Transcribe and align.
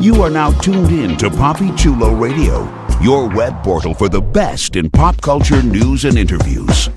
You 0.00 0.22
are 0.22 0.30
now 0.30 0.50
tuned 0.60 0.90
in 0.90 1.16
to 1.16 1.28
Papi 1.28 1.76
Chulo 1.76 2.14
Radio, 2.14 2.64
your 3.00 3.28
web 3.28 3.62
portal 3.62 3.94
for 3.94 4.08
the 4.08 4.20
best 4.20 4.76
in 4.76 4.90
pop 4.90 5.20
culture 5.20 5.62
news 5.62 6.04
and 6.04 6.16
interviews. 6.16 6.88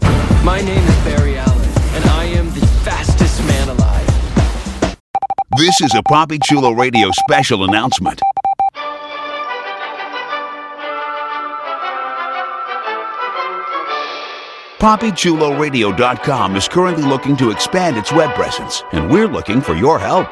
My 0.44 0.62
name 0.62 0.84
is 0.84 0.96
Barry 1.04 1.38
Allen, 1.38 1.70
and 1.96 2.05
I 2.05 2.26
am 2.26 2.47
the 2.47 2.65
fastest 2.84 3.42
man 3.47 3.70
alive. 3.70 4.97
This 5.57 5.81
is 5.81 5.94
a 5.96 6.04
Papi 6.04 6.39
Chulo 6.44 6.71
Radio 6.71 7.10
special 7.12 7.63
announcement. 7.63 8.21
PapiChuloRadio.com 14.80 16.55
is 16.55 16.70
currently 16.70 17.04
looking 17.04 17.36
to 17.36 17.52
expand 17.52 17.98
its 17.98 18.14
web 18.14 18.34
presence, 18.34 18.82
and 18.93 19.11
we're 19.11 19.27
looking 19.27 19.59
for 19.59 19.75
your 19.75 20.00
help. 20.00 20.32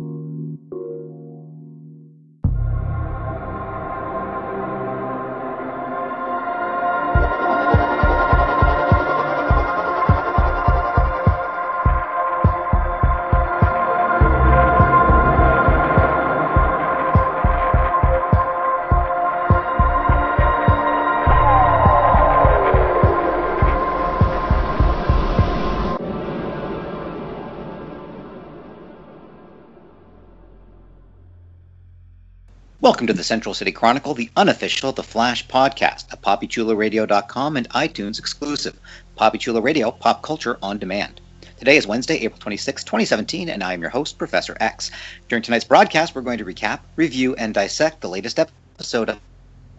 Welcome 32.81 33.05
to 33.05 33.13
the 33.13 33.23
Central 33.23 33.53
City 33.53 33.71
Chronicle, 33.71 34.15
the 34.15 34.31
unofficial 34.35 34.91
The 34.91 35.03
Flash 35.03 35.45
podcast, 35.47 36.11
a 36.11 36.17
PapiChuloRadio.com 36.17 37.55
and 37.55 37.69
iTunes 37.69 38.17
exclusive. 38.17 38.75
Papi 39.15 39.39
Chulo 39.39 39.61
Radio, 39.61 39.91
pop 39.91 40.23
culture 40.23 40.57
on 40.63 40.79
demand. 40.79 41.21
Today 41.59 41.77
is 41.77 41.85
Wednesday, 41.85 42.15
April 42.15 42.39
26, 42.39 42.83
2017, 42.83 43.49
and 43.49 43.63
I 43.63 43.73
am 43.73 43.81
your 43.81 43.91
host, 43.91 44.17
Professor 44.17 44.57
Echs. 44.59 44.89
During 45.29 45.43
tonight's 45.43 45.63
broadcast, 45.63 46.15
we're 46.15 46.23
going 46.23 46.39
to 46.39 46.43
recap, 46.43 46.79
review, 46.95 47.35
and 47.35 47.53
dissect 47.53 48.01
the 48.01 48.09
latest 48.09 48.39
episode 48.39 49.15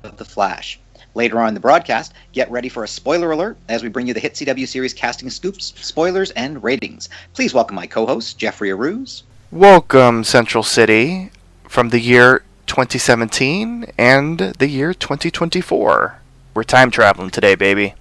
of 0.05 0.17
The 0.17 0.25
Flash. 0.25 0.79
Later 1.17 1.41
on 1.41 1.49
in 1.49 1.55
the 1.55 1.61
broadcast, 1.61 2.13
get 2.31 2.53
ready 2.53 2.69
for 2.69 2.85
a 2.85 2.89
spoiler 2.89 3.33
alert 3.33 3.57
as 3.69 3.83
we 3.83 3.89
bring 3.89 4.07
you 4.07 4.15
the 4.15 4.21
hit 4.21 4.35
CW 4.35 4.69
series 4.69 4.95
casting 4.95 5.29
scoops, 5.29 5.75
spoilers, 5.77 6.31
and 6.31 6.63
ratings. 6.63 7.09
Please 7.35 7.53
welcome 7.53 7.75
my 7.75 7.89
co 7.89 8.07
host, 8.07 8.39
Jeffrey 8.39 8.69
Arauz. 8.69 9.25
Welcome, 9.51 10.23
Central 10.23 10.63
City, 10.63 11.33
from 11.67 11.89
the 11.89 11.99
year 11.99 12.45
2017 12.67 13.93
and 13.99 14.39
the 14.39 14.69
year 14.69 14.95
2024. 14.95 16.19
We're 16.55 16.65
time 16.65 16.91
traveling 16.91 17.31
today, 17.31 17.55
baby. 17.55 17.95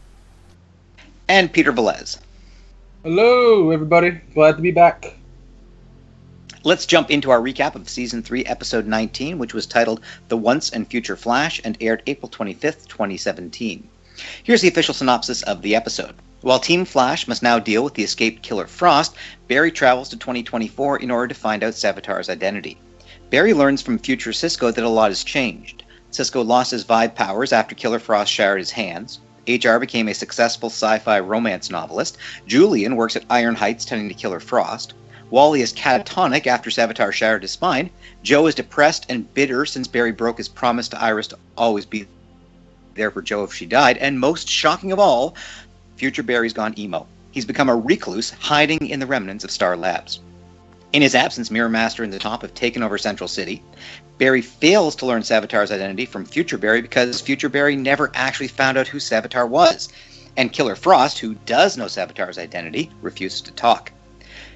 And 1.27 1.51
Peter 1.51 1.71
Velez. 1.71 2.19
Hello, 3.03 3.71
everybody. 3.71 4.11
Glad 4.33 4.57
to 4.57 4.61
be 4.61 4.71
back. 4.71 5.15
Let's 6.63 6.85
jump 6.85 7.09
into 7.09 7.31
our 7.31 7.39
recap 7.41 7.73
of 7.73 7.89
Season 7.89 8.21
3, 8.21 8.45
Episode 8.45 8.85
19, 8.85 9.39
which 9.39 9.53
was 9.53 9.65
titled 9.65 10.01
The 10.27 10.37
Once 10.37 10.69
and 10.69 10.87
Future 10.87 11.15
Flash 11.15 11.59
and 11.63 11.75
aired 11.81 12.03
April 12.05 12.29
25th, 12.29 12.87
2017. 12.87 13.87
Here's 14.43 14.61
the 14.61 14.67
official 14.67 14.93
synopsis 14.93 15.41
of 15.43 15.63
the 15.63 15.75
episode. 15.75 16.13
While 16.41 16.59
Team 16.59 16.85
Flash 16.85 17.27
must 17.27 17.41
now 17.41 17.57
deal 17.57 17.83
with 17.83 17.95
the 17.95 18.03
escaped 18.03 18.43
killer 18.43 18.67
Frost, 18.67 19.15
Barry 19.47 19.71
travels 19.71 20.09
to 20.09 20.17
2024 20.17 20.99
in 20.99 21.09
order 21.09 21.27
to 21.27 21.39
find 21.39 21.63
out 21.63 21.73
Savitar's 21.73 22.29
identity. 22.29 22.77
Barry 23.31 23.53
learns 23.53 23.81
from 23.81 23.97
future 23.97 24.33
Cisco 24.33 24.71
that 24.71 24.83
a 24.83 24.89
lot 24.89 25.09
has 25.09 25.23
changed. 25.23 25.85
Cisco 26.09 26.43
lost 26.43 26.71
his 26.71 26.83
vibe 26.83 27.15
powers 27.15 27.53
after 27.53 27.73
Killer 27.73 27.97
Frost 27.97 28.29
shattered 28.29 28.59
his 28.59 28.71
hands. 28.71 29.21
HR 29.47 29.77
became 29.77 30.09
a 30.09 30.13
successful 30.13 30.69
sci 30.69 30.99
fi 30.99 31.17
romance 31.21 31.69
novelist. 31.69 32.17
Julian 32.45 32.97
works 32.97 33.15
at 33.15 33.23
Iron 33.29 33.55
Heights 33.55 33.85
tending 33.85 34.09
to 34.09 34.13
Killer 34.13 34.41
Frost. 34.41 34.95
Wally 35.29 35.61
is 35.61 35.71
catatonic 35.71 36.45
after 36.45 36.69
Savitar 36.69 37.13
shattered 37.13 37.43
his 37.43 37.51
spine. 37.51 37.89
Joe 38.21 38.47
is 38.47 38.55
depressed 38.55 39.05
and 39.07 39.33
bitter 39.33 39.65
since 39.65 39.87
Barry 39.87 40.11
broke 40.11 40.37
his 40.37 40.49
promise 40.49 40.89
to 40.89 41.01
Iris 41.01 41.27
to 41.27 41.37
always 41.55 41.85
be 41.85 42.07
there 42.95 43.11
for 43.11 43.21
Joe 43.21 43.45
if 43.45 43.53
she 43.53 43.65
died. 43.65 43.95
And 43.99 44.19
most 44.19 44.49
shocking 44.49 44.91
of 44.91 44.99
all, 44.99 45.35
future 45.95 46.21
Barry's 46.21 46.51
gone 46.51 46.77
emo. 46.77 47.07
He's 47.31 47.45
become 47.45 47.69
a 47.69 47.77
recluse, 47.77 48.31
hiding 48.31 48.89
in 48.89 48.99
the 48.99 49.07
remnants 49.07 49.45
of 49.45 49.51
Star 49.51 49.77
Labs. 49.77 50.19
In 50.93 51.01
his 51.01 51.15
absence, 51.15 51.49
Mirror 51.49 51.69
Master 51.69 52.03
and 52.03 52.11
the 52.11 52.19
Top 52.19 52.41
have 52.41 52.53
taken 52.53 52.83
over 52.83 52.97
Central 52.97 53.29
City. 53.29 53.63
Barry 54.17 54.41
fails 54.41 54.93
to 54.97 55.05
learn 55.05 55.21
Savitar's 55.21 55.71
identity 55.71 56.05
from 56.05 56.25
Future 56.25 56.57
Barry 56.57 56.81
because 56.81 57.21
Future 57.21 57.47
Barry 57.47 57.77
never 57.77 58.11
actually 58.13 58.49
found 58.49 58.77
out 58.77 58.89
who 58.89 58.97
Savitar 58.97 59.47
was. 59.47 59.87
And 60.35 60.51
Killer 60.51 60.75
Frost, 60.75 61.19
who 61.19 61.35
does 61.45 61.77
know 61.77 61.85
Savitar's 61.85 62.37
identity, 62.37 62.91
refuses 63.01 63.39
to 63.41 63.51
talk. 63.51 63.93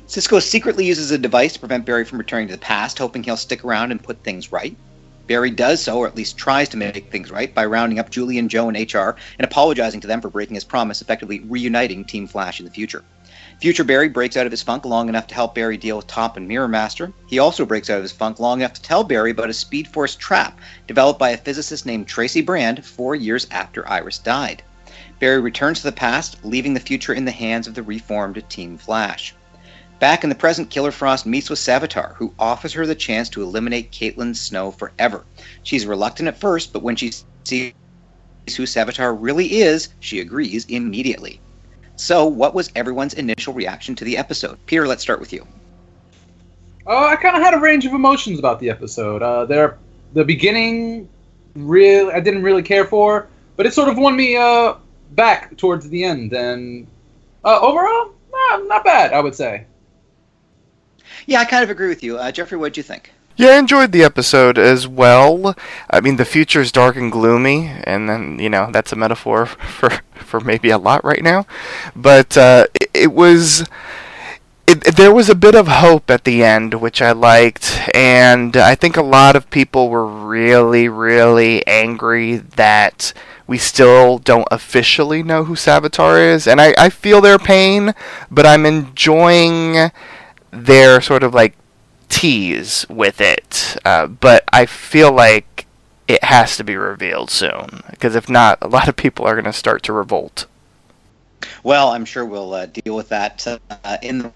Cisco 0.07 0.39
secretly 0.39 0.85
uses 0.85 1.09
a 1.11 1.17
device 1.17 1.53
to 1.53 1.59
prevent 1.59 1.85
Barry 1.85 2.03
from 2.03 2.17
returning 2.17 2.49
to 2.49 2.53
the 2.53 2.59
past, 2.59 2.99
hoping 2.99 3.23
he'll 3.23 3.37
stick 3.37 3.63
around 3.63 3.91
and 3.91 4.03
put 4.03 4.21
things 4.21 4.51
right. 4.51 4.75
Barry 5.27 5.49
does 5.49 5.81
so, 5.81 5.99
or 5.99 6.07
at 6.07 6.17
least 6.17 6.37
tries 6.37 6.67
to 6.69 6.77
make 6.77 7.11
things 7.11 7.31
right, 7.31 7.55
by 7.55 7.65
rounding 7.65 7.97
up 7.97 8.09
Julian, 8.09 8.49
Joe, 8.49 8.67
and 8.67 8.93
HR 8.93 9.15
and 9.39 9.45
apologizing 9.45 10.01
to 10.01 10.07
them 10.07 10.19
for 10.19 10.29
breaking 10.29 10.55
his 10.55 10.65
promise, 10.65 11.01
effectively 11.01 11.39
reuniting 11.39 12.03
Team 12.03 12.27
Flash 12.27 12.59
in 12.59 12.65
the 12.65 12.71
future. 12.71 13.05
Future 13.61 13.85
Barry 13.85 14.09
breaks 14.09 14.35
out 14.35 14.45
of 14.45 14.51
his 14.51 14.61
funk 14.61 14.85
long 14.85 15.07
enough 15.07 15.27
to 15.27 15.35
help 15.35 15.55
Barry 15.55 15.77
deal 15.77 15.95
with 15.95 16.07
Top 16.07 16.35
and 16.35 16.47
Mirror 16.47 16.67
Master. 16.67 17.13
He 17.27 17.39
also 17.39 17.65
breaks 17.65 17.89
out 17.89 17.97
of 17.97 18.03
his 18.03 18.11
funk 18.11 18.39
long 18.39 18.59
enough 18.59 18.73
to 18.73 18.81
tell 18.81 19.03
Barry 19.03 19.31
about 19.31 19.49
a 19.49 19.53
Speed 19.53 19.87
Force 19.87 20.15
trap 20.15 20.59
developed 20.87 21.19
by 21.19 21.29
a 21.29 21.37
physicist 21.37 21.85
named 21.85 22.07
Tracy 22.07 22.41
Brand 22.41 22.85
four 22.85 23.15
years 23.15 23.47
after 23.51 23.87
Iris 23.87 24.17
died. 24.19 24.61
Barry 25.19 25.39
returns 25.39 25.79
to 25.79 25.85
the 25.85 25.93
past, 25.93 26.43
leaving 26.43 26.73
the 26.73 26.79
future 26.81 27.13
in 27.13 27.23
the 27.23 27.31
hands 27.31 27.65
of 27.65 27.73
the 27.73 27.83
reformed 27.83 28.43
Team 28.49 28.77
Flash. 28.77 29.33
Back 29.99 30.25
in 30.25 30.29
the 30.29 30.35
present, 30.35 30.69
Killer 30.69 30.91
Frost 30.91 31.25
meets 31.25 31.49
with 31.49 31.57
Savitar, 31.57 32.15
who 32.15 32.33
offers 32.37 32.73
her 32.73 32.85
the 32.85 32.93
chance 32.93 33.29
to 33.29 33.41
eliminate 33.41 33.93
Caitlin 33.93 34.35
Snow 34.35 34.71
forever. 34.71 35.23
She's 35.63 35.85
reluctant 35.85 36.27
at 36.27 36.37
first, 36.37 36.73
but 36.73 36.83
when 36.83 36.97
she 36.97 37.13
sees 37.45 37.73
who 38.57 38.63
Savitar 38.63 39.15
really 39.17 39.53
is, 39.61 39.89
she 40.01 40.19
agrees 40.19 40.65
immediately. 40.65 41.39
So, 41.97 42.25
what 42.25 42.53
was 42.53 42.71
everyone's 42.75 43.13
initial 43.13 43.53
reaction 43.53 43.95
to 43.95 44.03
the 44.03 44.17
episode? 44.17 44.57
Peter, 44.65 44.87
let's 44.87 45.01
start 45.01 45.19
with 45.19 45.31
you. 45.31 45.47
Uh, 46.87 47.05
I 47.05 47.15
kind 47.15 47.35
of 47.35 47.41
had 47.41 47.53
a 47.53 47.59
range 47.59 47.85
of 47.85 47.93
emotions 47.93 48.37
about 48.37 48.59
the 48.59 48.69
episode. 48.69 49.23
Uh, 49.23 49.45
there, 49.45 49.77
the 50.13 50.23
beginning, 50.23 51.09
really, 51.55 52.11
I 52.11 52.19
didn't 52.19 52.43
really 52.43 52.61
care 52.61 52.85
for, 52.85 53.27
but 53.55 53.65
it 53.65 53.73
sort 53.73 53.89
of 53.89 53.97
won 53.97 54.15
me 54.15 54.35
uh, 54.35 54.75
back 55.11 55.57
towards 55.57 55.89
the 55.89 56.03
end. 56.03 56.33
And 56.33 56.85
uh, 57.43 57.59
overall, 57.61 58.13
not, 58.31 58.67
not 58.67 58.83
bad, 58.83 59.13
I 59.13 59.21
would 59.21 59.35
say. 59.35 59.65
Yeah, 61.25 61.39
I 61.39 61.45
kind 61.45 61.63
of 61.63 61.69
agree 61.69 61.87
with 61.87 62.03
you. 62.03 62.17
Uh, 62.17 62.31
Jeffrey, 62.31 62.57
what 62.57 62.73
did 62.73 62.77
you 62.77 62.83
think? 62.83 63.11
Yeah, 63.37 63.49
I 63.49 63.57
enjoyed 63.57 63.91
the 63.91 64.03
episode 64.03 64.57
as 64.57 64.87
well. 64.87 65.55
I 65.89 65.99
mean, 65.99 66.15
the 66.15 66.23
future 66.23 66.61
is 66.61 66.71
dark 66.71 66.95
and 66.95 67.11
gloomy, 67.11 67.67
and 67.83 68.07
then 68.07 68.39
you 68.39 68.49
know 68.49 68.69
that's 68.71 68.93
a 68.93 68.95
metaphor 68.95 69.45
for 69.45 69.89
for 70.13 70.39
maybe 70.39 70.69
a 70.69 70.77
lot 70.77 71.03
right 71.03 71.21
now. 71.21 71.45
But 71.95 72.37
uh, 72.37 72.67
it, 72.73 72.89
it 72.93 73.11
was. 73.11 73.65
It, 74.67 74.95
there 74.95 75.13
was 75.13 75.29
a 75.29 75.35
bit 75.35 75.53
of 75.53 75.67
hope 75.67 76.09
at 76.09 76.23
the 76.23 76.43
end, 76.43 76.75
which 76.75 76.99
I 76.99 77.11
liked, 77.11 77.79
and 77.93 78.57
I 78.57 78.73
think 78.73 78.97
a 78.97 79.03
lot 79.03 79.35
of 79.35 79.51
people 79.51 79.89
were 79.89 80.07
really, 80.07 80.89
really 80.89 81.65
angry 81.67 82.37
that 82.37 83.13
we 83.45 83.59
still 83.59 84.17
don't 84.17 84.47
officially 84.49 85.21
know 85.21 85.43
who 85.43 85.53
Savitar 85.53 86.19
is, 86.19 86.47
and 86.47 86.59
I, 86.59 86.73
I 86.79 86.89
feel 86.89 87.21
their 87.21 87.37
pain, 87.37 87.93
but 88.31 88.47
I'm 88.47 88.65
enjoying 88.65 89.91
their 90.49 90.99
sort 90.99 91.21
of 91.21 91.35
like 91.35 91.55
tease 92.09 92.85
with 92.89 93.21
it, 93.21 93.77
uh, 93.85 94.07
but 94.07 94.43
I 94.51 94.65
feel 94.65 95.11
like 95.11 95.65
it 96.07 96.23
has 96.23 96.57
to 96.57 96.63
be 96.63 96.75
revealed 96.75 97.31
soon 97.31 97.81
because 97.89 98.15
if 98.15 98.29
not, 98.29 98.57
a 98.61 98.67
lot 98.67 98.87
of 98.87 98.95
people 98.95 99.25
are 99.25 99.33
going 99.33 99.45
to 99.45 99.53
start 99.53 99.83
to 99.83 99.93
revolt. 99.93 100.45
Well, 101.63 101.89
I'm 101.89 102.05
sure 102.05 102.25
we'll 102.25 102.53
uh, 102.53 102.67
deal 102.67 102.95
with 102.95 103.09
that 103.09 103.45
uh, 103.47 103.97
in 104.01 104.19
the 104.19 104.31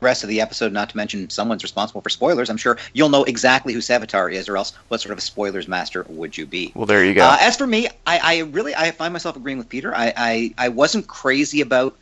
rest 0.00 0.22
of 0.22 0.28
the 0.28 0.40
episode. 0.40 0.72
Not 0.72 0.90
to 0.90 0.96
mention, 0.96 1.28
someone's 1.30 1.62
responsible 1.62 2.00
for 2.00 2.08
spoilers. 2.08 2.50
I'm 2.50 2.56
sure 2.56 2.78
you'll 2.92 3.08
know 3.08 3.24
exactly 3.24 3.72
who 3.72 3.80
Savitar 3.80 4.32
is, 4.32 4.48
or 4.48 4.56
else 4.56 4.72
what 4.88 5.00
sort 5.00 5.12
of 5.12 5.18
a 5.18 5.22
spoilers 5.22 5.68
master 5.68 6.04
would 6.08 6.36
you 6.36 6.46
be? 6.46 6.72
Well, 6.74 6.86
there 6.86 7.04
you 7.04 7.14
go. 7.14 7.24
Uh, 7.24 7.38
as 7.40 7.56
for 7.56 7.66
me, 7.66 7.88
I, 8.06 8.20
I 8.22 8.38
really 8.50 8.74
I 8.74 8.90
find 8.90 9.12
myself 9.12 9.36
agreeing 9.36 9.58
with 9.58 9.68
Peter. 9.68 9.94
I 9.94 10.12
I, 10.16 10.54
I 10.58 10.68
wasn't 10.68 11.06
crazy 11.06 11.60
about 11.60 11.96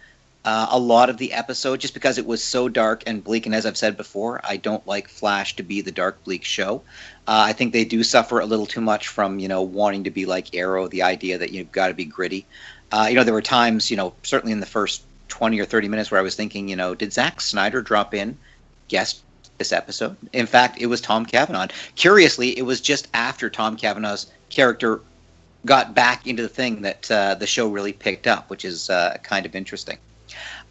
uh, 0.45 0.69
a 0.71 0.79
lot 0.79 1.11
of 1.11 1.19
the 1.19 1.33
episode 1.33 1.81
just 1.81 1.95
because 1.95 2.17
it 2.17 2.27
was 2.27 2.43
so 2.43 2.69
dark 2.69 3.03
and 3.07 3.23
bleak. 3.23 3.47
And 3.47 3.55
as 3.55 3.67
I've 3.67 3.77
said 3.77 3.97
before, 3.97 4.41
I 4.43 4.57
don't 4.57 4.87
like 4.87 5.09
Flash 5.09 5.57
to 5.57 5.63
be 5.63 5.81
the 5.83 5.93
dark, 5.93 6.23
bleak 6.25 6.45
show. 6.45 6.83
Uh, 7.27 7.45
I 7.47 7.53
think 7.53 7.73
they 7.73 7.85
do 7.85 8.03
suffer 8.03 8.41
a 8.41 8.47
little 8.47 8.67
too 8.67 8.81
much 8.81 9.09
from 9.09 9.39
you 9.39 9.49
know 9.49 9.63
wanting 9.63 10.05
to 10.05 10.11
be 10.11 10.27
like 10.27 10.55
Arrow, 10.55 10.89
the 10.89 11.03
idea 11.03 11.39
that 11.39 11.53
you've 11.53 11.73
got 11.73 11.89
to 11.89 11.95
be 11.95 12.05
gritty. 12.05 12.47
Uh, 12.93 13.07
you 13.09 13.15
know, 13.15 13.25
there 13.25 13.35
were 13.35 13.43
times, 13.43 13.91
you 13.91 13.97
know, 13.97 14.13
certainly 14.23 14.53
in 14.53 14.61
the 14.61 14.67
first 14.67 15.05
20 15.29 15.61
or 15.61 15.65
30 15.65 15.89
minutes 15.89 16.11
where 16.11 16.19
I 16.19 16.25
was 16.25 16.35
thinking, 16.35 16.69
you 16.69 16.75
know, 16.75 16.95
did 16.95 17.13
Zack 17.13 17.41
Snyder 17.41 17.83
drop 17.83 18.15
in 18.15 18.37
guest 18.89 19.23
this 19.59 19.73
episode? 19.73 20.17
In 20.33 20.47
fact, 20.47 20.81
it 20.81 20.87
was 20.87 21.01
Tom 21.01 21.25
Cavanagh. 21.25 21.69
Curiously, 21.95 22.59
it 22.59 22.63
was 22.63 22.81
just 22.81 23.09
after 23.15 23.49
Tom 23.49 23.77
Cavanagh's 23.77 24.27
character 24.49 25.01
got 25.67 25.95
back 25.95 26.27
into 26.27 26.43
the 26.43 26.49
thing 26.49 26.83
that 26.83 27.11
uh, 27.11 27.35
the 27.35 27.47
show 27.47 27.69
really 27.69 27.93
picked 27.93 28.27
up, 28.27 28.51
which 28.51 28.65
is 28.65 28.91
uh, 28.91 29.17
kind 29.23 29.47
of 29.47 29.55
interesting. 29.55 29.99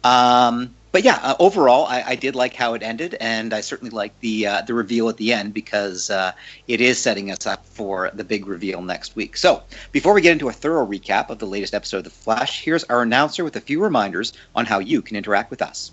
Um, 0.04 0.74
but 0.92 1.04
yeah, 1.04 1.20
uh, 1.22 1.36
overall, 1.38 1.86
I, 1.86 2.02
I, 2.02 2.16
did 2.16 2.34
like 2.34 2.54
how 2.54 2.74
it 2.74 2.82
ended, 2.82 3.16
and 3.20 3.54
I 3.54 3.60
certainly 3.60 3.90
like 3.90 4.18
the 4.20 4.46
uh, 4.46 4.62
the 4.62 4.72
reveal 4.74 5.08
at 5.08 5.16
the 5.18 5.32
end 5.32 5.54
because 5.54 6.10
uh, 6.10 6.32
it 6.66 6.80
is 6.80 6.98
setting 6.98 7.30
us 7.30 7.46
up 7.46 7.64
for 7.64 8.10
the 8.14 8.24
big 8.24 8.46
reveal 8.46 8.82
next 8.82 9.14
week. 9.14 9.36
So, 9.36 9.62
before 9.92 10.14
we 10.14 10.20
get 10.20 10.32
into 10.32 10.48
a 10.48 10.52
thorough 10.52 10.84
recap 10.84 11.30
of 11.30 11.38
the 11.38 11.46
latest 11.46 11.74
episode 11.74 11.98
of 11.98 12.04
The 12.04 12.10
Flash, 12.10 12.64
here's 12.64 12.82
our 12.84 13.02
announcer 13.02 13.44
with 13.44 13.54
a 13.56 13.60
few 13.60 13.80
reminders 13.80 14.32
on 14.56 14.66
how 14.66 14.80
you 14.80 15.00
can 15.00 15.16
interact 15.16 15.50
with 15.50 15.62
us. 15.62 15.92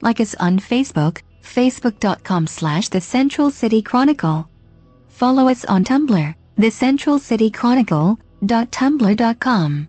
Like 0.00 0.20
us 0.20 0.34
on 0.36 0.58
Facebook, 0.58 1.18
facebook.com 1.42 2.48
slash 2.48 2.88
The 2.88 3.00
Central 3.00 3.50
City 3.50 3.82
Chronicle. 3.82 4.48
Follow 5.08 5.48
us 5.48 5.64
on 5.66 5.84
Tumblr, 5.84 6.34
The 6.56 6.70
Central 6.70 7.20
City 7.20 7.50
Chronicle.tumblr.com. 7.50 9.88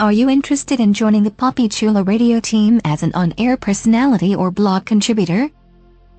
Are 0.00 0.12
you 0.12 0.30
interested 0.30 0.80
in 0.80 0.94
joining 0.94 1.24
the 1.24 1.30
Papi 1.30 1.70
Chulo 1.70 2.02
Radio 2.02 2.40
team 2.40 2.80
as 2.86 3.02
an 3.02 3.12
on-air 3.12 3.58
personality 3.58 4.34
or 4.34 4.50
blog 4.50 4.86
contributor? 4.86 5.50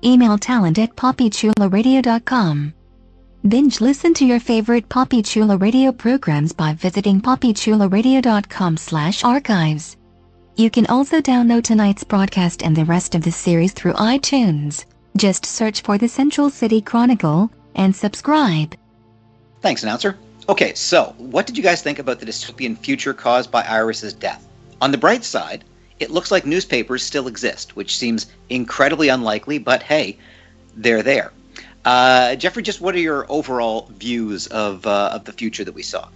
Email 0.04 0.38
talent 0.38 0.78
at 0.78 0.94
papichuloradio.com. 0.94 2.74
Binge 3.48 3.80
listen 3.80 4.14
to 4.14 4.24
your 4.24 4.38
favorite 4.38 4.88
Papi 4.88 5.26
Chulo 5.26 5.58
Radio 5.58 5.90
programs 5.90 6.52
by 6.52 6.74
visiting 6.74 7.20
papichuloradio.com 7.20 8.76
slash 8.76 9.24
archives. 9.24 9.96
You 10.54 10.70
can 10.70 10.86
also 10.86 11.20
download 11.20 11.64
tonight's 11.64 12.04
broadcast 12.04 12.62
and 12.62 12.76
the 12.76 12.84
rest 12.84 13.16
of 13.16 13.22
the 13.22 13.32
series 13.32 13.72
through 13.72 13.94
iTunes. 13.94 14.84
Just 15.16 15.44
search 15.44 15.82
for 15.82 15.98
the 15.98 16.08
Central 16.08 16.50
City 16.50 16.80
Chronicle 16.80 17.50
and 17.74 17.96
subscribe. 17.96 18.76
Thanks, 19.60 19.82
announcer. 19.82 20.16
Okay, 20.48 20.74
so 20.74 21.14
what 21.18 21.46
did 21.46 21.56
you 21.56 21.62
guys 21.62 21.82
think 21.82 22.00
about 22.00 22.18
the 22.18 22.26
dystopian 22.26 22.76
future 22.76 23.14
caused 23.14 23.50
by 23.52 23.62
Iris's 23.62 24.12
death? 24.12 24.46
On 24.80 24.90
the 24.90 24.98
bright 24.98 25.22
side, 25.22 25.64
it 26.00 26.10
looks 26.10 26.32
like 26.32 26.44
newspapers 26.44 27.04
still 27.04 27.28
exist, 27.28 27.76
which 27.76 27.96
seems 27.96 28.26
incredibly 28.48 29.08
unlikely, 29.08 29.58
but 29.58 29.84
hey, 29.84 30.18
they're 30.74 31.04
there. 31.04 31.32
Uh, 31.84 32.34
Jeffrey, 32.34 32.62
just 32.62 32.80
what 32.80 32.96
are 32.96 33.00
your 33.00 33.24
overall 33.28 33.88
views 33.98 34.48
of 34.48 34.84
uh, 34.84 35.10
of 35.12 35.24
the 35.24 35.32
future 35.32 35.64
that 35.64 35.74
we 35.74 35.82
saw? 35.82 36.08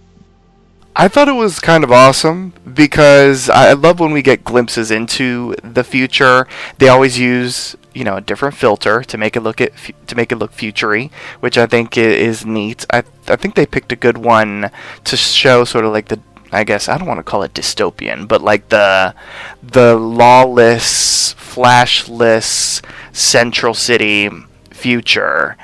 I 0.99 1.07
thought 1.07 1.27
it 1.27 1.33
was 1.33 1.59
kind 1.59 1.83
of 1.83 1.91
awesome 1.91 2.53
because 2.73 3.51
I 3.51 3.73
love 3.73 3.99
when 3.99 4.11
we 4.11 4.23
get 4.23 4.43
glimpses 4.43 4.89
into 4.89 5.53
the 5.63 5.83
future. 5.83 6.47
They 6.79 6.87
always 6.87 7.19
use 7.19 7.75
you 7.93 8.03
know 8.03 8.17
a 8.17 8.21
different 8.21 8.55
filter 8.55 9.03
to 9.03 9.17
make 9.17 9.35
it 9.35 9.41
look 9.41 9.61
it 9.61 9.73
to 10.07 10.15
make 10.15 10.31
it 10.31 10.37
look 10.37 10.51
futury, 10.51 11.11
which 11.39 11.55
I 11.55 11.67
think 11.67 11.99
is 11.99 12.47
neat. 12.47 12.87
I 12.91 13.03
I 13.27 13.35
think 13.35 13.53
they 13.53 13.67
picked 13.67 13.91
a 13.91 13.95
good 13.95 14.17
one 14.17 14.71
to 15.03 15.15
show 15.15 15.65
sort 15.65 15.85
of 15.85 15.93
like 15.93 16.07
the 16.07 16.19
I 16.51 16.63
guess 16.63 16.89
I 16.89 16.97
don't 16.97 17.07
want 17.07 17.19
to 17.19 17.23
call 17.23 17.43
it 17.43 17.53
dystopian, 17.53 18.27
but 18.27 18.41
like 18.41 18.69
the 18.69 19.13
the 19.61 19.95
lawless, 19.95 21.33
flashless 21.33 22.81
Central 23.11 23.75
City 23.75 24.31
future. 24.71 25.57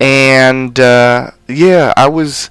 And 0.00 0.80
uh, 0.80 1.32
yeah, 1.48 1.92
I 1.98 2.08
was 2.08 2.48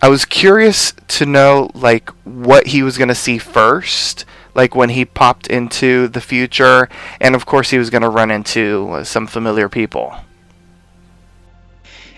I 0.00 0.08
was 0.08 0.24
curious 0.24 0.92
to 1.08 1.26
know 1.26 1.70
like 1.74 2.10
what 2.24 2.68
he 2.68 2.82
was 2.82 2.96
gonna 2.96 3.16
see 3.16 3.38
first, 3.38 4.24
like 4.54 4.74
when 4.74 4.90
he 4.90 5.04
popped 5.04 5.48
into 5.48 6.06
the 6.08 6.20
future, 6.20 6.88
and 7.20 7.34
of 7.34 7.46
course 7.46 7.70
he 7.70 7.78
was 7.78 7.90
gonna 7.90 8.08
run 8.08 8.30
into 8.30 8.88
uh, 8.90 9.04
some 9.04 9.26
familiar 9.26 9.68
people. 9.68 10.14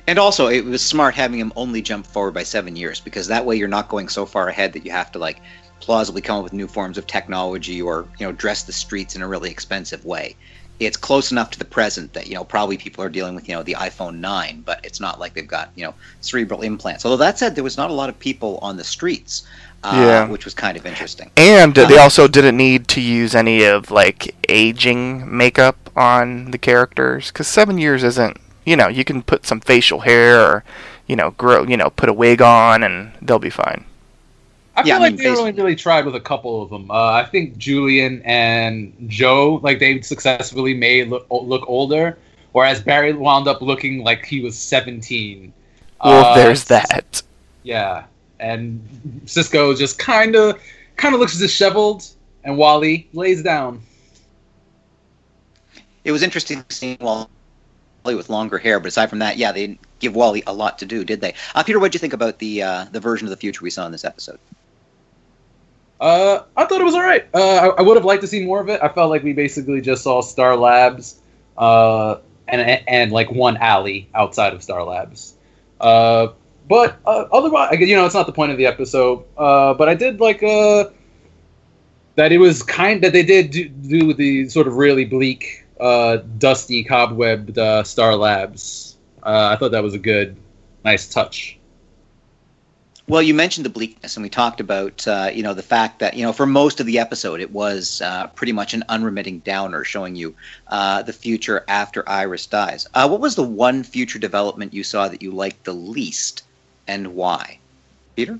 And 0.06 0.19
also, 0.19 0.49
it 0.49 0.65
was 0.65 0.82
smart 0.82 1.15
having 1.15 1.38
him 1.38 1.53
only 1.56 1.81
jump 1.81 2.05
forward 2.05 2.35
by 2.35 2.43
seven 2.43 2.77
years 2.77 3.00
because 3.00 3.29
that 3.29 3.47
way 3.47 3.56
you're 3.56 3.69
not 3.69 3.88
going 3.88 4.09
so 4.09 4.26
far 4.26 4.49
ahead 4.49 4.73
that 4.73 4.85
you 4.85 4.91
have 4.91 5.12
to 5.12 5.19
like 5.19 5.41
plausibly 5.79 6.21
come 6.21 6.38
up 6.38 6.44
with 6.44 6.53
new 6.53 6.67
forms 6.67 6.99
of 6.99 7.06
technology 7.06 7.81
or 7.81 8.06
you 8.19 8.26
know 8.26 8.33
dress 8.33 8.65
the 8.65 8.73
streets 8.73 9.17
in 9.17 9.23
a 9.23 9.29
really 9.29 9.50
expensive 9.50 10.05
way. 10.05 10.37
It's 10.81 10.97
close 10.97 11.31
enough 11.31 11.50
to 11.53 11.59
the 11.59 11.65
present 11.65 12.12
that 12.15 12.27
you 12.27 12.35
know 12.35 12.44
probably 12.44 12.77
people 12.77 13.05
are 13.05 13.09
dealing 13.09 13.35
with 13.35 13.49
you 13.49 13.55
know 13.55 13.62
the 13.62 13.75
iPhone 13.75 14.19
9, 14.19 14.62
but 14.65 14.85
it's 14.85 15.00
not 15.00 15.21
like 15.21 15.35
they've 15.35 15.47
got 15.47 15.71
you 15.77 15.85
know 15.85 15.94
cerebral 16.21 16.62
implants. 16.62 17.05
Although 17.05 17.19
that 17.19 17.38
said, 17.38 17.55
there 17.55 17.64
was 17.64 17.76
not 17.76 17.90
a 17.90 17.95
lot 17.95 18.09
of 18.09 18.19
people 18.19 18.59
on 18.62 18.76
the 18.76 18.85
streets. 18.85 19.47
Uh, 19.83 19.95
yeah. 19.95 20.28
which 20.28 20.45
was 20.45 20.52
kind 20.52 20.76
of 20.76 20.85
interesting. 20.85 21.31
And 21.38 21.78
uh, 21.78 21.88
they 21.88 21.97
also 21.97 22.28
didn't 22.28 22.59
need 22.59 22.87
to 22.88 23.00
use 23.00 23.35
any 23.35 23.64
of 23.64 23.90
like 23.90 24.35
aging 24.47 25.35
makeup 25.35 25.88
on 25.97 26.50
the 26.50 26.59
characters 26.59 27.28
because 27.28 27.49
seven 27.49 27.78
years 27.78 28.05
isn't 28.05 28.37
you 28.64 28.76
know, 28.76 28.88
you 28.88 29.05
can 29.05 29.23
put 29.23 29.47
some 29.47 29.61
facial 29.61 30.00
hair 30.00 30.40
or, 30.40 30.64
you 31.07 31.16
know, 31.16 31.33
grow, 31.33 31.64
you 31.64 31.76
know, 31.76 31.90
put 31.90 32.09
a 32.09 32.12
wig 32.12 32.43
on 32.43 32.83
and 32.83 33.12
they'll 33.21 33.38
be 33.38 33.50
fine. 33.50 33.85
I 34.81 34.83
feel 34.83 34.95
yeah, 34.95 34.99
like 34.99 35.15
mean, 35.15 35.23
they 35.23 35.39
only 35.39 35.53
really 35.53 35.77
tried 35.77 36.07
with 36.07 36.15
a 36.15 36.21
couple 36.21 36.63
of 36.63 36.71
them. 36.71 36.91
Uh, 36.91 37.13
I 37.13 37.25
think 37.25 37.59
Julian 37.59 38.23
and 38.25 38.95
Joe, 39.09 39.61
like 39.63 39.79
they 39.79 40.01
successfully 40.01 40.73
made 40.73 41.09
look, 41.09 41.27
look 41.31 41.69
older, 41.69 42.17
whereas 42.53 42.81
Barry 42.81 43.13
wound 43.13 43.47
up 43.47 43.61
looking 43.61 44.03
like 44.03 44.25
he 44.25 44.41
was 44.41 44.57
17. 44.57 45.53
Well, 46.03 46.25
uh, 46.25 46.35
there's 46.35 46.65
that. 46.65 47.23
Yeah, 47.63 48.05
and 48.39 49.21
Cisco 49.27 49.75
just 49.75 49.99
kind 49.99 50.35
of 50.35 50.59
kind 50.97 51.15
of 51.15 51.21
looks 51.21 51.39
disheveled, 51.39 52.07
and 52.45 52.57
Wally 52.57 53.07
lays 53.13 53.43
down. 53.43 53.83
It 56.05 56.13
was 56.13 56.23
interesting 56.23 56.65
seeing 56.71 56.97
Wally 57.01 57.29
with 58.07 58.31
longer 58.31 58.57
hair. 58.57 58.81
But 58.81 58.89
aside 58.89 59.11
from 59.11 59.19
that, 59.19 59.37
yeah, 59.37 59.53
they 59.53 59.67
didn't 59.67 59.81
give 59.99 60.17
Wally 60.17 60.43
a 60.47 60.55
lot 60.55 60.79
to 60.79 60.87
do, 60.87 61.05
did 61.05 61.21
they? 61.21 61.35
Uh, 61.55 61.63
Peter, 61.63 61.79
what 61.79 61.93
did 61.93 61.97
you 61.97 62.01
think 62.01 62.15
about 62.15 62.39
the 62.39 62.63
uh, 62.63 62.87
the 62.93 63.01
version 63.01 63.27
of 63.27 63.31
the 63.31 63.37
future 63.37 63.63
we 63.63 63.69
saw 63.69 63.85
in 63.85 63.93
this 63.93 64.07
episode? 64.07 64.39
Uh, 66.00 66.45
I 66.57 66.64
thought 66.64 66.80
it 66.80 66.85
was 66.85 66.95
all 66.95 67.02
right. 67.02 67.28
Uh, 67.35 67.38
I, 67.38 67.66
I 67.78 67.83
would 67.83 67.97
have 67.97 68.07
liked 68.07 68.23
to 68.23 68.26
see 68.26 68.45
more 68.45 68.61
of 68.61 68.69
it. 68.71 68.80
I 68.83 68.88
felt 68.88 69.11
like 69.11 69.23
we 69.23 69.35
basically 69.35 69.83
just 69.83 70.02
saw 70.02 70.23
Star 70.23 70.57
Labs, 70.57 71.21
uh, 71.59 72.16
and 72.49 72.83
and 72.88 73.12
like 73.12 73.30
one 73.30 73.59
alley 73.59 74.09
outside 74.14 74.54
of 74.54 74.62
Star 74.62 74.83
Labs. 74.83 75.35
Uh, 75.78 76.28
but 76.69 76.99
uh, 77.04 77.26
otherwise, 77.33 77.78
you 77.80 77.97
know, 77.97 78.07
it's 78.07 78.14
not 78.14 78.26
the 78.26 78.33
point 78.33 78.50
of 78.50 78.57
the 78.57 78.66
episode. 78.66 79.25
Uh, 79.37 79.75
but 79.75 79.88
I 79.88 79.95
did 79.95 80.21
like 80.21 80.42
uh, 80.42 80.85
that 82.14 82.33
it 82.33 82.38
was 82.38 82.62
kind 82.62 83.02
that 83.02 83.12
they 83.12 83.23
did 83.23 83.50
do, 83.50 83.69
do 83.69 84.14
the 84.14 84.49
sort 84.49 84.66
of 84.66 84.76
really 84.76 85.04
bleak 85.04 85.66
uh, 85.80 86.19
dusty, 86.38 86.85
cobwebbed 86.85 87.59
uh, 87.59 87.83
Star 87.83 88.16
Labs. 88.16 88.97
Uh, 89.23 89.50
I 89.52 89.57
thought 89.57 89.73
that 89.73 89.83
was 89.83 89.95
a 89.95 89.99
good, 89.99 90.37
nice 90.85 91.09
touch. 91.09 91.59
Well, 93.11 93.23
you 93.23 93.35
mentioned 93.35 93.67
the 93.67 93.71
bleakness, 93.71 94.17
and 94.17 94.23
we 94.23 94.31
talked 94.31 94.61
about 94.61 95.05
uh, 95.09 95.31
you 95.35 95.43
know 95.43 95.52
the 95.52 95.64
fact 95.64 95.99
that 95.99 96.14
you 96.14 96.23
know 96.23 96.33
for 96.33 96.47
most 96.47 96.79
of 96.79 96.87
the 96.87 97.00
episode 97.00 97.40
it 97.40 97.50
was 97.50 98.00
uh, 98.00 98.29
pretty 98.29 98.52
much 98.52 98.73
an 98.73 98.85
unremitting 98.88 99.40
downer, 99.40 99.83
showing 99.83 100.14
you 100.14 100.37
uh, 100.69 101.02
the 101.02 101.12
future 101.12 101.64
after 101.67 102.09
Iris 102.09 102.47
dies. 102.47 102.87
Uh, 102.95 103.09
what 103.09 103.21
was 103.21 103.35
the 103.35 103.43
one 103.43 103.83
future 103.83 104.21
development 104.21 104.73
you 104.73 104.85
saw 104.85 105.09
that 105.09 105.23
you 105.23 105.33
liked 105.33 105.64
the 105.64 105.73
least, 105.73 106.45
and 106.87 107.17
why? 107.17 107.59
Peter. 108.14 108.38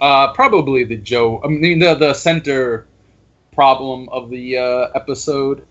Uh, 0.00 0.32
probably 0.34 0.84
the 0.84 0.96
Joe. 0.96 1.40
I 1.42 1.48
mean, 1.48 1.80
the 1.80 1.96
the 1.96 2.14
center 2.14 2.86
problem 3.50 4.08
of 4.10 4.30
the 4.30 4.58
uh, 4.58 4.88
episode, 4.94 5.66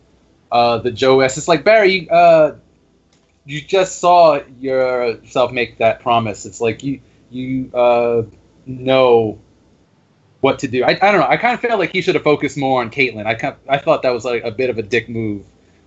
the 0.52 0.92
Joe 0.94 1.22
S. 1.22 1.38
It's 1.38 1.48
like 1.48 1.64
Barry, 1.64 2.10
you 3.46 3.62
just 3.62 4.00
saw 4.00 4.42
yourself 4.60 5.54
make 5.54 5.78
that 5.78 6.02
promise. 6.02 6.46
It's 6.46 6.60
like 6.60 6.84
you 6.84 7.00
you 7.32 7.72
uh, 7.74 8.24
know 8.66 9.40
what 10.42 10.60
to 10.60 10.68
do. 10.68 10.84
I, 10.84 10.90
I 10.90 11.12
don't 11.12 11.22
know. 11.22 11.28
I 11.28 11.38
kind 11.38 11.54
of 11.54 11.62
felt 11.62 11.80
like 11.80 11.92
he 11.92 12.02
should 12.02 12.16
have 12.16 12.24
focused 12.24 12.58
more 12.58 12.82
on 12.82 12.92
Caitlin. 12.92 13.26
I 13.26 13.36
kind 13.36 13.54
of, 13.54 13.60
I 13.70 13.78
thought 13.78 14.02
that 14.04 14.12
was 14.12 14.26
like 14.26 14.44
a 14.44 14.52
bit 14.52 14.70
of 14.70 14.78
a 14.78 14.84
dick 14.84 15.08
move 15.08 15.46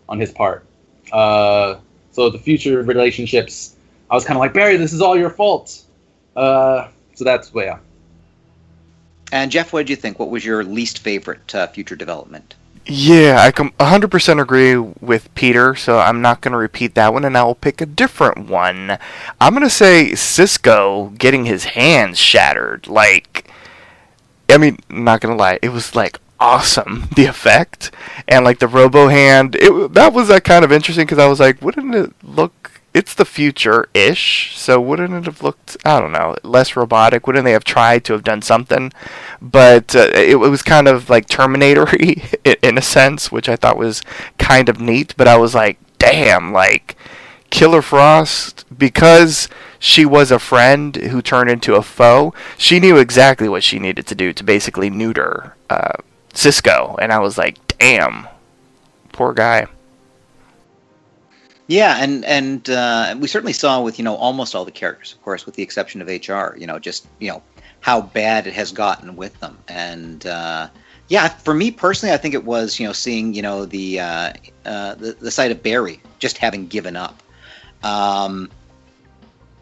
on 0.09 0.19
his 0.19 0.33
part. 0.33 0.65
Uh, 1.13 1.77
so 2.13 2.31
the 2.31 2.39
future 2.39 2.83
relationships, 2.83 3.77
I 4.11 4.15
was 4.15 4.25
kind 4.25 4.37
of 4.37 4.41
like 4.41 4.55
Barry, 4.55 4.77
this 4.77 4.93
is 4.93 5.03
all 5.03 5.17
your 5.17 5.31
fault. 5.31 5.83
Uh, 6.35 6.89
so 7.15 7.25
that's 7.25 7.53
yeah. 7.55 7.79
And 9.33 9.51
Jeff, 9.51 9.73
what 9.73 9.81
did 9.81 9.91
you 9.91 9.97
think? 9.97 10.19
What 10.19 10.31
was 10.31 10.45
your 10.45 10.63
least 10.63 11.01
favorite 11.01 11.55
uh, 11.55 11.67
future 11.69 11.97
development? 11.97 12.55
Yeah, 12.87 13.39
I 13.41 13.51
com- 13.51 13.73
100% 13.81 14.41
agree 14.43 14.77
with 14.77 15.35
Peter, 15.35 15.75
so 15.75 15.99
I'm 15.99 16.21
not 16.21 16.43
going 16.43 16.53
to 16.53 16.59
repeat 16.59 16.95
that 16.95 17.15
one, 17.15 17.25
and 17.25 17.37
I 17.37 17.43
will 17.43 17.55
pick 17.55 17.81
a 17.81 17.87
different 17.87 18.47
one. 18.47 18.99
I'm 19.41 19.55
going 19.55 19.65
to 19.65 19.71
say 19.71 20.15
Cisco 20.15 21.09
getting 21.17 21.47
his 21.47 21.65
hands 21.65 22.19
shattered. 22.19 22.87
Like, 22.87 23.51
I 24.51 24.59
mean, 24.59 24.79
not 24.91 25.21
going 25.23 25.35
to 25.35 25.41
lie, 25.43 25.59
it 25.63 25.71
was 25.71 25.95
like 25.97 26.21
awesome, 26.39 27.09
the 27.17 27.25
effect. 27.25 27.91
And 28.29 28.45
like 28.45 28.59
the 28.59 28.69
robo 28.69 29.09
hand, 29.09 29.57
it 29.57 29.95
that 29.95 30.13
was 30.13 30.29
like, 30.29 30.45
kind 30.45 30.65
of 30.65 30.73
interesting 30.73 31.07
because 31.07 31.19
I 31.19 31.27
was 31.27 31.41
like, 31.41 31.63
wouldn't 31.63 31.95
it 31.95 32.13
look 32.23 32.74
it's 32.95 33.13
the 33.13 33.25
future 33.25 33.89
ish, 33.93 34.57
so 34.57 34.81
wouldn't 34.81 35.13
it 35.13 35.25
have 35.25 35.43
looked, 35.43 35.77
I 35.85 35.99
don't 35.99 36.13
know, 36.13 36.37
less 36.45 36.77
robotic? 36.77 37.27
Wouldn't 37.27 37.45
they 37.45 37.53
have 37.53 37.65
tried 37.65 38.05
to 38.05 38.13
have 38.13 38.23
done 38.23 38.41
something? 38.41 38.93
But 39.43 39.97
uh, 39.97 40.11
it, 40.15 40.31
it, 40.31 40.37
was 40.37 40.63
kind 40.63 40.87
of 40.87 41.11
like 41.11 41.27
Terminator 41.29 41.89
in 42.63 42.79
a 42.79 42.83
sense, 42.83 43.33
which 43.33 43.49
I 43.49 43.57
thought 43.57 43.77
was 43.77 44.01
kind 44.39 44.69
of 44.69 44.81
neat. 44.81 45.13
But 45.17 45.27
I 45.27 45.37
was 45.37 45.57
like, 45.57 45.79
damn, 45.99 46.53
like 46.53 46.97
Killer 47.51 47.83
Frost, 47.83 48.65
because 48.79 49.49
she 49.81 50.07
was 50.07 50.31
a 50.31 50.39
friend 50.39 50.95
who 50.95 51.21
turned 51.21 51.51
into 51.51 51.75
a 51.75 51.83
foe, 51.83 52.33
she 52.57 52.79
knew 52.79 52.97
exactly 52.97 53.49
what 53.49 53.65
she 53.65 53.81
needed 53.81 54.07
to 54.07 54.15
do 54.15 54.33
to 54.33 54.45
basically 54.45 54.89
neuter 54.89 55.57
uh, 55.69 55.95
Cisco. 56.33 56.97
And 57.03 57.13
I 57.13 57.19
was 57.19 57.37
like, 57.37 57.59
damn, 57.79 58.29
poor 59.13 59.35
guy. 59.35 59.67
Yeah, 61.67 61.97
and 61.99 62.25
and 62.25 62.69
uh, 62.69 63.17
we 63.19 63.27
certainly 63.27 63.55
saw 63.55 63.81
with 63.81 63.99
you 63.99 64.05
know 64.05 64.17
almost 64.17 64.55
all 64.55 64.65
the 64.65 64.71
characters, 64.71 65.13
of 65.13 65.23
course, 65.23 65.47
with 65.47 65.55
the 65.55 65.63
exception 65.63 66.03
of 66.03 66.09
HR. 66.09 66.57
You 66.57 66.67
know, 66.67 66.79
just 66.79 67.07
you 67.21 67.29
know 67.29 67.43
how 67.81 68.03
bad 68.03 68.47
it 68.47 68.53
has 68.53 68.71
gotten 68.71 69.17
with 69.17 69.39
them, 69.41 69.59
and 69.69 70.27
uh, 70.27 70.69
yeah, 71.09 71.29
for 71.29 71.55
me 71.55 71.71
personally, 71.71 72.13
I 72.15 72.19
think 72.19 72.35
it 72.35 72.45
was 72.45 72.79
you 72.79 72.87
know 72.87 72.93
seeing 72.93 73.33
you 73.33 73.43
know 73.43 73.65
the 73.65 74.01
uh, 74.01 74.33
uh, 74.67 74.95
the, 74.97 75.13
the 75.13 75.31
sight 75.31 75.51
of 75.51 75.63
Barry 75.63 76.01
just 76.19 76.37
having 76.37 76.67
given 76.67 76.97
up. 76.97 77.23
Um, 77.83 78.51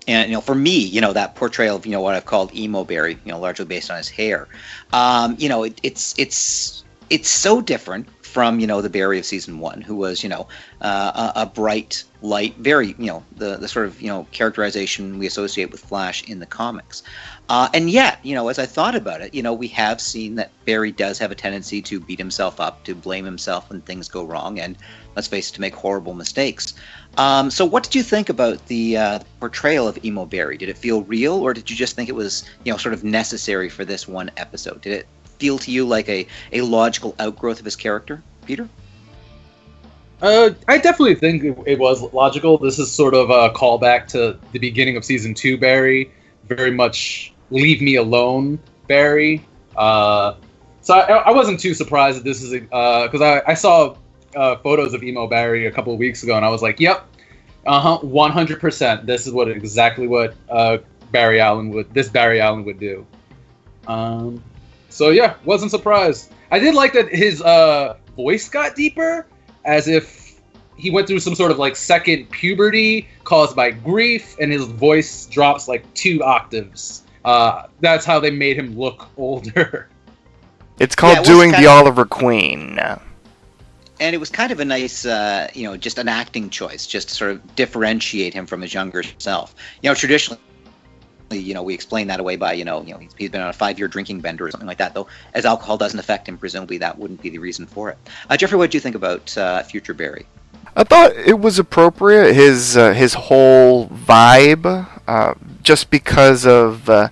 and 0.08 0.28
you 0.28 0.34
know, 0.34 0.40
for 0.40 0.54
me, 0.54 0.76
you 0.78 1.00
know, 1.00 1.12
that 1.12 1.36
portrayal 1.36 1.76
of 1.76 1.86
you 1.86 1.92
know 1.92 2.00
what 2.00 2.14
I've 2.14 2.26
called 2.26 2.54
emo 2.54 2.84
Barry, 2.84 3.18
you 3.24 3.30
know, 3.32 3.38
largely 3.38 3.64
based 3.64 3.90
on 3.90 3.96
his 3.96 4.08
hair. 4.08 4.48
Um, 4.92 5.36
you 5.38 5.48
know, 5.48 5.62
it, 5.64 5.78
it's 5.82 6.14
it's 6.18 6.84
it's 7.10 7.28
so 7.28 7.60
different 7.60 8.08
from 8.32 8.58
you 8.58 8.66
know 8.66 8.80
the 8.80 8.88
Barry 8.88 9.18
of 9.18 9.26
season 9.26 9.58
one, 9.58 9.82
who 9.82 9.94
was 9.94 10.22
you 10.22 10.28
know 10.28 10.48
uh, 10.80 11.30
a, 11.36 11.42
a, 11.42 11.46
bright 11.46 12.02
light, 12.22 12.56
very 12.56 12.94
you 12.98 13.06
know 13.06 13.22
the 13.36 13.56
the 13.56 13.68
sort 13.68 13.86
of 13.86 14.00
you 14.00 14.08
know 14.08 14.26
characterization 14.32 15.18
we 15.18 15.26
associate 15.26 15.70
with 15.70 15.80
Flash 15.80 16.24
in 16.24 16.38
the 16.38 16.46
comics. 16.46 17.02
Uh, 17.48 17.68
and 17.74 17.90
yet, 17.90 18.18
you 18.22 18.34
know, 18.34 18.48
as 18.48 18.58
I 18.58 18.64
thought 18.64 18.94
about 18.94 19.20
it, 19.20 19.34
you 19.34 19.42
know, 19.42 19.52
we 19.52 19.68
have 19.68 20.00
seen 20.00 20.36
that 20.36 20.50
Barry 20.64 20.90
does 20.90 21.18
have 21.18 21.30
a 21.30 21.34
tendency 21.34 21.82
to 21.82 22.00
beat 22.00 22.18
himself 22.18 22.60
up, 22.60 22.82
to 22.84 22.94
blame 22.94 23.26
himself 23.26 23.68
when 23.68 23.82
things 23.82 24.08
go 24.08 24.24
wrong, 24.24 24.58
and 24.58 24.78
let's 25.16 25.28
face 25.28 25.50
it, 25.50 25.54
to 25.54 25.60
make 25.60 25.74
horrible 25.74 26.14
mistakes. 26.14 26.72
Um, 27.18 27.50
so, 27.50 27.66
what 27.66 27.82
did 27.82 27.94
you 27.94 28.02
think 28.02 28.30
about 28.30 28.66
the 28.68 28.96
uh, 28.96 29.18
portrayal 29.40 29.86
of 29.86 30.02
emo 30.02 30.24
Barry? 30.24 30.56
Did 30.56 30.70
it 30.70 30.78
feel 30.78 31.02
real, 31.02 31.34
or 31.34 31.52
did 31.52 31.68
you 31.68 31.76
just 31.76 31.94
think 31.94 32.08
it 32.08 32.14
was, 32.14 32.44
you 32.64 32.72
know, 32.72 32.78
sort 32.78 32.94
of 32.94 33.04
necessary 33.04 33.68
for 33.68 33.84
this 33.84 34.08
one 34.08 34.30
episode? 34.38 34.80
Did 34.80 34.94
it 34.94 35.06
feel 35.42 35.58
to 35.58 35.72
you 35.72 35.84
like 35.84 36.08
a, 36.08 36.24
a 36.52 36.60
logical 36.60 37.16
outgrowth 37.18 37.58
of 37.58 37.64
his 37.64 37.74
character, 37.74 38.22
Peter? 38.46 38.68
Uh, 40.22 40.50
I 40.68 40.78
definitely 40.78 41.16
think 41.16 41.58
it, 41.66 41.80
was 41.80 42.00
logical. 42.12 42.58
This 42.58 42.78
is 42.78 42.92
sort 42.92 43.12
of 43.12 43.28
a 43.30 43.50
callback 43.50 44.06
to 44.08 44.38
the 44.52 44.60
beginning 44.60 44.96
of 44.96 45.04
season 45.04 45.34
two, 45.34 45.58
Barry. 45.58 46.12
Very 46.46 46.70
much 46.70 47.34
leave 47.50 47.82
me 47.82 47.96
alone, 47.96 48.60
Barry. 48.86 49.44
Uh, 49.74 50.34
so 50.80 50.94
I, 50.94 51.30
I, 51.30 51.32
wasn't 51.32 51.58
too 51.58 51.74
surprised 51.74 52.18
that 52.18 52.24
this 52.24 52.40
is 52.40 52.52
because 52.52 53.20
uh, 53.20 53.42
I, 53.44 53.50
I, 53.50 53.54
saw 53.54 53.96
uh, 54.36 54.56
photos 54.58 54.94
of 54.94 55.02
emo 55.02 55.26
Barry 55.26 55.66
a 55.66 55.72
couple 55.72 55.92
of 55.92 55.98
weeks 55.98 56.22
ago, 56.22 56.36
and 56.36 56.44
I 56.44 56.50
was 56.50 56.62
like, 56.62 56.78
"Yep, 56.78 57.04
uh 57.66 57.80
huh, 57.80 57.98
one 58.02 58.30
hundred 58.30 58.60
percent. 58.60 59.06
This 59.06 59.26
is 59.26 59.32
what 59.32 59.48
exactly 59.48 60.06
what 60.06 60.34
uh, 60.50 60.78
Barry 61.10 61.40
Allen 61.40 61.70
would 61.70 61.92
this 61.94 62.08
Barry 62.08 62.40
Allen 62.40 62.64
would 62.64 62.78
do." 62.78 63.04
Um, 63.88 64.42
so 64.92 65.10
yeah, 65.10 65.36
wasn't 65.44 65.70
surprised. 65.70 66.32
I 66.50 66.58
did 66.58 66.74
like 66.74 66.92
that 66.92 67.08
his 67.08 67.40
uh, 67.42 67.96
voice 68.16 68.48
got 68.48 68.76
deeper, 68.76 69.26
as 69.64 69.88
if 69.88 70.40
he 70.76 70.90
went 70.90 71.06
through 71.06 71.20
some 71.20 71.34
sort 71.34 71.50
of 71.50 71.58
like 71.58 71.76
second 71.76 72.30
puberty 72.30 73.08
caused 73.24 73.56
by 73.56 73.70
grief, 73.70 74.36
and 74.38 74.52
his 74.52 74.64
voice 74.64 75.26
drops 75.26 75.68
like 75.68 75.92
two 75.94 76.22
octaves. 76.22 77.04
Uh, 77.24 77.68
that's 77.80 78.04
how 78.04 78.20
they 78.20 78.30
made 78.30 78.56
him 78.56 78.76
look 78.76 79.08
older. 79.16 79.88
It's 80.78 80.94
called 80.94 81.14
yeah, 81.16 81.20
it 81.20 81.26
doing 81.26 81.50
the 81.52 81.66
Oliver 81.66 82.04
Queen. 82.04 82.78
And 84.00 84.14
it 84.16 84.18
was 84.18 84.30
kind 84.30 84.50
of 84.50 84.58
a 84.58 84.64
nice, 84.64 85.06
uh, 85.06 85.48
you 85.54 85.62
know, 85.62 85.76
just 85.76 85.98
an 85.98 86.08
acting 86.08 86.50
choice, 86.50 86.86
just 86.86 87.08
to 87.08 87.14
sort 87.14 87.30
of 87.30 87.54
differentiate 87.54 88.34
him 88.34 88.46
from 88.46 88.60
his 88.60 88.74
younger 88.74 89.04
self. 89.18 89.54
You 89.80 89.90
know, 89.90 89.94
traditionally 89.94 90.40
you 91.38 91.54
know, 91.54 91.62
we 91.62 91.74
explain 91.74 92.06
that 92.08 92.20
away 92.20 92.36
by, 92.36 92.52
you 92.52 92.64
know, 92.64 92.82
you 92.82 92.92
know, 92.92 92.98
he's, 92.98 93.12
he's 93.16 93.30
been 93.30 93.40
on 93.40 93.48
a 93.48 93.52
five-year 93.52 93.88
drinking 93.88 94.20
bender 94.20 94.46
or 94.46 94.50
something 94.50 94.66
like 94.66 94.78
that. 94.78 94.94
Though, 94.94 95.06
as 95.34 95.44
alcohol 95.44 95.76
doesn't 95.76 95.98
affect 95.98 96.28
him, 96.28 96.38
presumably 96.38 96.78
that 96.78 96.98
wouldn't 96.98 97.22
be 97.22 97.30
the 97.30 97.38
reason 97.38 97.66
for 97.66 97.90
it. 97.90 97.98
Uh, 98.28 98.36
Jeffrey, 98.36 98.58
what 98.58 98.70
do 98.70 98.76
you 98.76 98.80
think 98.80 98.96
about 98.96 99.36
uh, 99.36 99.62
Future 99.62 99.94
Barry? 99.94 100.26
I 100.74 100.84
thought 100.84 101.12
it 101.16 101.38
was 101.38 101.58
appropriate. 101.58 102.32
His 102.32 102.76
uh, 102.76 102.92
his 102.92 103.12
whole 103.14 103.88
vibe, 103.88 104.88
uh, 105.06 105.34
just 105.62 105.90
because 105.90 106.46
of 106.46 106.88
uh, 106.88 107.08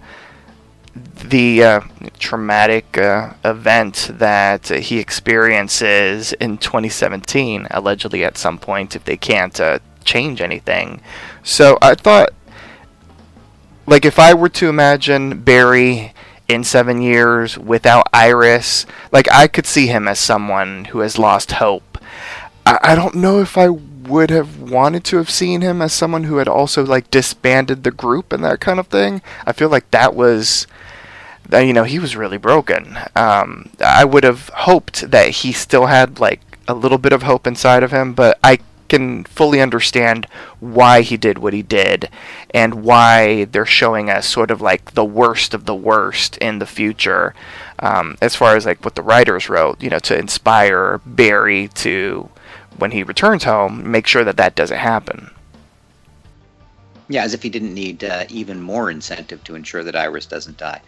the 0.94 1.62
uh, 1.62 1.80
traumatic 2.18 2.86
event 2.96 4.10
that 4.14 4.68
he 4.68 4.98
experiences 4.98 6.32
in 6.34 6.56
2017, 6.56 7.66
allegedly 7.70 8.24
at 8.24 8.38
some 8.38 8.56
point, 8.58 8.96
if 8.96 9.04
they 9.04 9.18
can't 9.18 9.60
change 10.04 10.40
anything. 10.40 11.02
So 11.42 11.76
I 11.82 11.94
thought 11.94 12.30
like 13.90 14.04
if 14.04 14.18
I 14.18 14.32
were 14.32 14.48
to 14.48 14.68
imagine 14.68 15.40
Barry 15.40 16.14
in 16.48 16.64
seven 16.64 17.02
years 17.02 17.58
without 17.58 18.06
Iris, 18.12 18.86
like 19.12 19.30
I 19.30 19.48
could 19.48 19.66
see 19.66 19.88
him 19.88 20.08
as 20.08 20.18
someone 20.18 20.86
who 20.86 21.00
has 21.00 21.18
lost 21.18 21.52
hope. 21.52 21.98
I, 22.64 22.78
I 22.82 22.94
don't 22.94 23.16
know 23.16 23.40
if 23.40 23.58
I 23.58 23.68
would 23.68 24.30
have 24.30 24.58
wanted 24.58 25.04
to 25.04 25.16
have 25.18 25.28
seen 25.28 25.60
him 25.60 25.82
as 25.82 25.92
someone 25.92 26.24
who 26.24 26.38
had 26.38 26.48
also 26.48 26.86
like 26.86 27.10
disbanded 27.10 27.84
the 27.84 27.90
group 27.90 28.32
and 28.32 28.42
that 28.44 28.60
kind 28.60 28.78
of 28.78 28.86
thing. 28.86 29.22
I 29.44 29.52
feel 29.52 29.68
like 29.68 29.90
that 29.90 30.14
was 30.14 30.66
you 31.52 31.72
know 31.72 31.82
he 31.82 31.98
was 31.98 32.14
really 32.14 32.36
broken 32.36 32.96
um, 33.16 33.70
i 33.84 34.04
would 34.04 34.22
have 34.22 34.48
hoped 34.50 35.10
that 35.10 35.30
he 35.30 35.52
still 35.52 35.86
had 35.86 36.20
like 36.20 36.40
a 36.68 36.74
little 36.74 36.98
bit 36.98 37.12
of 37.12 37.24
hope 37.24 37.44
inside 37.44 37.82
of 37.82 37.90
him 37.90 38.12
but 38.12 38.38
i 38.44 38.56
can 38.90 39.24
fully 39.24 39.60
understand 39.60 40.26
why 40.58 41.00
he 41.00 41.16
did 41.16 41.38
what 41.38 41.54
he 41.54 41.62
did 41.62 42.10
and 42.52 42.82
why 42.82 43.44
they're 43.46 43.64
showing 43.64 44.10
us 44.10 44.26
sort 44.26 44.50
of 44.50 44.60
like 44.60 44.92
the 44.92 45.04
worst 45.04 45.54
of 45.54 45.64
the 45.64 45.74
worst 45.74 46.36
in 46.38 46.58
the 46.58 46.66
future 46.66 47.34
um, 47.78 48.18
as 48.20 48.36
far 48.36 48.56
as 48.56 48.66
like 48.66 48.84
what 48.84 48.96
the 48.96 49.02
writers 49.02 49.48
wrote 49.48 49.82
you 49.82 49.88
know 49.88 49.98
to 49.98 50.18
inspire 50.18 51.00
barry 51.06 51.68
to 51.68 52.28
when 52.76 52.90
he 52.90 53.02
returns 53.02 53.44
home 53.44 53.90
make 53.90 54.06
sure 54.06 54.24
that 54.24 54.36
that 54.36 54.54
doesn't 54.54 54.78
happen 54.78 55.30
yeah, 57.10 57.24
as 57.24 57.34
if 57.34 57.42
he 57.42 57.48
didn't 57.48 57.74
need 57.74 58.04
uh, 58.04 58.24
even 58.28 58.62
more 58.62 58.88
incentive 58.88 59.42
to 59.42 59.56
ensure 59.56 59.82
that 59.82 59.96
Iris 59.96 60.26
doesn't 60.26 60.58
die. 60.58 60.80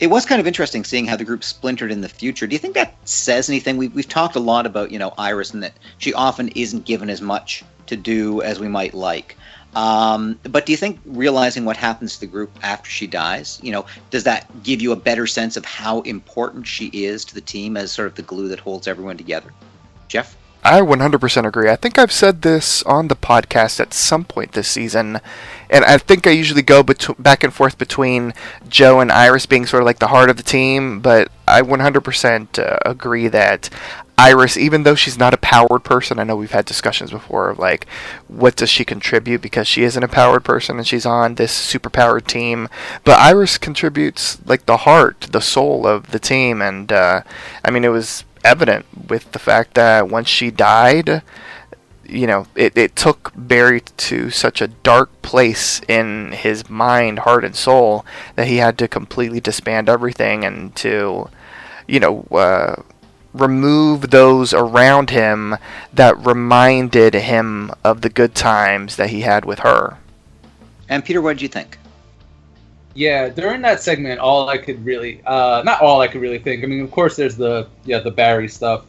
It 0.00 0.06
was 0.06 0.24
kind 0.24 0.40
of 0.40 0.46
interesting 0.46 0.84
seeing 0.84 1.04
how 1.06 1.16
the 1.16 1.24
group 1.24 1.44
splintered 1.44 1.92
in 1.92 2.00
the 2.00 2.08
future. 2.08 2.46
Do 2.46 2.54
you 2.54 2.58
think 2.58 2.74
that 2.74 2.96
says 3.06 3.50
anything? 3.50 3.76
We've, 3.76 3.94
we've 3.94 4.08
talked 4.08 4.36
a 4.36 4.40
lot 4.40 4.64
about, 4.64 4.90
you 4.90 4.98
know, 4.98 5.12
Iris 5.18 5.52
and 5.52 5.62
that 5.62 5.74
she 5.98 6.14
often 6.14 6.48
isn't 6.48 6.86
given 6.86 7.10
as 7.10 7.20
much 7.20 7.62
to 7.88 7.96
do 7.96 8.40
as 8.40 8.58
we 8.58 8.68
might 8.68 8.94
like. 8.94 9.36
Um, 9.74 10.38
but 10.44 10.64
do 10.64 10.72
you 10.72 10.78
think 10.78 10.98
realizing 11.04 11.66
what 11.66 11.76
happens 11.76 12.14
to 12.14 12.20
the 12.20 12.26
group 12.26 12.50
after 12.62 12.88
she 12.88 13.06
dies, 13.06 13.60
you 13.62 13.70
know, 13.70 13.84
does 14.08 14.24
that 14.24 14.62
give 14.62 14.80
you 14.80 14.92
a 14.92 14.96
better 14.96 15.26
sense 15.26 15.58
of 15.58 15.66
how 15.66 16.00
important 16.00 16.66
she 16.66 16.86
is 16.86 17.22
to 17.26 17.34
the 17.34 17.42
team 17.42 17.76
as 17.76 17.92
sort 17.92 18.08
of 18.08 18.14
the 18.14 18.22
glue 18.22 18.48
that 18.48 18.60
holds 18.60 18.88
everyone 18.88 19.18
together? 19.18 19.52
Jeff? 20.08 20.34
I 20.66 20.80
100% 20.80 21.46
agree. 21.46 21.70
I 21.70 21.76
think 21.76 21.96
I've 21.96 22.10
said 22.10 22.42
this 22.42 22.82
on 22.82 23.06
the 23.06 23.14
podcast 23.14 23.78
at 23.78 23.94
some 23.94 24.24
point 24.24 24.50
this 24.50 24.66
season, 24.66 25.20
and 25.70 25.84
I 25.84 25.96
think 25.96 26.26
I 26.26 26.30
usually 26.30 26.62
go 26.62 26.82
bet- 26.82 27.22
back 27.22 27.44
and 27.44 27.54
forth 27.54 27.78
between 27.78 28.34
Joe 28.68 28.98
and 28.98 29.12
Iris 29.12 29.46
being 29.46 29.64
sort 29.64 29.84
of 29.84 29.86
like 29.86 30.00
the 30.00 30.08
heart 30.08 30.28
of 30.28 30.36
the 30.36 30.42
team, 30.42 30.98
but 30.98 31.30
I 31.46 31.62
100% 31.62 32.58
uh, 32.58 32.78
agree 32.84 33.28
that 33.28 33.70
Iris, 34.18 34.56
even 34.56 34.82
though 34.82 34.96
she's 34.96 35.16
not 35.16 35.34
a 35.34 35.38
powered 35.38 35.84
person, 35.84 36.18
I 36.18 36.24
know 36.24 36.34
we've 36.34 36.50
had 36.50 36.64
discussions 36.64 37.12
before 37.12 37.48
of 37.48 37.60
like, 37.60 37.86
what 38.26 38.56
does 38.56 38.68
she 38.68 38.84
contribute 38.84 39.42
because 39.42 39.68
she 39.68 39.84
isn't 39.84 40.02
a 40.02 40.08
powered 40.08 40.42
person 40.42 40.78
and 40.78 40.86
she's 40.86 41.06
on 41.06 41.36
this 41.36 41.52
super 41.52 41.90
powered 41.90 42.26
team. 42.26 42.68
But 43.04 43.20
Iris 43.20 43.56
contributes 43.56 44.44
like 44.46 44.66
the 44.66 44.78
heart, 44.78 45.28
the 45.30 45.40
soul 45.40 45.86
of 45.86 46.10
the 46.10 46.18
team, 46.18 46.60
and 46.60 46.90
uh, 46.90 47.20
I 47.64 47.70
mean, 47.70 47.84
it 47.84 47.90
was 47.90 48.24
evident 48.46 48.86
with 49.08 49.32
the 49.32 49.38
fact 49.38 49.74
that 49.74 50.08
once 50.08 50.28
she 50.28 50.50
died, 50.50 51.22
you 52.08 52.26
know, 52.26 52.46
it, 52.54 52.76
it 52.78 52.94
took 52.94 53.32
Barry 53.34 53.80
to 53.80 54.30
such 54.30 54.60
a 54.60 54.68
dark 54.68 55.10
place 55.22 55.80
in 55.88 56.32
his 56.32 56.70
mind, 56.70 57.20
heart, 57.20 57.44
and 57.44 57.56
soul 57.56 58.06
that 58.36 58.46
he 58.46 58.58
had 58.58 58.78
to 58.78 58.88
completely 58.88 59.40
disband 59.40 59.88
everything 59.88 60.44
and 60.44 60.74
to, 60.76 61.28
you 61.88 61.98
know, 61.98 62.26
uh, 62.30 62.82
remove 63.34 64.10
those 64.10 64.54
around 64.54 65.10
him 65.10 65.56
that 65.92 66.16
reminded 66.24 67.14
him 67.14 67.70
of 67.84 68.00
the 68.00 68.08
good 68.08 68.34
times 68.34 68.96
that 68.96 69.10
he 69.10 69.22
had 69.22 69.44
with 69.44 69.58
her. 69.60 69.98
And 70.88 71.04
Peter, 71.04 71.20
what 71.20 71.34
did 71.34 71.42
you 71.42 71.48
think? 71.48 71.78
Yeah, 72.96 73.28
during 73.28 73.60
that 73.60 73.82
segment, 73.82 74.20
all 74.20 74.48
I 74.48 74.56
could 74.56 74.82
really, 74.82 75.20
uh, 75.26 75.62
not 75.66 75.82
all 75.82 76.00
I 76.00 76.08
could 76.08 76.22
really 76.22 76.38
think. 76.38 76.64
I 76.64 76.66
mean, 76.66 76.80
of 76.80 76.90
course, 76.90 77.14
there's 77.14 77.36
the 77.36 77.68
yeah 77.84 77.98
the 77.98 78.10
Barry 78.10 78.48
stuff, 78.48 78.86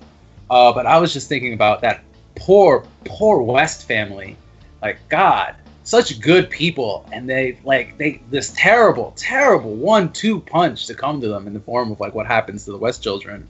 uh, 0.49 0.71
but 0.71 0.85
I 0.85 0.97
was 0.97 1.11
just 1.11 1.27
thinking 1.27 1.53
about 1.53 1.81
that 1.81 2.03
poor 2.35 2.85
poor 3.03 3.41
West 3.41 3.85
family. 3.85 4.37
Like 4.81 4.97
God, 5.09 5.55
such 5.83 6.21
good 6.21 6.49
people, 6.49 7.05
and 7.11 7.29
they 7.29 7.59
like 7.65 7.97
they 7.97 8.21
this 8.29 8.53
terrible 8.55 9.13
terrible 9.17 9.75
one-two 9.75 10.39
punch 10.39 10.85
to 10.87 10.93
come 10.93 11.19
to 11.19 11.27
them 11.27 11.45
in 11.45 11.53
the 11.53 11.59
form 11.59 11.91
of 11.91 11.99
like 11.99 12.15
what 12.15 12.27
happens 12.27 12.63
to 12.63 12.71
the 12.71 12.77
West 12.77 13.03
children. 13.03 13.45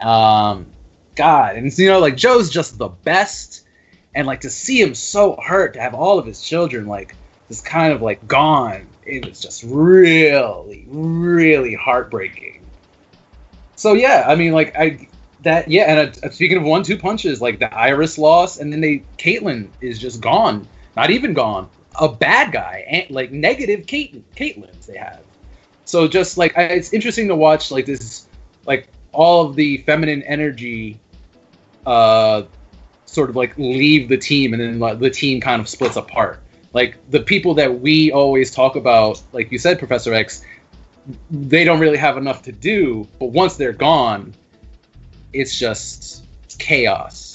Um, 0.00 0.66
God, 1.14 1.56
and 1.56 1.78
you 1.78 1.88
know, 1.88 2.00
like 2.00 2.16
Joe's 2.16 2.48
just 2.48 2.78
the 2.78 2.88
best, 2.88 3.66
and 4.14 4.26
like 4.26 4.40
to 4.40 4.50
see 4.50 4.80
him 4.80 4.94
so 4.94 5.36
hurt, 5.44 5.74
to 5.74 5.80
have 5.82 5.92
all 5.92 6.18
of 6.18 6.24
his 6.24 6.40
children 6.40 6.86
like 6.86 7.14
just 7.48 7.66
kind 7.66 7.92
of 7.92 8.00
like 8.00 8.26
gone, 8.26 8.86
it 9.06 9.26
was 9.26 9.40
just 9.40 9.62
really, 9.64 10.84
really 10.88 11.74
heartbreaking. 11.74 12.64
So 13.76 13.94
yeah, 13.94 14.24
I 14.26 14.34
mean, 14.34 14.52
like 14.52 14.74
I 14.76 15.08
that 15.42 15.68
yeah, 15.68 15.84
and 15.84 16.24
uh, 16.24 16.30
speaking 16.30 16.56
of 16.56 16.64
one-two 16.64 16.98
punches, 16.98 17.40
like 17.40 17.58
the 17.58 17.72
Iris 17.74 18.18
loss, 18.18 18.58
and 18.58 18.72
then 18.72 18.80
they 18.80 19.02
Caitlin 19.18 19.68
is 19.80 19.98
just 19.98 20.20
gone, 20.20 20.66
not 20.96 21.10
even 21.10 21.32
gone, 21.34 21.68
a 22.00 22.08
bad 22.08 22.52
guy, 22.52 22.84
and 22.88 23.10
like 23.10 23.30
negative 23.32 23.86
Caitlin, 23.86 24.22
Caitlin's 24.36 24.86
they 24.86 24.96
have. 24.96 25.22
So 25.84 26.08
just 26.08 26.38
like 26.38 26.56
I, 26.56 26.62
it's 26.64 26.92
interesting 26.92 27.28
to 27.28 27.36
watch 27.36 27.70
like 27.70 27.86
this, 27.86 28.26
like 28.66 28.88
all 29.12 29.46
of 29.46 29.54
the 29.54 29.78
feminine 29.78 30.22
energy 30.22 30.98
uh 31.86 32.42
sort 33.04 33.28
of 33.30 33.36
like 33.36 33.56
leave 33.58 34.08
the 34.08 34.16
team 34.16 34.54
and 34.54 34.62
then 34.62 34.78
like, 34.78 34.98
the 34.98 35.10
team 35.10 35.40
kind 35.40 35.60
of 35.60 35.68
splits 35.68 35.96
apart 35.96 36.40
like 36.74 36.98
the 37.10 37.20
people 37.20 37.54
that 37.54 37.80
we 37.80 38.12
always 38.12 38.50
talk 38.50 38.76
about 38.76 39.22
like 39.32 39.50
you 39.50 39.58
said 39.58 39.78
professor 39.78 40.12
Echs 40.12 40.44
they 41.30 41.64
don't 41.64 41.80
really 41.80 41.96
have 41.96 42.16
enough 42.16 42.42
to 42.42 42.52
do 42.52 43.08
but 43.18 43.26
once 43.26 43.56
they're 43.56 43.72
gone 43.72 44.34
it's 45.32 45.58
just 45.58 46.24
chaos 46.58 47.34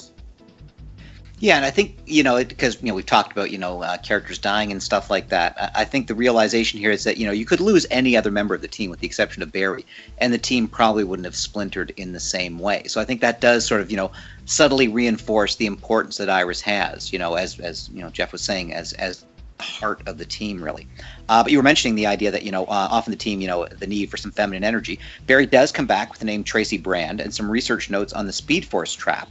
Yeah, 1.42 1.56
and 1.56 1.66
I 1.66 1.72
think 1.72 1.98
you 2.06 2.22
know 2.22 2.44
because 2.44 2.82
you 2.82 2.90
know 2.90 2.94
we've 2.94 3.06
talked 3.06 3.32
about 3.32 3.50
you 3.50 3.58
know 3.58 3.82
uh, 3.82 3.98
characters 4.00 4.38
dying 4.38 4.74
and 4.74 4.84
stuff 4.84 5.10
like 5.10 5.30
that. 5.30 5.56
I, 5.58 5.82
I 5.82 5.86
think 5.86 6.08
the 6.08 6.16
realization 6.16 6.80
here 6.82 6.92
is 6.92 7.06
that 7.06 7.18
you 7.18 7.26
know 7.26 7.32
you 7.32 7.46
could 7.46 7.62
lose 7.62 7.86
any 7.90 8.18
other 8.18 8.30
member 8.30 8.54
of 8.54 8.62
the 8.62 8.68
team 8.68 8.90
with 8.90 9.00
the 9.00 9.08
exception 9.08 9.42
of 9.42 9.50
Barry, 9.50 9.86
and 10.18 10.34
the 10.34 10.38
team 10.38 10.68
probably 10.68 11.06
wouldn't 11.06 11.26
have 11.26 11.38
splintered 11.38 11.94
in 11.96 12.12
the 12.12 12.20
same 12.20 12.60
way. 12.60 12.84
So 12.88 13.00
I 13.00 13.06
think 13.06 13.22
that 13.22 13.40
does 13.40 13.66
sort 13.66 13.80
of 13.80 13.90
you 13.90 13.96
know 13.96 14.12
subtly 14.44 14.90
reinforce 14.90 15.56
the 15.56 15.66
importance 15.66 16.18
that 16.18 16.30
Iris 16.30 16.60
has. 16.60 17.14
You 17.14 17.20
know, 17.20 17.36
as 17.36 17.58
as 17.62 17.90
you 17.94 18.02
know 18.02 18.10
Jeff 18.10 18.34
was 18.34 18.42
saying, 18.42 18.74
as 18.74 18.92
as 18.94 19.24
heart 19.60 20.02
of 20.08 20.18
the 20.18 20.26
team 20.26 20.64
really. 20.64 20.88
Uh, 21.28 21.44
but 21.44 21.52
you 21.52 21.58
were 21.58 21.64
mentioning 21.64 21.96
the 21.96 22.06
idea 22.06 22.32
that 22.32 22.44
you 22.44 22.52
know 22.52 22.64
uh, 22.66 22.88
often 22.92 23.12
the 23.12 23.18
team 23.18 23.42
you 23.42 23.48
know 23.48 23.66
the 23.68 23.88
need 23.88 24.10
for 24.10 24.18
some 24.18 24.32
feminine 24.32 24.64
energy. 24.64 25.00
Barry 25.28 25.46
does 25.46 25.72
come 25.72 25.86
back 25.86 26.10
with 26.10 26.20
the 26.20 26.26
name 26.26 26.44
Tracy 26.44 26.78
Brand 26.78 27.22
and 27.22 27.34
some 27.34 27.50
research 27.50 27.90
notes 27.90 28.14
on 28.14 28.26
the 28.26 28.34
Speed 28.34 28.66
Force 28.66 28.94
trap 28.94 29.30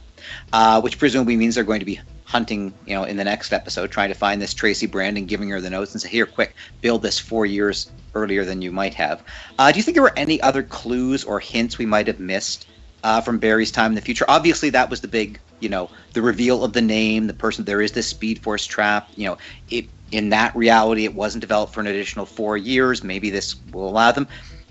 uh, 0.53 0.81
which 0.81 0.97
presumably 0.97 1.35
means 1.35 1.55
they're 1.55 1.63
going 1.63 1.79
to 1.79 1.85
be 1.85 1.99
hunting, 2.25 2.73
you 2.85 2.93
know, 2.93 3.03
in 3.03 3.17
the 3.17 3.23
next 3.23 3.53
episode, 3.53 3.89
trying 3.91 4.09
to 4.09 4.15
find 4.15 4.41
this 4.41 4.53
Tracy 4.53 4.85
Brand 4.85 5.17
and 5.17 5.27
giving 5.27 5.49
her 5.49 5.61
the 5.61 5.69
notes 5.69 5.93
and 5.93 6.01
say, 6.01 6.09
"Here, 6.09 6.25
quick, 6.25 6.55
build 6.81 7.01
this 7.01 7.19
four 7.19 7.45
years 7.45 7.89
earlier 8.13 8.45
than 8.45 8.61
you 8.61 8.71
might 8.71 8.93
have." 8.93 9.23
Uh, 9.57 9.71
do 9.71 9.77
you 9.77 9.83
think 9.83 9.95
there 9.95 10.03
were 10.03 10.17
any 10.17 10.41
other 10.41 10.63
clues 10.63 11.23
or 11.23 11.39
hints 11.39 11.77
we 11.77 11.85
might 11.85 12.07
have 12.07 12.19
missed 12.19 12.67
uh, 13.03 13.21
from 13.21 13.39
Barry's 13.39 13.71
time 13.71 13.91
in 13.91 13.95
the 13.95 14.01
future? 14.01 14.25
Obviously, 14.27 14.69
that 14.69 14.89
was 14.89 15.01
the 15.01 15.07
big, 15.07 15.39
you 15.59 15.69
know, 15.69 15.89
the 16.13 16.21
reveal 16.21 16.63
of 16.63 16.73
the 16.73 16.81
name, 16.81 17.27
the 17.27 17.33
person. 17.33 17.65
There 17.65 17.81
is 17.81 17.91
this 17.91 18.07
Speed 18.07 18.41
Force 18.41 18.65
trap. 18.65 19.09
You 19.15 19.29
know, 19.29 19.37
it 19.69 19.87
in 20.11 20.29
that 20.29 20.55
reality, 20.55 21.05
it 21.05 21.13
wasn't 21.13 21.41
developed 21.41 21.73
for 21.73 21.81
an 21.81 21.87
additional 21.87 22.25
four 22.25 22.57
years. 22.57 23.03
Maybe 23.03 23.29
this 23.29 23.55
will 23.71 23.87
allow 23.87 24.11
them. 24.11 24.27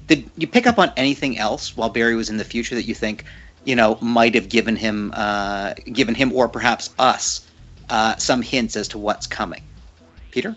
Did 0.07 0.31
you 0.37 0.46
pick 0.46 0.66
up 0.66 0.79
on 0.79 0.92
anything 0.96 1.38
else 1.38 1.77
while 1.77 1.90
Barry 1.90 2.16
was 2.16 2.31
in 2.31 2.38
the 2.38 2.44
future 2.44 2.74
that 2.74 2.85
you 2.85 2.94
think? 2.94 3.24
you 3.68 3.77
know, 3.77 3.98
might 4.01 4.35
have 4.35 4.48
given 4.48 4.77
him, 4.77 5.12
uh, 5.14 5.74
given 5.92 6.14
him, 6.14 6.33
or 6.33 6.48
perhaps 6.48 6.88
us, 6.98 7.46
uh, 7.90 8.16
some 8.16 8.40
hints 8.40 8.77
as 8.77 8.88
to 8.88 8.98
what's 8.98 9.27
coming. 9.27 9.62
Peter. 10.31 10.57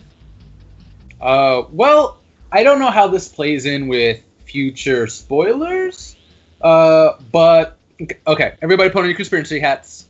Uh, 1.19 1.63
well, 1.71 2.19
I 2.53 2.63
don't 2.63 2.79
know 2.79 2.89
how 2.89 3.07
this 3.07 3.27
plays 3.27 3.65
in 3.65 3.89
with 3.89 4.23
future 4.45 5.07
spoilers, 5.07 6.15
uh, 6.61 7.13
but 7.33 7.77
okay, 8.27 8.55
everybody 8.61 8.89
put 8.89 8.99
on 8.99 9.05
your 9.05 9.15
conspiracy 9.15 9.59
hats. 9.59 10.07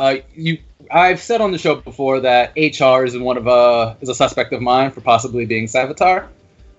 Uh, 0.00 0.16
you, 0.34 0.56
I've 0.90 1.20
said 1.20 1.42
on 1.42 1.52
the 1.52 1.58
show 1.58 1.74
before 1.74 2.20
that 2.20 2.54
HR 2.56 3.04
is 3.04 3.18
one 3.18 3.36
of 3.36 3.46
a 3.46 3.98
is 4.00 4.08
a 4.08 4.14
suspect 4.14 4.50
of 4.54 4.62
mine 4.62 4.90
for 4.90 5.02
possibly 5.02 5.44
being 5.44 5.66
Savitar, 5.66 6.26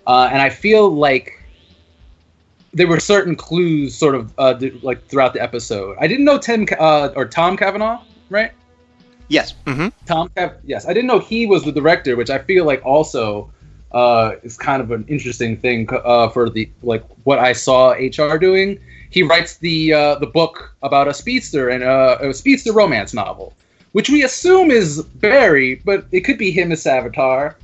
uh, 0.07 0.27
and 0.31 0.41
I 0.41 0.49
feel 0.49 0.89
like 0.89 1.37
there 2.73 2.87
were 2.87 2.99
certain 2.99 3.35
clues 3.35 3.95
sort 3.95 4.15
of 4.15 4.33
uh, 4.39 4.55
th- 4.55 4.81
like 4.81 5.05
throughout 5.07 5.33
the 5.35 5.41
episode. 5.41 5.97
I 5.99 6.07
didn't 6.07 6.25
know 6.25 6.39
Tim 6.39 6.65
uh, 6.79 7.09
or 7.15 7.27
Tom 7.27 7.55
Cavanagh, 7.55 7.99
right? 8.31 8.53
Yes. 9.27 9.53
Mm-hmm. 9.67 9.89
Tom 10.07 10.31
yes, 10.63 10.87
I 10.87 10.93
didn't 10.93 11.07
know 11.07 11.19
he 11.19 11.45
was 11.45 11.63
the 11.63 11.71
director, 11.71 12.15
which 12.15 12.31
I 12.31 12.39
feel 12.39 12.65
like 12.65 12.83
also 12.83 13.51
uh, 13.93 14.35
is 14.43 14.57
kind 14.57 14.81
of 14.81 14.91
an 14.91 15.05
interesting 15.07 15.57
thing 15.57 15.87
uh, 15.91 16.29
for 16.29 16.49
the 16.49 16.69
like 16.83 17.03
what 17.23 17.39
I 17.39 17.53
saw 17.53 17.91
HR 17.91 18.37
doing. 18.37 18.79
He 19.09 19.23
writes 19.23 19.57
the 19.57 19.93
uh, 19.93 20.15
the 20.15 20.27
book 20.27 20.75
about 20.81 21.07
a 21.07 21.13
speedster 21.13 21.69
and 21.69 21.83
uh, 21.83 22.17
a 22.21 22.33
speedster 22.33 22.71
romance 22.73 23.13
novel, 23.13 23.53
which 23.91 24.09
we 24.09 24.23
assume 24.23 24.71
is 24.71 25.03
Barry, 25.03 25.75
but 25.83 26.05
it 26.11 26.21
could 26.21 26.37
be 26.37 26.51
him 26.51 26.71
as 26.71 26.83
Savitar. 26.83 27.55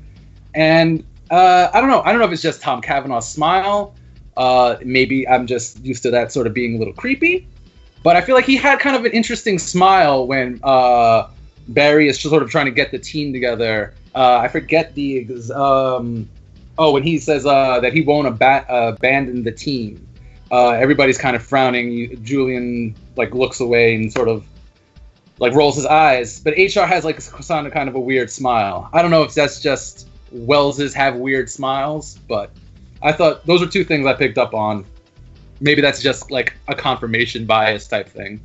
And 0.54 1.04
uh, 1.30 1.70
I 1.74 1.80
don't 1.80 1.90
know. 1.90 2.02
I 2.02 2.12
don't 2.12 2.20
know 2.20 2.28
if 2.28 2.34
it's 2.34 2.42
just 2.42 2.62
Tom 2.62 2.82
Cavanagh's 2.82 3.28
smile 3.28 3.94
uh, 4.38 4.78
maybe 4.86 5.28
I'm 5.28 5.48
just 5.48 5.84
used 5.84 6.04
to 6.04 6.12
that 6.12 6.32
sort 6.32 6.48
of 6.48 6.54
being 6.54 6.76
a 6.76 6.78
little 6.78 6.94
creepy. 6.94 7.48
But 8.04 8.16
I 8.16 8.22
feel 8.22 8.36
like 8.36 8.46
he 8.46 8.56
had 8.56 8.80
kind 8.80 8.96
of 8.96 9.04
an 9.04 9.12
interesting 9.12 9.58
smile 9.58 10.28
when 10.28 10.60
Barry 11.70 12.08
is 12.08 12.18
just 12.18 12.30
sort 12.30 12.44
of 12.44 12.50
trying 12.50 12.66
to 12.66 12.72
get 12.72 12.92
the 12.92 13.00
team 13.00 13.34
together. 13.34 13.96
Uh, 14.18 14.40
I 14.40 14.48
forget 14.48 14.96
the 14.96 15.28
um, 15.54 16.28
oh 16.80 16.92
when 16.92 17.04
he 17.04 17.20
says 17.20 17.46
uh, 17.46 17.80
that 17.82 17.94
he 17.94 18.02
won't 18.02 18.42
ab- 18.42 18.66
abandon 18.68 19.44
the 19.44 19.52
team. 19.52 20.08
Uh, 20.52 20.70
everybody's 20.70 21.20
kind 21.20 21.36
of 21.36 21.44
frowning. 21.44 22.24
Julian 22.24 22.96
like 23.16 23.36
looks 23.36 23.60
away 23.60 23.94
and 23.94 24.12
sort 24.12 24.28
of 24.28 24.44
like 25.38 25.54
rolls 25.54 25.76
his 25.76 25.86
eyes. 25.86 26.40
But 26.40 26.56
HR 26.58 26.88
has 26.88 27.06
like 27.06 27.20
a 27.20 27.70
kind 27.70 27.88
of 27.88 27.94
a 27.94 28.00
weird 28.00 28.32
smile. 28.32 28.90
I 28.92 29.04
don't 29.04 29.12
know 29.12 29.22
if 29.22 29.36
that's 29.36 29.60
just 29.60 30.08
Wells's 30.32 30.96
have 30.96 31.18
weird 31.18 31.48
smiles, 31.48 32.18
but 32.28 32.50
I 33.04 33.12
thought 33.12 33.46
those 33.46 33.62
are 33.62 33.68
two 33.68 33.84
things 33.84 34.08
I 34.08 34.14
picked 34.14 34.40
up 34.40 34.56
on. 34.56 34.84
Maybe 35.60 35.80
that's 35.80 36.02
just 36.02 36.32
like 36.32 36.56
a 36.68 36.74
confirmation 36.74 37.46
bias 37.46 37.88
type 37.88 38.10
thing. 38.10 38.42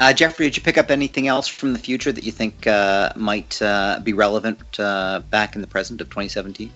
Uh, 0.00 0.14
Jeffrey, 0.14 0.46
did 0.46 0.56
you 0.56 0.62
pick 0.62 0.78
up 0.78 0.90
anything 0.90 1.28
else 1.28 1.46
from 1.46 1.74
the 1.74 1.78
future 1.78 2.10
that 2.10 2.24
you 2.24 2.32
think 2.32 2.66
uh, 2.66 3.12
might 3.16 3.60
uh, 3.60 4.00
be 4.02 4.14
relevant 4.14 4.58
uh, 4.80 5.20
back 5.28 5.54
in 5.54 5.60
the 5.60 5.66
present 5.66 6.00
of 6.00 6.08
2017? 6.08 6.72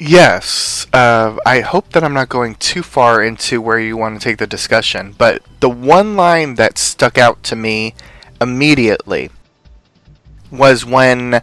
Yes. 0.00 0.88
Uh, 0.92 1.38
I 1.46 1.60
hope 1.60 1.90
that 1.90 2.02
I'm 2.02 2.12
not 2.12 2.28
going 2.28 2.56
too 2.56 2.82
far 2.82 3.22
into 3.22 3.62
where 3.62 3.78
you 3.78 3.96
want 3.96 4.20
to 4.20 4.24
take 4.28 4.38
the 4.38 4.46
discussion, 4.46 5.14
but 5.16 5.40
the 5.60 5.70
one 5.70 6.16
line 6.16 6.56
that 6.56 6.78
stuck 6.78 7.16
out 7.16 7.44
to 7.44 7.54
me 7.54 7.94
immediately 8.40 9.30
was 10.50 10.84
when 10.84 11.40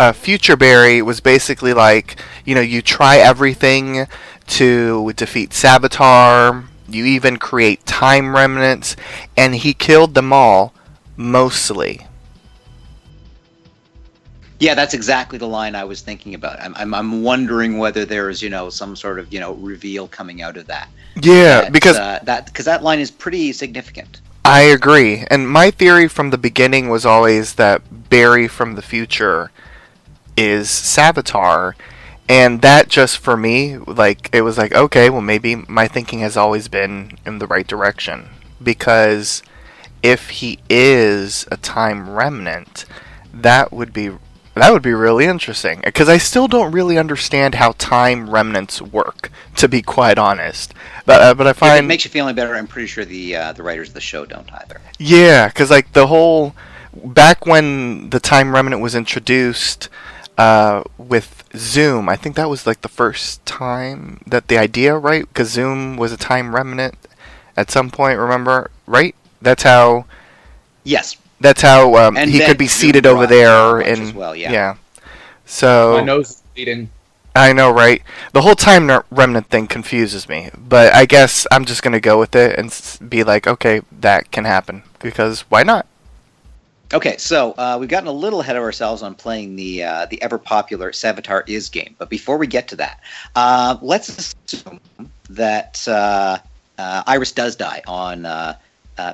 uh, 0.00 0.12
Future 0.12 0.56
Barry 0.56 1.02
was 1.02 1.20
basically 1.20 1.72
like, 1.72 2.20
you 2.44 2.56
know, 2.56 2.60
you 2.60 2.82
try 2.82 3.18
everything 3.18 4.08
to 4.48 5.12
defeat 5.12 5.50
Savitar. 5.50 6.66
You 6.88 7.04
even 7.04 7.38
create 7.38 7.84
time 7.86 8.34
remnants, 8.34 8.96
and 9.36 9.54
he 9.54 9.74
killed 9.74 10.14
them 10.14 10.32
all, 10.32 10.72
mostly. 11.16 12.06
Yeah, 14.58 14.74
that's 14.74 14.94
exactly 14.94 15.38
the 15.38 15.46
line 15.46 15.74
I 15.74 15.84
was 15.84 16.00
thinking 16.00 16.34
about. 16.34 16.60
I'm, 16.60 16.74
I'm, 16.76 16.94
I'm 16.94 17.22
wondering 17.22 17.78
whether 17.78 18.04
there's, 18.04 18.40
you 18.40 18.48
know, 18.48 18.70
some 18.70 18.96
sort 18.96 19.18
of, 19.18 19.32
you 19.32 19.38
know, 19.38 19.54
reveal 19.54 20.08
coming 20.08 20.40
out 20.40 20.56
of 20.56 20.66
that. 20.66 20.88
Yeah, 21.16 21.62
That, 21.62 21.72
because 21.72 21.96
uh, 21.96 22.20
that 22.24 22.46
because 22.46 22.64
that 22.64 22.82
line 22.82 23.00
is 23.00 23.10
pretty 23.10 23.52
significant. 23.52 24.20
I 24.44 24.60
agree. 24.60 25.24
And 25.28 25.48
my 25.50 25.70
theory 25.70 26.08
from 26.08 26.30
the 26.30 26.38
beginning 26.38 26.88
was 26.88 27.04
always 27.04 27.54
that 27.54 27.82
Barry 28.08 28.48
from 28.48 28.76
the 28.76 28.82
future 28.82 29.50
is 30.36 30.68
Savitar. 30.68 31.74
And 32.28 32.60
that 32.62 32.88
just 32.88 33.18
for 33.18 33.36
me, 33.36 33.78
like, 33.78 34.28
it 34.32 34.42
was 34.42 34.58
like, 34.58 34.74
okay, 34.74 35.10
well, 35.10 35.20
maybe 35.20 35.54
my 35.54 35.86
thinking 35.86 36.20
has 36.20 36.36
always 36.36 36.68
been 36.68 37.18
in 37.24 37.38
the 37.38 37.46
right 37.46 37.66
direction. 37.66 38.28
Because 38.62 39.42
if 40.02 40.30
he 40.30 40.58
is 40.68 41.46
a 41.50 41.56
time 41.56 42.10
remnant, 42.10 42.84
that 43.32 43.72
would 43.72 43.92
be. 43.92 44.10
That 44.54 44.72
would 44.72 44.80
be 44.80 44.94
really 44.94 45.26
interesting 45.26 45.82
because 45.84 46.08
I 46.08 46.16
still 46.16 46.48
don't 46.48 46.72
really 46.72 46.96
understand 46.96 47.56
how 47.56 47.72
time 47.72 48.30
remnants 48.30 48.80
work, 48.80 49.30
to 49.56 49.68
be 49.68 49.82
quite 49.82 50.16
honest. 50.16 50.72
But 51.04 51.20
uh, 51.20 51.34
but 51.34 51.46
I 51.46 51.50
If 51.50 51.56
find 51.58 51.84
it 51.84 51.86
makes 51.86 52.06
you 52.06 52.10
feel 52.10 52.26
any 52.26 52.34
better, 52.34 52.54
I'm 52.54 52.66
pretty 52.66 52.86
sure 52.86 53.04
the 53.04 53.36
uh, 53.36 53.52
the 53.52 53.62
writers 53.62 53.88
of 53.88 53.94
the 53.94 54.00
show 54.00 54.24
don't 54.24 54.50
either. 54.50 54.80
Yeah, 54.98 55.48
because 55.48 55.70
like 55.70 55.92
the 55.92 56.06
whole 56.06 56.54
back 57.04 57.44
when 57.44 58.08
the 58.08 58.18
time 58.18 58.54
remnant 58.54 58.80
was 58.80 58.94
introduced 58.94 59.90
uh, 60.38 60.84
with 60.98 61.44
Zoom, 61.54 62.08
I 62.08 62.16
think 62.16 62.36
that 62.36 62.50
was 62.50 62.66
like 62.66 62.82
the 62.82 62.88
first 62.88 63.44
time 63.46 64.20
that 64.26 64.48
the 64.48 64.58
idea, 64.58 64.96
right? 64.96 65.26
Because 65.26 65.50
Zoom 65.50 65.96
was 65.96 66.12
a 66.12 66.16
time 66.16 66.54
remnant 66.54 66.94
at 67.56 67.70
some 67.70 67.90
point. 67.90 68.18
Remember, 68.18 68.70
right? 68.86 69.14
That's 69.40 69.62
how. 69.62 70.06
Yes, 70.84 71.16
That's 71.40 71.62
how 71.62 71.96
um, 71.96 72.16
And 72.16 72.30
he 72.30 72.40
could 72.40 72.58
be 72.58 72.66
Zoom 72.66 72.88
seated 72.88 73.06
over 73.06 73.26
there 73.26 73.80
and 73.80 74.02
as 74.02 74.12
well, 74.12 74.36
yeah. 74.36 74.76
So 75.44 75.94
My 75.98 76.04
nose 76.04 76.30
is 76.30 76.42
bleeding. 76.54 76.90
I 77.34 77.52
know, 77.52 77.70
right? 77.70 78.02
The 78.32 78.42
whole 78.42 78.54
time 78.54 78.90
remnant 79.10 79.48
thing 79.48 79.66
confuses 79.66 80.28
me, 80.28 80.50
but 80.56 80.94
I 80.94 81.04
guess 81.04 81.46
I'm 81.50 81.64
just 81.66 81.82
gonna 81.82 82.00
go 82.00 82.18
with 82.18 82.34
it 82.34 82.58
and 82.58 83.10
be 83.10 83.24
like, 83.24 83.46
okay, 83.46 83.82
that 84.00 84.30
can 84.30 84.44
happen 84.44 84.84
because 85.00 85.42
why 85.42 85.62
not? 85.62 85.86
Okay, 86.94 87.16
so 87.16 87.52
uh, 87.52 87.76
we've 87.80 87.88
gotten 87.88 88.06
a 88.06 88.12
little 88.12 88.40
ahead 88.40 88.54
of 88.54 88.62
ourselves 88.62 89.02
on 89.02 89.14
playing 89.14 89.56
the 89.56 89.82
uh, 89.82 90.06
the 90.06 90.22
ever 90.22 90.38
popular 90.38 90.92
Savitar 90.92 91.42
is 91.48 91.68
game. 91.68 91.96
But 91.98 92.08
before 92.08 92.36
we 92.36 92.46
get 92.46 92.68
to 92.68 92.76
that, 92.76 93.00
uh, 93.34 93.76
let's 93.82 94.36
assume 94.46 94.80
that 95.30 95.86
uh, 95.88 96.38
uh, 96.78 97.02
Iris 97.06 97.32
does 97.32 97.56
die 97.56 97.82
on 97.88 98.24
uh, 98.24 98.56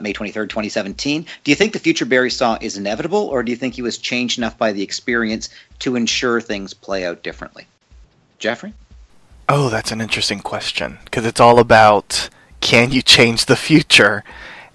May 0.02 0.12
twenty 0.12 0.32
third, 0.32 0.50
twenty 0.50 0.68
seventeen. 0.68 1.24
Do 1.44 1.50
you 1.50 1.54
think 1.54 1.72
the 1.72 1.78
future 1.78 2.04
Barry 2.04 2.30
saw 2.30 2.58
is 2.61 2.76
inevitable, 2.76 3.26
or 3.28 3.42
do 3.42 3.50
you 3.50 3.56
think 3.56 3.74
he 3.74 3.82
was 3.82 3.96
changed 3.96 4.37
enough 4.37 4.58
by 4.58 4.72
the 4.72 4.82
experience 4.82 5.48
to 5.78 5.96
ensure 5.96 6.42
things 6.42 6.74
play 6.74 7.06
out 7.06 7.22
differently? 7.22 7.66
Jeffrey. 8.38 8.74
Oh, 9.48 9.70
that's 9.70 9.90
an 9.92 10.00
interesting 10.02 10.40
question 10.40 10.98
because 11.06 11.24
it's 11.24 11.40
all 11.40 11.58
about 11.58 12.28
can 12.61 12.92
you 12.92 13.00
change 13.00 13.46
the 13.46 13.56
future? 13.56 14.24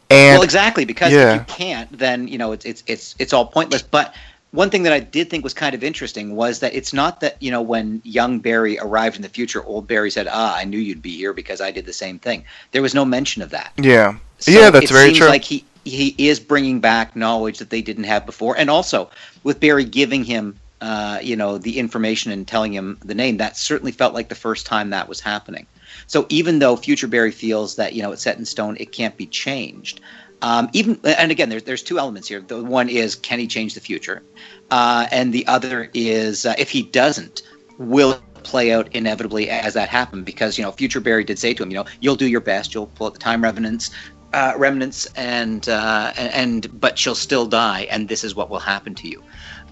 And 0.10 0.36
well, 0.36 0.44
exactly, 0.44 0.86
because 0.86 1.12
yeah. 1.12 1.34
if 1.34 1.40
you 1.40 1.46
can't, 1.54 1.98
then 1.98 2.28
you 2.28 2.38
know 2.38 2.52
it's 2.54 2.66
it's 2.66 2.84
it's 2.88 3.16
it's 3.20 3.34
all 3.34 3.46
pointless. 3.46 3.82
But 3.82 4.16
one 4.52 4.70
thing 4.70 4.84
that 4.84 4.94
I 4.94 5.00
did 5.00 5.30
think 5.30 5.44
was 5.44 5.54
kind 5.54 5.76
of 5.76 5.84
interesting 5.84 6.36
was 6.36 6.60
that 6.60 6.74
it's 6.74 6.94
not 6.94 7.20
that 7.20 7.42
you 7.42 7.52
know 7.52 7.62
when 7.62 8.02
young 8.06 8.40
Barry 8.40 8.80
arrived 8.80 9.18
in 9.18 9.22
the 9.22 9.30
future, 9.30 9.64
old 9.64 9.88
Barry 9.88 10.10
said, 10.10 10.28
"Ah, 10.30 10.56
I 10.56 10.64
knew 10.64 10.80
you'd 10.80 11.02
be 11.02 11.16
here 11.16 11.34
because 11.34 11.60
I 11.60 11.72
did 11.72 11.86
the 11.86 11.94
same 11.94 12.20
thing." 12.20 12.46
There 12.72 12.82
was 12.82 12.94
no 12.94 13.04
mention 13.04 13.42
of 13.42 13.50
that. 13.50 13.74
yeah, 13.78 14.16
So 14.40 14.52
yeah, 14.52 14.70
that's 14.70 14.90
it 14.90 14.94
very 14.94 15.08
seems 15.08 15.18
true. 15.18 15.28
Like 15.28 15.44
he 15.44 15.66
he 15.84 16.16
is 16.18 16.40
bringing 16.40 16.80
back 16.80 17.16
knowledge 17.16 17.60
that 17.60 17.70
they 17.70 17.82
didn't 17.82 18.06
have 18.06 18.26
before, 18.26 18.58
and 18.58 18.70
also 18.70 19.10
with 19.44 19.60
Barry 19.60 19.86
giving 19.86 20.24
him. 20.24 20.60
Uh, 20.80 21.18
you 21.24 21.36
know 21.36 21.58
the 21.58 21.80
information 21.80 22.32
and 22.32 22.48
telling 22.48 22.72
him 22.72 23.00
the 23.04 23.16
name 23.16 23.38
that 23.38 23.58
certainly 23.58 23.92
felt 23.92 24.14
like 24.14 24.30
the 24.30 24.36
first 24.36 24.68
time 24.68 24.92
that 24.92 25.10
was 25.10 25.20
happening 25.20 25.66
so 26.08 26.26
even 26.30 26.60
though 26.60 26.76
future 26.76 27.08
barry 27.08 27.32
feels 27.32 27.76
that 27.76 27.94
you 27.94 28.02
know 28.02 28.12
it's 28.12 28.24
set 28.24 28.38
in 28.38 28.46
stone 28.46 28.78
it 28.80 28.92
can't 28.92 29.18
be 29.18 29.26
changed. 29.28 30.02
Um, 30.42 30.70
even 30.74 31.00
and 31.04 31.32
again 31.32 31.50
there's 31.50 31.64
there's 31.64 31.84
two 31.84 32.00
elements 32.00 32.28
here. 32.28 32.42
The 32.42 32.64
one 32.64 32.90
is 32.90 33.16
can 33.16 33.40
he 33.40 33.48
change 33.48 33.74
the 33.74 33.82
future? 33.82 34.24
Uh, 34.72 35.08
and 35.12 35.34
the 35.34 35.46
other 35.48 35.90
is 35.94 36.46
uh, 36.46 36.56
if 36.58 36.70
he 36.70 36.84
doesn't 36.84 37.44
will 37.78 38.14
it 38.14 38.22
play 38.44 38.72
out 38.72 38.94
inevitably 38.96 39.50
as 39.50 39.74
that 39.74 39.90
happened? 39.90 40.26
Because 40.26 40.58
you 40.58 40.64
know 40.64 40.72
future 40.72 41.00
barry 41.00 41.24
did 41.24 41.40
say 41.40 41.54
to 41.54 41.64
him 41.64 41.70
you 41.70 41.76
know 41.76 41.86
you'll 42.00 42.16
do 42.16 42.28
your 42.28 42.42
best. 42.42 42.74
You'll 42.74 42.88
pull 42.88 43.08
out 43.08 43.14
the 43.14 43.20
time 43.20 43.44
remnants 43.44 43.92
uh, 44.34 44.54
remnants 44.58 45.06
and 45.16 45.68
uh, 45.70 46.14
and 46.18 46.80
but 46.80 46.98
she'll 46.98 47.16
still 47.16 47.46
die 47.46 47.88
and 47.90 48.08
this 48.08 48.24
is 48.24 48.36
what 48.36 48.50
will 48.50 48.60
happen 48.60 48.94
to 48.96 49.08
you 49.08 49.24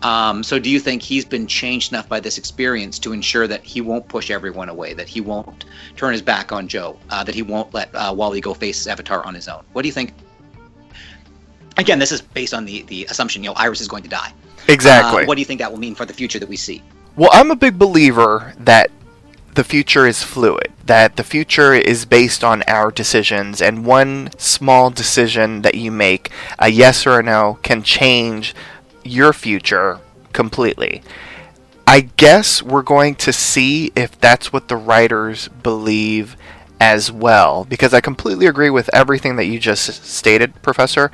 um, 0.01 0.43
so 0.43 0.59
do 0.59 0.69
you 0.69 0.79
think 0.79 1.01
he's 1.01 1.25
been 1.25 1.47
changed 1.47 1.91
enough 1.91 2.07
by 2.07 2.19
this 2.19 2.37
experience 2.37 2.99
to 2.99 3.13
ensure 3.13 3.47
that 3.47 3.63
he 3.63 3.81
won't 3.81 4.07
push 4.07 4.29
everyone 4.29 4.69
away, 4.69 4.93
that 4.93 5.07
he 5.07 5.21
won't 5.21 5.65
turn 5.95 6.11
his 6.11 6.21
back 6.21 6.51
on 6.51 6.67
Joe, 6.67 6.99
uh, 7.09 7.23
that 7.23 7.33
he 7.33 7.41
won't 7.41 7.73
let 7.73 7.93
uh, 7.95 8.13
Wally 8.15 8.41
go 8.41 8.53
face 8.53 8.85
Savitar 8.85 9.25
on 9.25 9.33
his 9.33 9.47
own? 9.47 9.63
What 9.73 9.81
do 9.81 9.87
you 9.87 9.93
think? 9.93 10.13
Again, 11.77 11.99
this 11.99 12.11
is 12.11 12.21
based 12.21 12.53
on 12.53 12.65
the, 12.65 12.83
the 12.83 13.05
assumption, 13.05 13.43
you 13.43 13.49
know, 13.49 13.55
Iris 13.55 13.81
is 13.81 13.87
going 13.87 14.03
to 14.03 14.09
die. 14.09 14.31
exactly. 14.67 15.23
Uh, 15.23 15.27
what 15.27 15.35
do 15.35 15.41
you 15.41 15.45
think 15.45 15.59
that 15.59 15.71
will 15.71 15.79
mean 15.79 15.95
for 15.95 16.05
the 16.05 16.13
future 16.13 16.39
that 16.39 16.47
we 16.47 16.55
see? 16.55 16.81
Well, 17.15 17.29
I'm 17.33 17.51
a 17.51 17.55
big 17.55 17.79
believer 17.79 18.53
that 18.59 18.91
the 19.55 19.63
future 19.63 20.05
is 20.05 20.21
fluid, 20.21 20.71
that 20.85 21.15
the 21.15 21.23
future 21.23 21.73
is 21.73 22.05
based 22.05 22.43
on 22.43 22.61
our 22.67 22.91
decisions, 22.91 23.61
and 23.61 23.85
one 23.85 24.29
small 24.37 24.89
decision 24.89 25.61
that 25.63 25.75
you 25.75 25.91
make, 25.91 26.29
a 26.59 26.67
yes 26.69 27.07
or 27.07 27.19
a 27.19 27.23
no, 27.23 27.57
can 27.63 27.81
change 27.81 28.53
your 29.05 29.33
future 29.33 29.99
completely. 30.33 31.01
I 31.87 32.01
guess 32.01 32.63
we're 32.63 32.81
going 32.81 33.15
to 33.15 33.31
see 33.31 33.91
if 33.95 34.19
that's 34.19 34.51
what 34.51 34.67
the 34.67 34.75
writers 34.75 35.47
believe 35.47 36.35
as 36.79 37.11
well, 37.11 37.65
because 37.65 37.93
I 37.93 38.01
completely 38.01 38.47
agree 38.47 38.69
with 38.69 38.89
everything 38.93 39.35
that 39.37 39.45
you 39.45 39.59
just 39.59 40.03
stated, 40.03 40.61
Professor, 40.61 41.11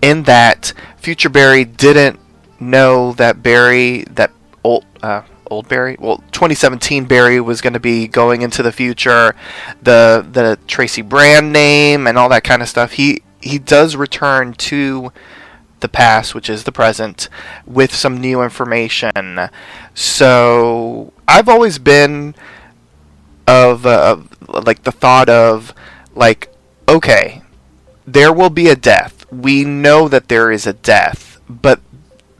in 0.00 0.22
that 0.24 0.72
Future 0.96 1.28
Barry 1.28 1.64
didn't 1.64 2.18
know 2.60 3.12
that 3.14 3.42
Barry, 3.42 4.04
that 4.10 4.30
old, 4.64 4.86
uh, 5.02 5.22
old 5.50 5.68
Barry, 5.68 5.96
well, 5.98 6.18
2017 6.32 7.04
Barry 7.04 7.40
was 7.40 7.60
going 7.60 7.74
to 7.74 7.80
be 7.80 8.08
going 8.08 8.42
into 8.42 8.62
the 8.62 8.72
future, 8.72 9.34
the 9.82 10.26
the 10.30 10.58
Tracy 10.66 11.02
Brand 11.02 11.52
name 11.52 12.06
and 12.06 12.16
all 12.16 12.28
that 12.30 12.44
kind 12.44 12.62
of 12.62 12.68
stuff. 12.68 12.92
He 12.92 13.22
he 13.40 13.58
does 13.58 13.96
return 13.96 14.54
to 14.54 15.12
the 15.82 15.88
past, 15.88 16.34
which 16.34 16.48
is 16.48 16.64
the 16.64 16.72
present, 16.72 17.28
with 17.66 17.94
some 17.94 18.20
new 18.20 18.42
information. 18.42 19.50
So 19.94 21.12
I've 21.28 21.48
always 21.48 21.78
been 21.78 22.34
of, 23.46 23.84
uh, 23.84 24.16
of 24.16 24.64
like 24.66 24.84
the 24.84 24.92
thought 24.92 25.28
of 25.28 25.74
like 26.14 26.48
okay, 26.88 27.42
there 28.06 28.32
will 28.32 28.50
be 28.50 28.68
a 28.68 28.76
death. 28.76 29.30
We 29.32 29.64
know 29.64 30.08
that 30.08 30.28
there 30.28 30.50
is 30.50 30.66
a 30.66 30.72
death, 30.72 31.40
but 31.48 31.80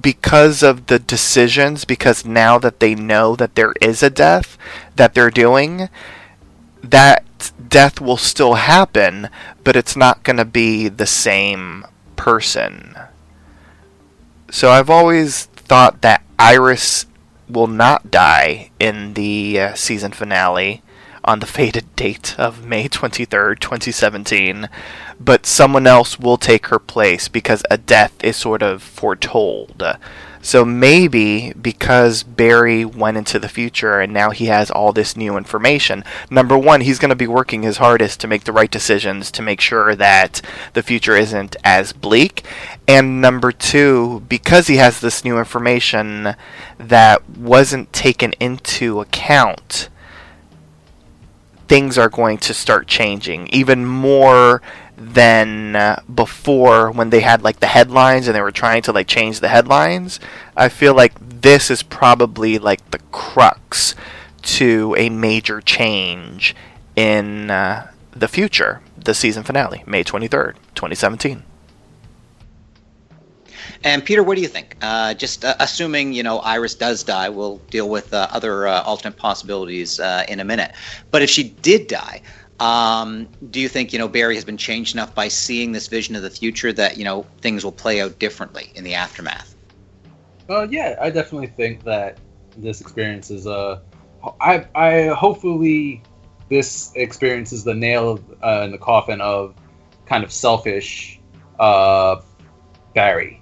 because 0.00 0.62
of 0.62 0.86
the 0.86 0.98
decisions, 0.98 1.84
because 1.84 2.24
now 2.24 2.58
that 2.58 2.80
they 2.80 2.94
know 2.94 3.36
that 3.36 3.54
there 3.54 3.72
is 3.80 4.02
a 4.02 4.10
death 4.10 4.58
that 4.96 5.14
they're 5.14 5.30
doing, 5.30 5.88
that 6.82 7.52
death 7.68 8.00
will 8.00 8.16
still 8.16 8.54
happen, 8.54 9.28
but 9.62 9.76
it's 9.76 9.96
not 9.96 10.24
going 10.24 10.36
to 10.36 10.44
be 10.44 10.88
the 10.88 11.06
same 11.06 11.86
person. 12.16 12.96
So 14.52 14.70
I've 14.70 14.90
always 14.90 15.46
thought 15.46 16.02
that 16.02 16.22
Iris 16.38 17.06
will 17.48 17.66
not 17.66 18.10
die 18.10 18.70
in 18.78 19.14
the 19.14 19.58
uh, 19.58 19.74
season 19.74 20.12
finale 20.12 20.82
on 21.24 21.40
the 21.40 21.46
fated 21.58 21.96
date 21.96 22.38
of 22.38 22.66
May 22.66 22.86
23rd, 22.86 23.60
2017, 23.60 24.68
but 25.18 25.46
someone 25.46 25.86
else 25.86 26.18
will 26.18 26.36
take 26.36 26.66
her 26.66 26.78
place 26.78 27.28
because 27.28 27.62
a 27.70 27.78
death 27.78 28.12
is 28.22 28.36
sort 28.36 28.62
of 28.62 28.82
foretold. 28.82 29.82
So 30.44 30.64
maybe 30.64 31.52
because 31.52 32.24
Barry 32.24 32.84
went 32.84 33.16
into 33.16 33.38
the 33.38 33.48
future 33.48 34.00
and 34.00 34.12
now 34.12 34.30
he 34.30 34.46
has 34.46 34.72
all 34.72 34.92
this 34.92 35.16
new 35.16 35.36
information, 35.36 36.02
number 36.30 36.58
one, 36.58 36.80
he's 36.80 36.98
going 36.98 37.10
to 37.10 37.16
be 37.16 37.28
working 37.28 37.62
his 37.62 37.76
hardest 37.76 38.18
to 38.20 38.26
make 38.26 38.42
the 38.42 38.52
right 38.52 38.70
decisions 38.70 39.30
to 39.30 39.40
make 39.40 39.60
sure 39.60 39.94
that 39.94 40.42
the 40.72 40.82
future 40.82 41.14
isn't 41.14 41.54
as 41.62 41.92
bleak. 41.92 42.44
And 42.88 43.20
number 43.20 43.52
two, 43.52 44.24
because 44.28 44.66
he 44.66 44.76
has 44.76 45.00
this 45.00 45.24
new 45.24 45.38
information 45.38 46.34
that 46.76 47.28
wasn't 47.30 47.92
taken 47.92 48.32
into 48.40 49.00
account, 49.00 49.88
things 51.68 51.96
are 51.96 52.10
going 52.10 52.38
to 52.38 52.52
start 52.52 52.88
changing 52.88 53.46
even 53.52 53.86
more 53.86 54.60
than 55.02 55.76
uh, 55.76 56.00
before 56.14 56.90
when 56.90 57.10
they 57.10 57.20
had 57.20 57.42
like 57.42 57.60
the 57.60 57.66
headlines 57.66 58.28
and 58.28 58.36
they 58.36 58.40
were 58.40 58.52
trying 58.52 58.82
to 58.82 58.92
like 58.92 59.06
change 59.06 59.40
the 59.40 59.48
headlines. 59.48 60.20
I 60.56 60.68
feel 60.68 60.94
like 60.94 61.12
this 61.18 61.70
is 61.70 61.82
probably 61.82 62.58
like 62.58 62.90
the 62.90 63.00
crux 63.10 63.94
to 64.42 64.94
a 64.98 65.08
major 65.10 65.60
change 65.60 66.54
in 66.96 67.50
uh, 67.50 67.90
the 68.12 68.28
future. 68.28 68.80
The 68.96 69.14
season 69.14 69.42
finale, 69.42 69.82
May 69.86 70.04
23rd, 70.04 70.54
2017. 70.74 71.42
And 73.84 74.04
Peter, 74.04 74.22
what 74.22 74.36
do 74.36 74.42
you 74.42 74.48
think? 74.48 74.76
Uh, 74.80 75.12
just 75.14 75.44
uh, 75.44 75.56
assuming 75.58 76.12
you 76.12 76.22
know 76.22 76.38
Iris 76.38 76.74
does 76.74 77.02
die, 77.02 77.28
we'll 77.28 77.58
deal 77.70 77.88
with 77.88 78.12
uh, 78.14 78.28
other 78.30 78.68
uh, 78.68 78.82
alternate 78.82 79.16
possibilities 79.16 79.98
uh, 79.98 80.24
in 80.28 80.40
a 80.40 80.44
minute. 80.44 80.72
But 81.10 81.22
if 81.22 81.30
she 81.30 81.44
did 81.44 81.88
die, 81.88 82.22
um, 82.60 83.28
do 83.50 83.60
you 83.60 83.68
think 83.68 83.92
you 83.92 83.98
know 83.98 84.08
Barry 84.08 84.34
has 84.34 84.44
been 84.44 84.56
changed 84.56 84.94
enough 84.94 85.14
by 85.14 85.28
seeing 85.28 85.72
this 85.72 85.88
vision 85.88 86.14
of 86.14 86.22
the 86.22 86.30
future 86.30 86.72
that 86.72 86.96
you 86.96 87.04
know 87.04 87.26
things 87.40 87.64
will 87.64 87.72
play 87.72 88.00
out 88.00 88.18
differently 88.18 88.70
in 88.74 88.84
the 88.84 88.94
aftermath? 88.94 89.54
Uh, 90.48 90.66
yeah, 90.70 90.96
I 91.00 91.10
definitely 91.10 91.48
think 91.48 91.84
that 91.84 92.18
this 92.56 92.80
experience 92.80 93.30
is 93.30 93.46
uh, 93.46 93.80
I 94.40 94.66
I 94.74 95.06
hopefully 95.08 96.02
this 96.48 96.92
experience 96.94 97.52
is 97.52 97.64
the 97.64 97.74
nail 97.74 98.20
uh, 98.42 98.62
in 98.64 98.70
the 98.70 98.78
coffin 98.78 99.20
of 99.20 99.54
kind 100.06 100.22
of 100.22 100.32
selfish 100.32 101.20
uh, 101.58 102.20
Barry. 102.94 103.40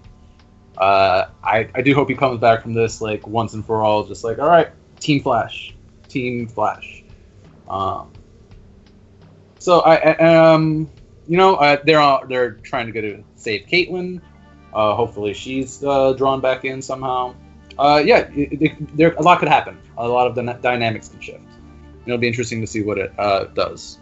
Uh, 0.79 1.27
I 1.42 1.68
I 1.75 1.83
do 1.83 1.94
hope 1.94 2.09
he 2.09 2.14
comes 2.14 2.40
back 2.40 2.62
from 2.62 2.73
this 2.73 3.01
like 3.01 3.27
once 3.27 3.55
and 3.55 3.64
for 3.64 3.83
all, 3.83 4.05
just 4.05 4.25
like 4.25 4.38
all 4.38 4.49
right, 4.49 4.70
Team 4.99 5.23
Flash, 5.23 5.75
Team 6.09 6.46
Flash. 6.46 7.05
Um, 7.68 8.12
so 9.61 9.81
I, 9.81 10.16
um 10.16 10.90
you 11.29 11.37
know 11.37 11.55
uh, 11.55 11.77
they're 11.85 12.01
all, 12.01 12.27
they're 12.27 12.53
trying 12.64 12.87
to 12.87 12.92
go 12.92 13.01
to 13.01 13.23
save 13.37 13.66
Caitlin. 13.68 14.20
Uh, 14.75 14.94
hopefully 14.94 15.33
she's 15.33 15.85
uh, 15.85 16.12
drawn 16.14 16.40
back 16.40 16.64
in 16.64 16.83
somehow. 16.83 17.35
Uh, 17.79 18.03
yeah, 18.05 18.29
it, 18.35 18.61
it, 18.61 18.96
there 18.96 19.12
a 19.14 19.23
lot 19.23 19.38
could 19.38 19.49
happen. 19.49 19.79
A 19.96 20.07
lot 20.07 20.27
of 20.27 20.35
the 20.35 20.42
dynamics 20.61 21.09
can 21.09 21.20
shift. 21.20 21.44
It'll 22.05 22.18
be 22.18 22.27
interesting 22.27 22.61
to 22.61 22.66
see 22.66 22.83
what 22.83 22.99
it 22.99 23.12
uh, 23.18 23.44
does. 23.55 23.99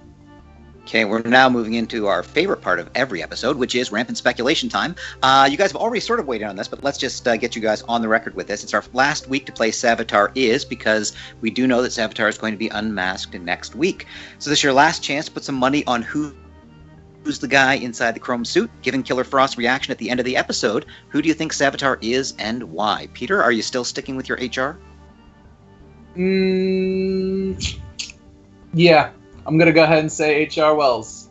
Okay, 0.89 1.05
we're 1.05 1.21
now 1.21 1.51
moving 1.51 1.75
into 1.75 2.07
our 2.07 2.23
favorite 2.23 2.63
part 2.63 2.81
of 2.81 2.89
every 2.95 3.23
episode, 3.23 3.59
which 3.59 3.75
is 3.75 3.93
rampant 3.93 4.17
speculation 4.17 4.71
time. 4.71 4.97
Uh, 5.23 5.47
you 5.51 5.59
guys 5.59 5.71
have 5.71 5.79
already 5.79 6.01
sort 6.01 6.19
of 6.19 6.27
waited 6.27 6.47
on 6.47 6.57
this, 6.57 6.67
but 6.67 6.83
let's 6.83 6.97
just 6.97 7.29
uh, 7.29 7.37
get 7.37 7.55
you 7.55 7.61
guys 7.61 7.83
on 7.83 8.01
the 8.01 8.09
record 8.09 8.35
with 8.35 8.47
this. 8.47 8.65
It's 8.65 8.73
our 8.73 8.83
last 8.95 9.29
week 9.29 9.45
to 9.45 9.53
play 9.53 9.71
Savitar 9.71 10.33
is 10.35 10.65
because 10.65 11.15
we 11.43 11.51
do 11.51 11.67
know 11.67 11.83
that 11.83 11.91
Savitar 11.91 12.27
is 12.31 12.39
going 12.39 12.55
to 12.55 12.59
be 12.59 12.69
unmasked 12.69 13.35
next 13.35 13.75
week. 13.75 14.07
So 14.39 14.49
this 14.49 14.61
is 14.61 14.63
your 14.63 14.73
last 14.73 15.03
chance 15.03 15.27
to 15.27 15.31
put 15.31 15.45
some 15.45 15.57
money 15.57 15.85
on 15.85 16.01
who 16.01 16.35
who's 17.23 17.39
the 17.39 17.49
guy 17.49 17.75
inside 17.75 18.15
the 18.15 18.21
chrome 18.21 18.47
suit. 18.47 18.71
Given 18.81 19.03
Killer 19.03 19.25
Frost's 19.25 19.59
reaction 19.59 19.93
at 19.93 19.99
the 19.99 20.09
end 20.09 20.21
of 20.21 20.25
the 20.25 20.39
episode, 20.39 20.87
who 21.11 21.21
do 21.21 21.29
you 21.29 21.35
think 21.35 21.53
Savitar 21.53 21.99
is 22.01 22.33
and 22.39 22.63
why? 22.63 23.11
Peter, 23.13 23.43
are 23.43 23.53
you 23.53 23.61
still 23.61 23.85
sticking 23.85 24.17
with 24.17 24.27
your 24.27 24.39
HR? 24.39 24.79
Mm, 26.17 27.79
yeah, 28.73 29.11
I'm 29.49 29.57
gonna 29.57 29.73
go 29.73 29.83
ahead 29.83 30.01
and 30.01 30.13
say 30.13 30.35
H.R. 30.35 30.75
Wells. 30.75 31.31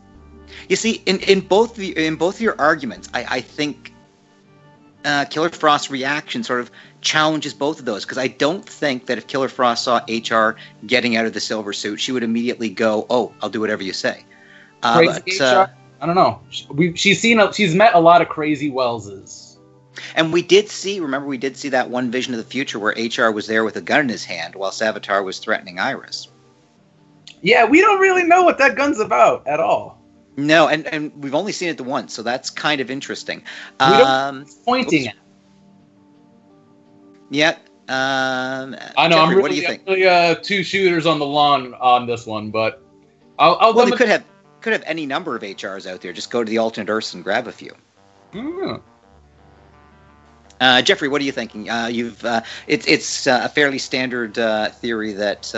You 0.68 0.74
see, 0.74 1.02
in, 1.06 1.20
in 1.20 1.40
both 1.40 1.76
the, 1.76 1.96
in 1.96 2.16
both 2.16 2.40
your 2.40 2.60
arguments, 2.60 3.08
I, 3.14 3.24
I 3.36 3.40
think 3.40 3.94
uh, 5.04 5.24
Killer 5.26 5.50
Frost's 5.50 5.88
reaction 5.88 6.42
sort 6.42 6.60
of 6.60 6.70
challenges 7.00 7.54
both 7.54 7.78
of 7.78 7.84
those 7.84 8.04
because 8.04 8.18
I 8.18 8.26
don't 8.26 8.68
think 8.68 9.06
that 9.06 9.18
if 9.18 9.28
Killer 9.28 9.48
Frost 9.48 9.84
saw 9.84 10.00
HR 10.08 10.56
getting 10.84 11.14
out 11.14 11.26
of 11.26 11.32
the 11.32 11.40
silver 11.40 11.72
suit, 11.72 12.00
she 12.00 12.10
would 12.10 12.24
immediately 12.24 12.68
go, 12.68 13.06
"Oh, 13.08 13.32
I'll 13.40 13.50
do 13.50 13.60
whatever 13.60 13.84
you 13.84 13.92
say." 13.92 14.24
Uh, 14.82 14.96
crazy 14.96 15.38
but, 15.38 15.40
HR. 15.40 15.44
Uh, 15.44 15.66
I 16.00 16.06
don't 16.06 16.16
know. 16.16 16.40
We, 16.70 16.96
she's 16.96 17.20
seen 17.20 17.38
a, 17.38 17.52
she's 17.52 17.74
met 17.76 17.94
a 17.94 18.00
lot 18.00 18.20
of 18.20 18.28
crazy 18.28 18.68
Wellses. 18.68 19.58
And 20.16 20.32
we 20.32 20.42
did 20.42 20.68
see, 20.68 20.98
remember, 20.98 21.28
we 21.28 21.38
did 21.38 21.56
see 21.56 21.68
that 21.68 21.88
one 21.88 22.10
vision 22.10 22.34
of 22.34 22.38
the 22.38 22.50
future 22.50 22.78
where 22.80 22.94
HR 22.96 23.30
was 23.30 23.46
there 23.46 23.62
with 23.62 23.76
a 23.76 23.80
gun 23.80 24.00
in 24.00 24.08
his 24.08 24.24
hand 24.24 24.56
while 24.56 24.70
Savitar 24.70 25.24
was 25.24 25.38
threatening 25.38 25.78
Iris. 25.78 26.28
Yeah, 27.42 27.64
we 27.64 27.80
don't 27.80 28.00
really 28.00 28.24
know 28.24 28.42
what 28.42 28.58
that 28.58 28.76
gun's 28.76 29.00
about 29.00 29.46
at 29.46 29.60
all. 29.60 29.98
No, 30.36 30.68
and, 30.68 30.86
and 30.86 31.12
we've 31.22 31.34
only 31.34 31.52
seen 31.52 31.68
it 31.68 31.76
the 31.76 31.84
once, 31.84 32.14
so 32.14 32.22
that's 32.22 32.48
kind 32.48 32.80
of 32.80 32.90
interesting. 32.90 33.42
We 33.80 33.86
don't 33.86 34.06
um, 34.06 34.46
pointing 34.64 35.06
oops. 35.06 35.08
at. 35.08 35.16
Yeah. 37.30 37.58
Um, 37.88 38.76
I 38.96 39.08
know. 39.08 39.16
Jeffrey, 39.16 39.16
I'm 39.16 39.28
really, 39.30 39.42
what 39.42 39.50
do 39.50 39.56
you 39.56 39.66
think? 39.66 39.82
Really, 39.86 40.06
uh, 40.06 40.34
two 40.36 40.62
shooters 40.62 41.06
on 41.06 41.18
the 41.18 41.26
lawn 41.26 41.74
on 41.74 42.06
this 42.06 42.26
one, 42.26 42.50
but 42.50 42.82
I'll. 43.38 43.56
I'll 43.60 43.74
well, 43.74 43.86
they 43.86 43.96
could 43.96 44.08
have 44.08 44.24
could 44.60 44.72
have 44.72 44.82
any 44.86 45.06
number 45.06 45.34
of 45.34 45.42
HRs 45.42 45.90
out 45.90 46.02
there. 46.02 46.12
Just 46.12 46.30
go 46.30 46.44
to 46.44 46.50
the 46.50 46.58
alternate 46.58 46.90
Earths 46.90 47.14
and 47.14 47.24
grab 47.24 47.48
a 47.48 47.52
few. 47.52 47.74
Hmm. 48.32 48.76
Uh, 50.60 50.82
Jeffrey, 50.82 51.08
what 51.08 51.20
are 51.20 51.24
you 51.24 51.32
thinking? 51.32 51.70
Uh, 51.70 51.86
you've 51.86 52.24
uh, 52.24 52.42
it's 52.66 52.86
it's 52.86 53.26
uh, 53.26 53.40
a 53.44 53.48
fairly 53.48 53.78
standard 53.78 54.38
uh, 54.38 54.68
theory 54.70 55.12
that 55.12 55.54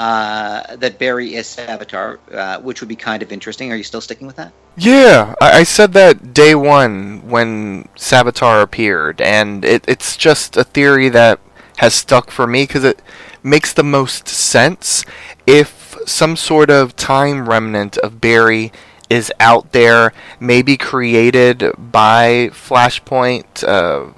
uh, 0.00 0.76
that 0.76 0.98
Barry 0.98 1.34
is 1.34 1.46
Savitar, 1.46 2.18
uh, 2.32 2.58
which 2.62 2.80
would 2.80 2.88
be 2.88 2.96
kind 2.96 3.22
of 3.22 3.30
interesting. 3.32 3.70
Are 3.70 3.76
you 3.76 3.84
still 3.84 4.00
sticking 4.00 4.26
with 4.26 4.36
that? 4.36 4.50
Yeah, 4.78 5.34
I, 5.42 5.58
I 5.58 5.62
said 5.62 5.92
that 5.92 6.32
day 6.32 6.54
one 6.54 7.28
when 7.28 7.84
Savitar 7.96 8.62
appeared, 8.62 9.20
and 9.20 9.62
it, 9.62 9.84
it's 9.86 10.16
just 10.16 10.56
a 10.56 10.64
theory 10.64 11.10
that 11.10 11.38
has 11.76 11.92
stuck 11.92 12.30
for 12.30 12.46
me 12.46 12.62
because 12.62 12.82
it 12.82 13.02
makes 13.42 13.74
the 13.74 13.84
most 13.84 14.26
sense 14.26 15.04
if 15.46 15.98
some 16.06 16.34
sort 16.34 16.70
of 16.70 16.96
time 16.96 17.46
remnant 17.46 17.98
of 17.98 18.22
Barry 18.22 18.72
is 19.10 19.30
out 19.38 19.72
there, 19.72 20.14
maybe 20.38 20.78
created 20.78 21.72
by 21.76 22.48
Flashpoint, 22.52 23.68
uh, 23.68 24.14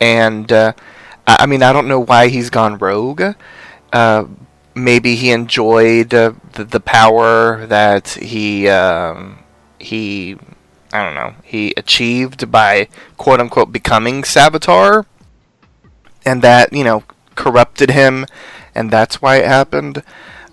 and 0.00 0.52
uh, 0.52 0.74
I 1.26 1.46
mean 1.46 1.62
I 1.62 1.72
don't 1.72 1.88
know 1.88 2.00
why 2.00 2.28
he's 2.28 2.50
gone 2.50 2.76
rogue, 2.76 3.22
uh, 3.90 4.24
maybe 4.78 5.16
he 5.16 5.30
enjoyed 5.30 6.14
uh, 6.14 6.32
the, 6.52 6.64
the 6.64 6.80
power 6.80 7.66
that 7.66 8.08
he 8.10 8.68
um, 8.68 9.40
he 9.78 10.36
I 10.92 11.04
don't 11.04 11.14
know 11.14 11.34
he 11.42 11.74
achieved 11.76 12.50
by 12.50 12.88
quote 13.16 13.40
unquote 13.40 13.72
becoming 13.72 14.22
Savitar, 14.22 15.06
and 16.24 16.42
that 16.42 16.72
you 16.72 16.84
know 16.84 17.04
corrupted 17.34 17.90
him, 17.90 18.26
and 18.74 18.90
that's 18.90 19.20
why 19.20 19.36
it 19.36 19.46
happened. 19.46 20.02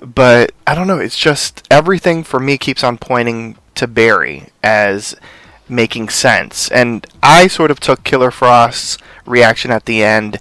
But 0.02 0.52
I 0.68 0.76
don't 0.76 0.88
know. 0.88 1.00
It's 1.00 1.18
just 1.18 1.66
everything 1.72 2.24
for 2.24 2.40
me 2.40 2.58
keeps 2.58 2.84
on 2.84 2.98
pointing 2.98 3.58
to 3.76 3.88
Barry 3.88 4.48
as 4.64 5.16
making 5.68 6.10
sense, 6.10 6.70
and 6.70 7.08
I 7.24 7.48
sort 7.48 7.72
of 7.72 7.80
took 7.80 8.04
Killer 8.04 8.32
Frost's 8.32 8.98
reaction 9.26 9.72
at 9.72 9.86
the 9.86 10.04
end 10.04 10.38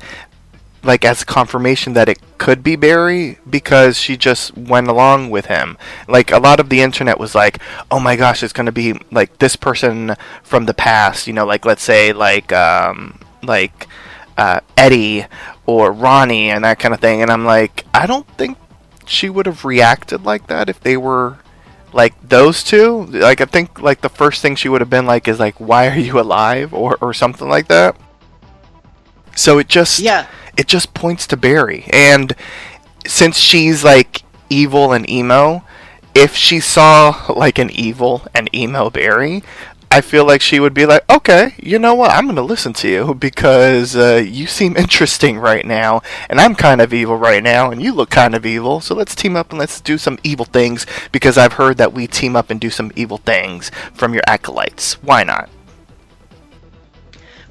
like 0.84 1.04
as 1.04 1.24
confirmation 1.24 1.94
that 1.94 2.08
it 2.08 2.18
could 2.38 2.62
be 2.62 2.76
Barry 2.76 3.38
because 3.48 3.98
she 3.98 4.16
just 4.16 4.56
went 4.56 4.88
along 4.88 5.30
with 5.30 5.46
him. 5.46 5.78
Like 6.06 6.30
a 6.30 6.38
lot 6.38 6.60
of 6.60 6.68
the 6.68 6.82
internet 6.82 7.18
was 7.18 7.34
like, 7.34 7.58
"Oh 7.90 8.00
my 8.00 8.16
gosh, 8.16 8.42
it's 8.42 8.52
going 8.52 8.66
to 8.66 8.72
be 8.72 9.00
like 9.10 9.38
this 9.38 9.56
person 9.56 10.16
from 10.42 10.66
the 10.66 10.74
past." 10.74 11.26
You 11.26 11.32
know, 11.32 11.46
like 11.46 11.64
let's 11.64 11.82
say 11.82 12.12
like 12.12 12.52
um, 12.52 13.18
like 13.42 13.88
uh, 14.36 14.60
Eddie 14.76 15.26
or 15.66 15.92
Ronnie 15.92 16.50
and 16.50 16.64
that 16.64 16.78
kind 16.78 16.94
of 16.94 17.00
thing. 17.00 17.22
And 17.22 17.30
I'm 17.30 17.44
like, 17.44 17.84
I 17.94 18.06
don't 18.06 18.28
think 18.36 18.58
she 19.06 19.28
would 19.28 19.46
have 19.46 19.64
reacted 19.64 20.24
like 20.24 20.46
that 20.48 20.68
if 20.68 20.80
they 20.80 20.96
were 20.96 21.38
like 21.92 22.14
those 22.28 22.62
two. 22.62 23.04
Like 23.06 23.40
I 23.40 23.46
think 23.46 23.80
like 23.80 24.00
the 24.02 24.08
first 24.08 24.42
thing 24.42 24.56
she 24.56 24.68
would 24.68 24.80
have 24.80 24.90
been 24.90 25.06
like 25.06 25.28
is 25.28 25.40
like, 25.40 25.58
"Why 25.58 25.88
are 25.88 25.98
you 25.98 26.20
alive?" 26.20 26.74
or 26.74 26.98
or 27.00 27.14
something 27.14 27.48
like 27.48 27.68
that. 27.68 27.96
So 29.36 29.58
it 29.58 29.68
just 29.68 29.98
yeah 30.00 30.26
it 30.56 30.66
just 30.66 30.94
points 30.94 31.26
to 31.28 31.36
Barry. 31.36 31.86
And 31.92 32.34
since 33.06 33.38
she's 33.38 33.84
like 33.84 34.22
evil 34.48 34.92
and 34.92 35.08
emo, 35.08 35.64
if 36.14 36.36
she 36.36 36.60
saw 36.60 37.26
like 37.34 37.58
an 37.58 37.70
evil 37.70 38.26
and 38.34 38.52
emo 38.54 38.90
Barry, 38.90 39.42
I 39.94 40.00
feel 40.00 40.24
like 40.24 40.40
she 40.40 40.58
would 40.58 40.74
be 40.74 40.86
like, 40.86 41.08
okay, 41.08 41.54
you 41.62 41.78
know 41.78 41.94
what? 41.94 42.10
I'm 42.10 42.24
going 42.24 42.34
to 42.34 42.42
listen 42.42 42.72
to 42.74 42.88
you 42.88 43.14
because 43.14 43.94
uh, 43.94 44.24
you 44.26 44.48
seem 44.48 44.76
interesting 44.76 45.38
right 45.38 45.64
now, 45.64 46.02
and 46.28 46.40
I'm 46.40 46.56
kind 46.56 46.80
of 46.80 46.92
evil 46.92 47.16
right 47.16 47.42
now, 47.42 47.70
and 47.70 47.80
you 47.80 47.92
look 47.92 48.10
kind 48.10 48.34
of 48.34 48.44
evil. 48.44 48.80
So 48.80 48.94
let's 48.96 49.14
team 49.14 49.36
up 49.36 49.50
and 49.50 49.58
let's 49.60 49.80
do 49.80 49.96
some 49.96 50.18
evil 50.24 50.46
things 50.46 50.84
because 51.12 51.38
I've 51.38 51.52
heard 51.54 51.76
that 51.76 51.92
we 51.92 52.08
team 52.08 52.34
up 52.34 52.50
and 52.50 52.60
do 52.60 52.70
some 52.70 52.90
evil 52.96 53.18
things 53.18 53.70
from 53.92 54.14
your 54.14 54.24
acolytes. 54.26 54.94
Why 54.94 55.22
not? 55.22 55.48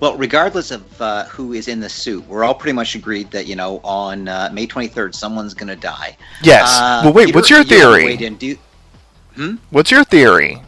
Well, 0.04 0.18
regardless 0.18 0.70
of 0.72 1.02
uh, 1.02 1.24
who 1.28 1.54
is 1.54 1.70
in 1.70 1.80
the 1.80 1.88
suit, 1.88 2.28
we're 2.28 2.44
all 2.44 2.54
pretty 2.54 2.74
much 2.74 2.94
agreed 2.94 3.32
that 3.32 3.48
you 3.48 3.56
know 3.56 3.80
on 3.86 4.28
uh, 4.28 4.50
May 4.52 4.68
23rd 4.68 5.16
someone's 5.16 5.54
going 5.54 5.70
to 5.70 5.78
die. 5.78 6.18
Yes. 6.42 6.68
Uh, 6.78 7.04
well, 7.06 7.14
wait. 7.14 7.28
Peter, 7.28 7.38
what's 7.38 7.50
your 7.50 7.64
theory? 7.64 8.14
You 8.14 8.58
hmm? 9.36 9.56
What's 9.70 9.92
your 9.92 10.04
theory? 10.04 10.62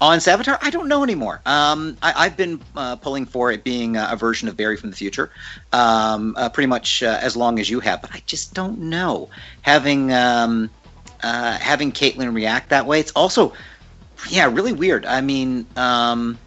On 0.00 0.18
Savitar, 0.18 0.58
I 0.60 0.70
don't 0.70 0.88
know 0.88 1.04
anymore. 1.04 1.40
Um, 1.46 1.96
I, 2.02 2.24
have 2.24 2.36
been 2.36 2.60
uh, 2.74 2.96
pulling 2.96 3.26
for 3.26 3.52
it 3.52 3.62
being 3.62 3.96
a 3.96 4.16
version 4.16 4.48
of 4.48 4.56
Barry 4.56 4.76
from 4.76 4.90
the 4.90 4.96
future, 4.96 5.30
um, 5.72 6.34
uh, 6.36 6.48
pretty 6.48 6.66
much 6.66 7.04
uh, 7.04 7.20
as 7.22 7.36
long 7.36 7.60
as 7.60 7.70
you 7.70 7.78
have, 7.78 8.02
but 8.02 8.12
I 8.12 8.24
just 8.26 8.54
don't 8.54 8.80
know. 8.80 9.30
Having 9.62 10.12
um, 10.12 10.68
having 11.22 11.92
Caitlin 11.92 12.34
react 12.34 12.70
that 12.70 12.86
way, 12.86 12.98
it's 12.98 13.12
also, 13.12 13.52
yeah, 14.28 14.50
really 14.50 14.72
weird. 14.72 15.06
I 15.06 15.20
mean, 15.20 15.64
um, 15.76 16.40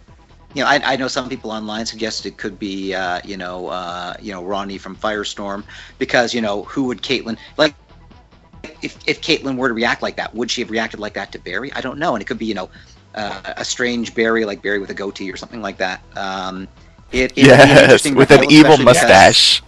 you 0.54 0.64
know, 0.64 0.70
I, 0.70 0.82
I 0.84 0.96
know 0.96 1.08
some 1.08 1.30
people 1.30 1.52
online 1.52 1.86
suggested 1.86 2.28
it 2.28 2.38
could 2.38 2.60
be, 2.60 2.94
uh, 2.94 3.22
you 3.24 3.38
know, 3.38 3.68
uh, 3.68 4.16
you 4.22 4.32
know, 4.32 4.44
Ronnie 4.44 4.78
from 4.78 4.96
Firestorm, 4.96 5.64
because 5.98 6.34
you 6.34 6.42
know, 6.42 6.64
who 6.64 6.84
would 6.86 7.02
Caitlin 7.02 7.38
like? 7.58 7.76
If 8.82 8.98
if 9.08 9.22
Caitlin 9.22 9.58
were 9.58 9.70
to 9.70 9.74
react 9.74 10.02
like 10.02 10.16
that, 10.18 10.34
would 10.36 10.52
she 10.52 10.62
have 10.62 10.70
reacted 10.70 11.00
like 11.00 11.14
that 11.14 11.32
to 11.32 11.40
Barry? 11.40 11.72
I 11.74 11.82
don't 11.82 11.98
know, 11.98 12.16
and 12.16 12.22
it 12.22 12.26
could 12.26 12.38
be, 12.38 12.46
you 12.46 12.54
know, 12.54 12.70
uh, 13.16 13.54
a 13.58 13.66
strange 13.66 14.14
Barry, 14.14 14.46
like 14.46 14.62
Barry 14.62 14.80
with 14.80 14.90
a 14.90 14.94
goatee 14.94 15.32
or 15.32 15.38
something 15.38 15.62
like 15.62 15.78
that. 15.78 16.02
Um, 16.16 16.68
it, 17.12 17.32
it 17.38 17.46
yes, 17.46 18.12
with 18.12 18.32
an 18.32 18.52
evil 18.52 18.78
mustache. 18.78 19.64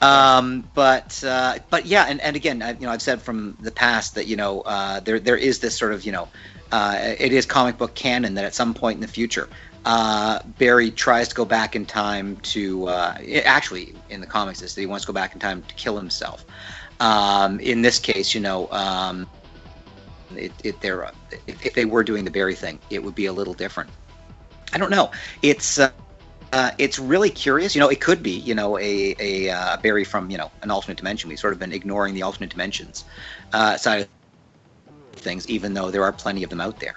Um, 0.00 0.68
but 0.74 1.22
uh, 1.26 1.58
but 1.70 1.86
yeah, 1.86 2.06
and, 2.08 2.20
and 2.20 2.36
again, 2.36 2.62
I, 2.62 2.72
you 2.72 2.80
know, 2.80 2.90
I've 2.90 3.00
said 3.00 3.22
from 3.22 3.56
the 3.60 3.70
past 3.70 4.14
that 4.16 4.26
you 4.26 4.36
know 4.36 4.60
uh, 4.62 5.00
there 5.00 5.18
there 5.18 5.36
is 5.36 5.60
this 5.60 5.76
sort 5.76 5.92
of 5.92 6.04
you 6.04 6.12
know 6.12 6.28
uh, 6.72 7.14
it 7.18 7.32
is 7.32 7.46
comic 7.46 7.78
book 7.78 7.94
canon 7.94 8.34
that 8.34 8.44
at 8.44 8.54
some 8.54 8.74
point 8.74 8.96
in 8.96 9.00
the 9.00 9.08
future 9.08 9.48
uh, 9.84 10.40
Barry 10.58 10.90
tries 10.90 11.28
to 11.28 11.34
go 11.34 11.44
back 11.44 11.76
in 11.76 11.84
time 11.84 12.36
to 12.38 12.88
uh, 12.88 13.18
actually 13.44 13.94
in 14.08 14.20
the 14.20 14.26
comics 14.26 14.62
is 14.62 14.74
that 14.74 14.80
he 14.80 14.86
wants 14.86 15.04
to 15.04 15.06
go 15.08 15.12
back 15.12 15.34
in 15.34 15.40
time 15.40 15.62
to 15.62 15.74
kill 15.74 15.96
himself. 15.96 16.44
Um, 17.00 17.60
in 17.60 17.82
this 17.82 17.98
case, 17.98 18.34
you 18.34 18.40
know, 18.40 18.70
um, 18.70 19.28
it, 20.36 20.52
it 20.62 20.80
they're 20.80 21.10
if, 21.46 21.66
if, 21.66 21.74
they 21.74 21.84
were 21.84 22.02
doing 22.02 22.24
the 22.24 22.30
Barry 22.30 22.54
thing, 22.54 22.78
it 22.90 23.02
would 23.02 23.14
be 23.14 23.26
a 23.26 23.32
little 23.32 23.54
different. 23.54 23.90
I 24.72 24.78
don't 24.78 24.90
know. 24.90 25.10
It's 25.42 25.78
uh, 25.78 25.90
uh, 26.52 26.70
it's 26.78 26.98
really 26.98 27.30
curious. 27.30 27.74
You 27.74 27.80
know, 27.80 27.88
it 27.88 28.00
could 28.00 28.22
be 28.22 28.30
you 28.30 28.54
know 28.54 28.78
a 28.78 29.14
a 29.18 29.50
uh, 29.50 29.76
Barry 29.78 30.04
from 30.04 30.30
you 30.30 30.38
know 30.38 30.50
an 30.62 30.70
alternate 30.70 30.96
dimension. 30.96 31.28
We've 31.28 31.38
sort 31.38 31.52
of 31.52 31.58
been 31.58 31.72
ignoring 31.72 32.14
the 32.14 32.22
alternate 32.22 32.50
dimensions 32.50 33.04
uh, 33.52 33.76
side 33.76 34.02
of 34.02 34.08
things, 35.20 35.48
even 35.48 35.74
though 35.74 35.90
there 35.90 36.04
are 36.04 36.12
plenty 36.12 36.42
of 36.42 36.50
them 36.50 36.60
out 36.60 36.80
there. 36.80 36.94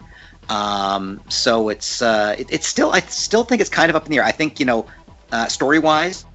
Um, 0.49 1.21
so 1.29 1.69
it's 1.69 2.01
uh, 2.01 2.35
it, 2.37 2.47
it's 2.49 2.67
still 2.67 2.91
I 2.91 3.01
still 3.01 3.43
think 3.43 3.61
it's 3.61 3.69
kind 3.69 3.89
of 3.89 3.95
up 3.95 4.05
in 4.05 4.11
the 4.11 4.17
air. 4.17 4.23
I 4.23 4.31
think 4.31 4.59
you 4.59 4.65
know 4.65 4.85
uh, 5.31 5.47
story 5.47 5.79
wise. 5.79 6.25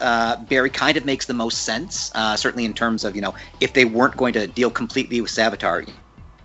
Uh, 0.00 0.36
Barry 0.36 0.70
kind 0.70 0.96
of 0.96 1.04
makes 1.04 1.26
the 1.26 1.34
most 1.34 1.62
sense, 1.62 2.12
uh, 2.14 2.36
certainly 2.36 2.64
in 2.64 2.72
terms 2.72 3.04
of 3.04 3.16
you 3.16 3.22
know 3.22 3.34
if 3.60 3.72
they 3.72 3.84
weren't 3.84 4.16
going 4.16 4.32
to 4.34 4.46
deal 4.46 4.70
completely 4.70 5.20
with 5.20 5.30
Savitar, 5.30 5.88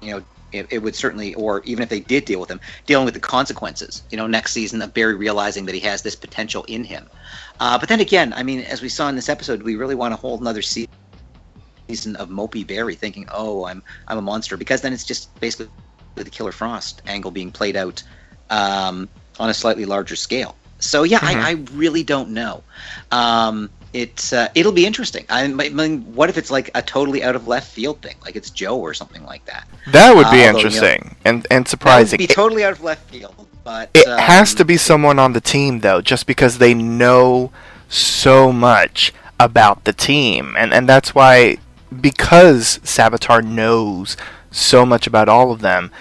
you 0.01 0.11
know 0.11 0.23
it, 0.51 0.67
it, 0.69 0.79
would 0.79 0.95
certainly, 0.95 1.33
or 1.35 1.61
even 1.65 1.83
if 1.83 1.89
they 1.89 1.99
did 1.99 2.25
deal 2.25 2.39
with 2.39 2.49
him, 2.49 2.59
dealing 2.85 3.05
with 3.05 3.13
the 3.13 3.19
consequences, 3.19 4.03
you 4.09 4.17
know, 4.17 4.27
next 4.27 4.53
season 4.53 4.81
of 4.81 4.93
Barry 4.93 5.15
realizing 5.15 5.65
that 5.65 5.75
he 5.75 5.81
has 5.81 6.01
this 6.01 6.15
potential 6.15 6.63
in 6.67 6.83
him. 6.83 7.09
Uh, 7.59 7.77
but 7.77 7.89
then 7.89 7.99
again, 7.99 8.33
I 8.33 8.43
mean, 8.43 8.61
as 8.61 8.81
we 8.81 8.89
saw 8.89 9.09
in 9.09 9.15
this 9.15 9.29
episode, 9.29 9.63
we 9.63 9.75
really 9.75 9.95
want 9.95 10.13
to 10.13 10.15
hold 10.15 10.41
another 10.41 10.61
season 10.61 10.87
of 12.15 12.29
mopey 12.29 12.65
Barry 12.65 12.95
thinking, 12.95 13.27
oh, 13.31 13.65
I'm 13.65 13.83
I'm 14.07 14.17
a 14.17 14.21
monster, 14.21 14.57
because 14.57 14.81
then 14.81 14.93
it's 14.93 15.03
just 15.03 15.37
basically 15.39 15.69
the 16.23 16.31
Killer 16.31 16.51
Frost 16.51 17.01
angle 17.07 17.31
being 17.31 17.51
played 17.51 17.75
out 17.75 18.03
um, 18.49 19.09
on 19.39 19.49
a 19.49 19.53
slightly 19.53 19.85
larger 19.85 20.15
scale. 20.15 20.55
So 20.79 21.03
yeah, 21.03 21.19
mm-hmm. 21.19 21.39
I, 21.39 21.49
I, 21.49 21.51
really 21.73 22.03
don't 22.03 22.29
know. 22.29 22.63
Um, 23.11 23.69
it's 23.93 24.31
uh, 24.31 24.49
it'll 24.53 24.71
be 24.71 24.85
interesting. 24.85 25.25
I 25.29 25.47
mean, 25.47 26.13
what 26.13 26.29
if 26.29 26.37
it's 26.37 26.51
like 26.51 26.69
a 26.75 26.81
totally 26.81 27.23
out 27.23 27.35
of 27.35 27.47
left 27.47 27.71
field 27.71 28.01
thing, 28.01 28.15
like 28.23 28.35
it's 28.35 28.49
Joe 28.49 28.77
or 28.77 28.93
something 28.93 29.23
like 29.23 29.43
that? 29.45 29.67
That 29.91 30.15
would 30.15 30.29
be 30.29 30.43
uh, 30.43 30.53
interesting 30.53 30.99
you 31.03 31.09
know, 31.09 31.15
and 31.25 31.47
and 31.49 31.67
surprising. 31.67 32.17
be 32.17 32.27
totally 32.27 32.63
out 32.63 32.73
of 32.73 32.83
left 32.83 33.09
field, 33.09 33.47
but 33.63 33.89
it 33.95 34.07
um, 34.07 34.19
has 34.19 34.53
to 34.55 34.65
be 34.65 34.77
someone 34.77 35.17
on 35.19 35.33
the 35.33 35.41
team 35.41 35.79
though, 35.79 36.01
just 36.01 36.27
because 36.27 36.59
they 36.59 36.73
know 36.73 37.51
so 37.89 38.51
much 38.51 39.13
about 39.39 39.85
the 39.85 39.93
team, 39.93 40.55
and 40.57 40.73
and 40.73 40.87
that's 40.87 41.15
why 41.15 41.57
because 42.01 42.79
Savitar 42.79 43.43
knows 43.43 44.17
so 44.59 44.85
much 44.85 45.07
about 45.07 45.29
all 45.29 45.51
of 45.51 45.61
them, 45.61 45.91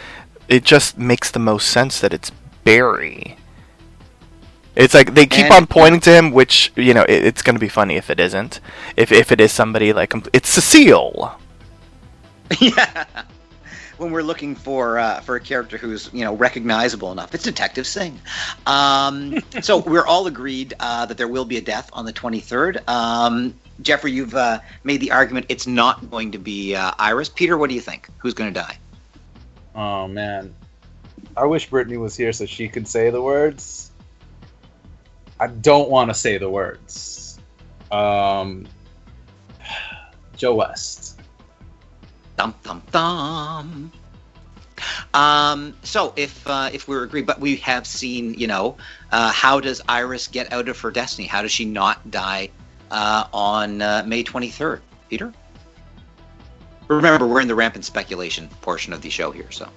it 0.48 0.64
just 0.64 0.98
makes 0.98 1.30
the 1.30 1.38
most 1.38 1.68
sense 1.68 2.00
that 2.00 2.12
it's 2.12 2.30
Barry. 2.64 3.36
It's 4.76 4.92
like 4.92 5.14
they 5.14 5.24
keep 5.24 5.46
and, 5.46 5.54
on 5.54 5.66
pointing 5.66 6.00
to 6.00 6.10
him, 6.10 6.32
which 6.32 6.70
you 6.76 6.92
know 6.92 7.02
it, 7.02 7.24
it's 7.24 7.42
going 7.42 7.56
to 7.56 7.60
be 7.60 7.68
funny 7.68 7.96
if 7.96 8.10
it 8.10 8.20
isn't. 8.20 8.60
If 8.96 9.10
if 9.10 9.32
it 9.32 9.40
is 9.40 9.50
somebody 9.50 9.92
like 9.92 10.12
it's 10.32 10.48
Cecile. 10.48 11.40
Yeah. 12.60 13.04
When 13.98 14.12
we're 14.12 14.22
looking 14.22 14.54
for 14.54 14.98
uh, 15.00 15.20
for 15.20 15.34
a 15.34 15.40
character 15.40 15.78
who's 15.78 16.10
you 16.12 16.20
know 16.20 16.34
recognizable 16.34 17.10
enough, 17.10 17.34
it's 17.34 17.42
Detective 17.42 17.86
Singh. 17.86 18.20
Um, 18.66 19.38
so 19.62 19.78
we're 19.78 20.06
all 20.06 20.26
agreed 20.26 20.74
uh, 20.78 21.06
that 21.06 21.16
there 21.16 21.26
will 21.26 21.46
be 21.46 21.56
a 21.56 21.60
death 21.62 21.90
on 21.92 22.04
the 22.04 22.12
23rd. 22.12 22.86
Um, 22.88 23.54
Jeffrey, 23.82 24.12
you've 24.12 24.34
uh, 24.34 24.60
made 24.84 25.00
the 25.00 25.10
argument 25.10 25.46
it's 25.48 25.66
not 25.66 26.10
going 26.10 26.32
to 26.32 26.38
be 26.38 26.74
uh, 26.74 26.92
Iris. 26.98 27.28
Peter, 27.28 27.58
what 27.58 27.68
do 27.68 27.74
you 27.74 27.80
think? 27.80 28.08
Who's 28.18 28.34
going 28.34 28.52
to 28.52 28.60
die? 28.60 28.78
Oh 29.74 30.08
man, 30.08 30.54
I 31.36 31.44
wish 31.44 31.68
Brittany 31.68 31.98
was 31.98 32.16
here 32.16 32.32
so 32.32 32.46
she 32.46 32.68
could 32.68 32.88
say 32.88 33.10
the 33.10 33.20
words. 33.20 33.90
I 35.38 35.48
don't 35.48 35.90
want 35.90 36.08
to 36.08 36.14
say 36.14 36.38
the 36.38 36.48
words. 36.48 37.38
Um, 37.90 38.66
Joe 40.36 40.54
West. 40.54 41.20
Dum 42.38 42.54
dum 42.62 42.82
dum. 42.90 43.92
Um, 45.14 45.76
so 45.82 46.12
if 46.16 46.46
uh, 46.46 46.70
if 46.72 46.88
we're 46.88 47.02
agreed, 47.02 47.26
but 47.26 47.40
we 47.40 47.56
have 47.56 47.86
seen, 47.86 48.34
you 48.34 48.46
know, 48.46 48.76
uh, 49.12 49.32
how 49.32 49.60
does 49.60 49.80
Iris 49.88 50.28
get 50.28 50.52
out 50.52 50.68
of 50.68 50.78
her 50.80 50.90
destiny? 50.90 51.26
How 51.26 51.42
does 51.42 51.52
she 51.52 51.64
not 51.64 52.10
die 52.10 52.50
uh, 52.90 53.26
on 53.32 53.82
uh, 53.82 54.04
May 54.06 54.22
twenty 54.22 54.50
third? 54.50 54.82
Peter. 55.08 55.32
Remember, 56.88 57.26
we're 57.26 57.40
in 57.40 57.48
the 57.48 57.54
rampant 57.54 57.84
speculation 57.84 58.48
portion 58.60 58.92
of 58.92 59.02
the 59.02 59.10
show 59.10 59.30
here, 59.32 59.50
so. 59.50 59.68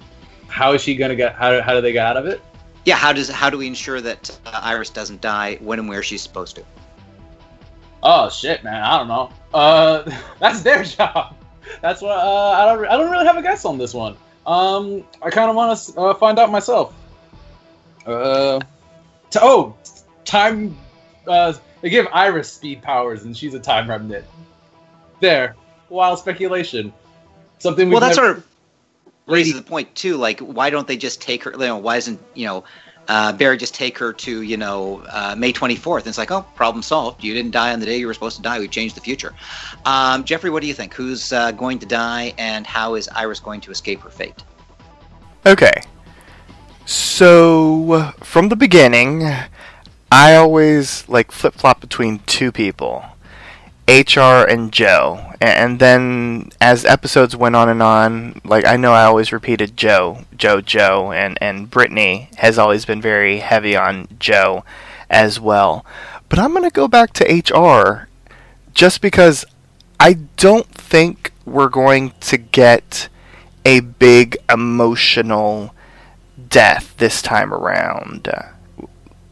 How 0.47 0.73
is 0.73 0.81
she 0.81 0.95
gonna 0.95 1.15
get? 1.15 1.35
How, 1.35 1.61
how 1.61 1.73
do 1.73 1.81
they 1.81 1.91
get 1.91 2.05
out 2.05 2.17
of 2.17 2.25
it? 2.25 2.41
yeah, 2.85 2.95
how 2.95 3.13
does 3.13 3.29
how 3.29 3.49
do 3.49 3.57
we 3.57 3.67
ensure 3.67 4.01
that 4.01 4.39
uh, 4.45 4.61
Iris 4.63 4.89
doesn't 4.89 5.21
die 5.21 5.57
when 5.61 5.79
and 5.79 5.87
where 5.87 6.01
she's 6.01 6.21
supposed 6.21 6.55
to? 6.55 6.63
Oh 8.01 8.29
shit, 8.29 8.63
man! 8.63 8.81
I 8.81 8.97
don't 8.97 9.07
know. 9.07 9.31
Uh, 9.53 10.09
that's 10.39 10.61
their 10.61 10.83
job. 10.97 11.35
That's 11.81 12.01
what 12.01 12.17
uh, 12.17 12.51
I 12.51 12.65
don't. 12.65 12.85
I 12.87 12.97
don't 12.97 13.11
really 13.11 13.25
have 13.25 13.37
a 13.37 13.41
guess 13.41 13.65
on 13.65 13.77
this 13.77 13.93
one. 13.93 14.15
Um, 14.47 15.03
I 15.21 15.29
kind 15.29 15.49
of 15.49 15.55
want 15.55 15.77
to 15.77 15.99
uh, 15.99 16.13
find 16.15 16.39
out 16.39 16.51
myself. 16.51 16.95
Uh, 18.05 18.59
to, 19.31 19.39
oh, 19.43 19.77
time. 20.25 20.75
Uh, 21.29 21.53
they 21.81 21.89
give 21.89 22.07
Iris 22.11 22.51
speed 22.51 22.81
powers, 22.81 23.23
and 23.23 23.37
she's 23.37 23.53
a 23.53 23.59
time 23.59 23.89
remnant. 23.89 24.25
There, 25.19 25.55
wild 25.89 26.19
speculation. 26.19 26.91
Something. 27.59 27.89
Well, 27.89 27.99
that's 27.99 28.17
never... 28.17 28.27
sort 28.27 28.37
of 28.37 28.47
raises 29.27 29.53
the 29.53 29.61
point 29.61 29.93
too. 29.95 30.17
Like, 30.17 30.39
why 30.39 30.69
don't 30.69 30.87
they 30.87 30.97
just 30.97 31.21
take 31.21 31.43
her? 31.43 31.51
You 31.51 31.57
know, 31.59 31.77
why 31.77 31.97
isn't 31.97 32.19
you 32.33 32.47
know 32.47 32.63
uh, 33.07 33.31
Barry 33.33 33.57
just 33.57 33.75
take 33.75 33.97
her 33.99 34.11
to 34.13 34.41
you 34.41 34.57
know 34.57 35.03
uh, 35.09 35.35
May 35.37 35.53
24th? 35.53 35.99
And 35.99 36.07
it's 36.07 36.17
like, 36.17 36.31
oh, 36.31 36.41
problem 36.55 36.81
solved. 36.81 37.23
You 37.23 37.33
didn't 37.33 37.51
die 37.51 37.71
on 37.71 37.79
the 37.79 37.85
day 37.85 37.97
you 37.97 38.07
were 38.07 38.13
supposed 38.13 38.37
to 38.37 38.41
die. 38.41 38.59
We 38.59 38.67
changed 38.67 38.95
the 38.95 39.01
future. 39.01 39.33
Um, 39.85 40.23
Jeffrey, 40.23 40.49
what 40.49 40.61
do 40.61 40.67
you 40.67 40.73
think? 40.73 40.93
Who's 40.93 41.31
uh, 41.31 41.51
going 41.51 41.79
to 41.79 41.85
die, 41.85 42.33
and 42.37 42.65
how 42.65 42.95
is 42.95 43.07
Iris 43.09 43.39
going 43.39 43.61
to 43.61 43.71
escape 43.71 44.01
her 44.01 44.09
fate? 44.09 44.43
Okay. 45.45 45.83
So 46.85 48.11
from 48.21 48.49
the 48.49 48.55
beginning, 48.55 49.23
I 50.11 50.35
always 50.35 51.07
like 51.07 51.31
flip 51.31 51.53
flop 51.53 51.81
between 51.81 52.19
two 52.25 52.51
people. 52.51 53.05
HR 53.87 54.45
and 54.47 54.71
Joe. 54.71 55.33
And 55.41 55.79
then 55.79 56.51
as 56.61 56.85
episodes 56.85 57.35
went 57.35 57.55
on 57.55 57.69
and 57.69 57.81
on, 57.81 58.41
like 58.43 58.65
I 58.65 58.77
know 58.77 58.93
I 58.93 59.05
always 59.05 59.31
repeated 59.31 59.75
Joe, 59.75 60.25
Joe, 60.37 60.61
Joe, 60.61 61.11
and, 61.11 61.37
and 61.41 61.71
Brittany 61.71 62.29
has 62.37 62.59
always 62.59 62.85
been 62.85 63.01
very 63.01 63.39
heavy 63.39 63.75
on 63.75 64.07
Joe 64.19 64.63
as 65.09 65.39
well. 65.39 65.85
But 66.27 66.37
I'm 66.37 66.53
to 66.53 66.69
go 66.69 66.87
back 66.87 67.13
to 67.13 67.25
HR 67.25 68.07
just 68.73 69.01
because 69.01 69.43
I 69.99 70.13
don't 70.37 70.67
think 70.67 71.33
we're 71.45 71.69
going 71.69 72.13
to 72.21 72.37
get 72.37 73.09
a 73.65 73.79
big 73.79 74.37
emotional 74.51 75.73
death 76.49 76.95
this 76.97 77.21
time 77.21 77.51
around. 77.51 78.27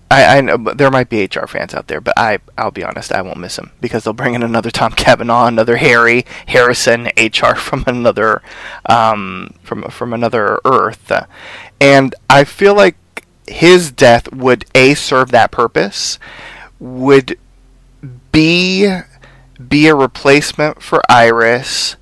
I, 0.10 0.38
I 0.38 0.42
know 0.42 0.58
there 0.58 0.90
might 0.90 1.10
be 1.10 1.24
HR 1.26 1.48
fans 1.48 1.74
out 1.74 1.88
there, 1.88 2.00
but 2.00 2.14
I 2.18 2.40
I'll 2.58 2.72
be 2.72 2.84
honest, 2.84 3.12
I 3.12 3.22
won't 3.22 3.40
miss 3.40 3.58
him 3.58 3.72
because 3.82 4.04
they'll 4.04 4.14
bring 4.14 4.36
in 4.36 4.44
another 4.44 4.72
Tom 4.72 4.92
Cavanagh, 4.96 5.48
another 5.48 5.78
Harry 5.78 6.26
Harrison, 6.48 7.10
HR 7.18 7.56
from 7.58 7.84
another 7.88 8.42
um, 8.86 9.54
from 9.64 9.84
from 9.84 10.14
another 10.14 10.60
Earth, 10.64 11.12
and 11.82 12.16
I 12.30 12.44
feel 12.46 12.76
like 12.76 12.96
his 13.48 13.92
death 13.92 14.32
would 14.34 14.66
a 14.76 14.94
serve 14.94 15.32
that 15.32 15.52
purpose, 15.52 16.20
would 16.80 17.38
b 18.32 19.00
be 19.68 19.88
a 19.88 19.96
replacement 19.96 20.82
for 20.82 21.02
Iris, 21.10 21.98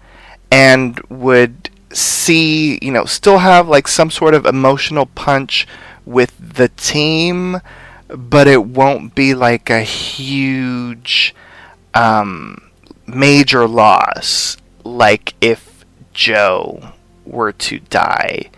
and 0.52 1.00
would 1.10 1.70
see 1.92 2.78
you 2.82 2.92
know 2.92 3.06
still 3.06 3.40
have 3.40 3.68
like 3.68 3.88
some 3.88 4.12
sort 4.12 4.36
of 4.36 4.46
emotional 4.46 5.08
punch 5.08 5.66
with 6.06 6.34
the 6.38 6.68
team 6.70 7.62
but 8.08 8.48
it 8.48 8.66
won't 8.66 9.16
be 9.16 9.34
like 9.34 9.70
a 9.70 9.82
huge 9.82 11.34
um, 11.94 12.70
major 13.08 13.68
loss 13.68 14.58
like 14.84 15.34
if 15.42 15.86
Joe 16.14 16.92
were 17.26 17.52
to 17.52 17.80
die. 17.80 18.50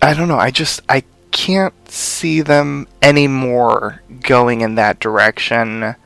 I 0.00 0.14
don't 0.14 0.28
know. 0.28 0.38
I 0.38 0.50
just 0.50 0.80
I 0.88 1.04
can't 1.30 1.74
see 1.88 2.42
them 2.42 2.86
anymore 3.00 4.02
going 4.20 4.60
in 4.60 4.74
that 4.76 5.00
direction. 5.00 5.96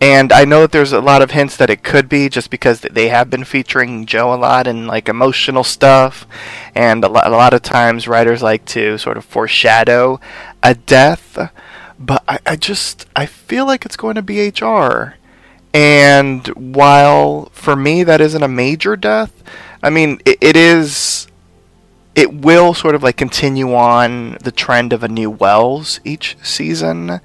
And 0.00 0.32
I 0.32 0.44
know 0.44 0.60
that 0.60 0.70
there's 0.70 0.92
a 0.92 1.00
lot 1.00 1.22
of 1.22 1.32
hints 1.32 1.56
that 1.56 1.70
it 1.70 1.82
could 1.82 2.08
be 2.08 2.28
just 2.28 2.50
because 2.50 2.80
they 2.80 3.08
have 3.08 3.30
been 3.30 3.44
featuring 3.44 4.06
Joe 4.06 4.32
a 4.32 4.36
lot 4.36 4.68
in 4.68 4.86
like 4.86 5.08
emotional 5.08 5.64
stuff, 5.64 6.24
and 6.74 7.02
a 7.02 7.08
lot, 7.08 7.26
a 7.26 7.30
lot 7.30 7.52
of 7.52 7.62
times 7.62 8.06
writers 8.06 8.40
like 8.40 8.64
to 8.66 8.96
sort 8.98 9.16
of 9.16 9.24
foreshadow 9.24 10.20
a 10.62 10.74
death. 10.74 11.50
But 11.98 12.22
I, 12.28 12.38
I 12.46 12.56
just 12.56 13.06
I 13.16 13.26
feel 13.26 13.66
like 13.66 13.84
it's 13.84 13.96
going 13.96 14.14
to 14.14 14.22
be 14.22 14.48
HR, 14.48 15.14
and 15.74 16.46
while 16.48 17.50
for 17.52 17.74
me 17.74 18.02
that 18.04 18.20
isn't 18.20 18.42
a 18.42 18.48
major 18.48 18.96
death, 18.96 19.42
I 19.82 19.90
mean 19.90 20.20
it, 20.24 20.38
it 20.40 20.56
is. 20.56 21.26
It 22.14 22.34
will 22.34 22.74
sort 22.74 22.96
of 22.96 23.02
like 23.04 23.16
continue 23.16 23.72
on 23.74 24.38
the 24.42 24.50
trend 24.50 24.92
of 24.92 25.04
a 25.04 25.08
new 25.08 25.30
Wells 25.30 26.00
each 26.04 26.36
season, 26.42 27.20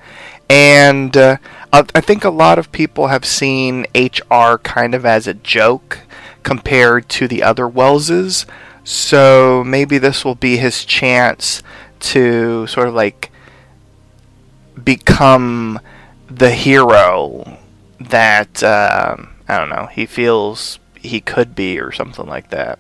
and 0.50 1.18
uh, 1.18 1.38
I 1.72 2.02
think 2.02 2.24
a 2.24 2.30
lot 2.30 2.60
of 2.60 2.72
people 2.72 3.08
have 3.08 3.26
seen 3.26 3.88
HR 3.96 4.58
kind 4.58 4.94
of 4.94 5.08
as 5.08 5.26
a 5.26 5.34
joke 5.34 6.02
compared 6.44 7.10
to 7.10 7.28
the 7.28 7.42
other 7.42 7.68
Wellses. 7.68 8.46
So 8.84 9.64
maybe 9.66 9.98
this 9.98 10.24
will 10.24 10.36
be 10.36 10.58
his 10.58 10.86
chance 10.86 11.64
to 12.02 12.68
sort 12.68 12.88
of 12.88 12.94
like 12.94 13.32
become 14.84 15.80
the 16.28 16.52
hero 16.52 17.58
that 18.00 18.64
uh, 18.64 19.16
I 19.48 19.58
don't 19.58 19.70
know 19.70 19.88
he 19.88 20.06
feels 20.06 20.80
he 20.96 21.20
could 21.20 21.56
be 21.56 21.80
or 21.80 21.92
something 21.92 22.26
like 22.26 22.50
that. 22.50 22.80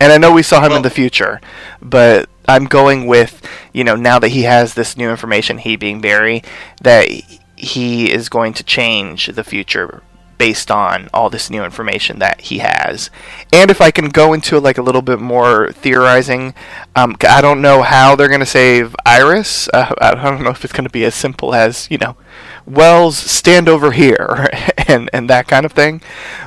And 0.00 0.12
I 0.12 0.18
know 0.18 0.32
we 0.32 0.42
saw 0.42 0.60
him 0.60 0.70
well, 0.70 0.78
in 0.78 0.82
the 0.82 0.90
future, 0.90 1.40
but 1.82 2.28
I'm 2.48 2.64
going 2.64 3.06
with, 3.06 3.46
you 3.72 3.84
know, 3.84 3.96
now 3.96 4.18
that 4.18 4.28
he 4.28 4.42
has 4.42 4.72
this 4.72 4.96
new 4.96 5.10
information, 5.10 5.58
he 5.58 5.76
being 5.76 6.00
Barry, 6.00 6.42
that 6.80 7.08
he 7.54 8.10
is 8.10 8.30
going 8.30 8.54
to 8.54 8.64
change 8.64 9.26
the 9.26 9.44
future 9.44 10.02
based 10.40 10.70
on 10.70 11.06
all 11.12 11.28
this 11.28 11.50
new 11.50 11.62
information 11.62 12.18
that 12.18 12.40
he 12.40 12.60
has. 12.60 13.10
And 13.52 13.70
if 13.70 13.82
I 13.82 13.90
can 13.90 14.08
go 14.08 14.32
into 14.32 14.58
like 14.58 14.78
a 14.78 14.82
little 14.82 15.02
bit 15.02 15.20
more 15.20 15.70
theorizing, 15.72 16.54
um, 16.96 17.14
I 17.28 17.42
don't 17.42 17.60
know 17.60 17.82
how 17.82 18.16
they're 18.16 18.26
going 18.26 18.40
to 18.40 18.46
save 18.46 18.96
Iris. 19.04 19.68
Uh, 19.68 19.94
I 20.00 20.14
don't 20.14 20.42
know 20.42 20.48
if 20.48 20.64
it's 20.64 20.72
going 20.72 20.86
to 20.86 20.90
be 20.90 21.04
as 21.04 21.14
simple 21.14 21.54
as 21.54 21.90
you 21.90 21.98
know, 21.98 22.16
Wells 22.64 23.18
stand 23.18 23.68
over 23.68 23.92
here 23.92 24.48
and 24.88 25.10
and 25.12 25.28
that 25.28 25.46
kind 25.46 25.66
of 25.66 25.72
thing. 25.72 26.00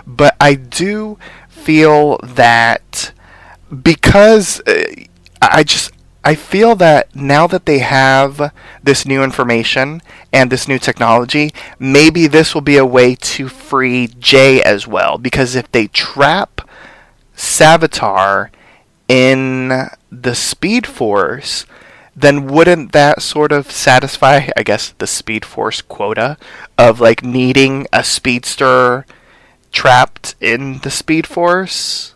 But 0.07 0.35
I 0.41 0.55
do 0.55 1.19
feel 1.47 2.17
that 2.23 3.13
because 3.83 4.59
uh, 4.61 4.85
I 5.39 5.61
just 5.61 5.92
I 6.23 6.35
feel 6.35 6.75
that 6.77 7.13
now 7.13 7.47
that 7.47 7.65
they 7.65 7.79
have 7.79 8.53
this 8.81 9.05
new 9.05 9.23
information 9.23 10.01
and 10.31 10.49
this 10.49 10.67
new 10.67 10.79
technology, 10.79 11.51
maybe 11.77 12.27
this 12.27 12.53
will 12.53 12.61
be 12.61 12.77
a 12.77 12.85
way 12.85 13.15
to 13.15 13.49
free 13.49 14.07
Jay 14.07 14.63
as 14.63 14.87
well. 14.87 15.17
Because 15.17 15.55
if 15.55 15.69
they 15.71 15.87
trap 15.87 16.61
Savitar 17.35 18.49
in 19.09 19.89
the 20.09 20.33
Speed 20.33 20.87
Force, 20.87 21.65
then 22.15 22.47
wouldn't 22.47 22.93
that 22.93 23.21
sort 23.21 23.51
of 23.51 23.69
satisfy, 23.69 24.49
I 24.55 24.63
guess, 24.63 24.93
the 24.97 25.07
Speed 25.07 25.43
Force 25.43 25.81
quota 25.81 26.37
of 26.77 27.01
like 27.01 27.23
needing 27.23 27.85
a 27.91 28.03
speedster 28.03 29.05
trapped 29.73 30.35
in 30.39 30.79
the 30.79 30.91
Speed 30.91 31.27
Force? 31.27 32.12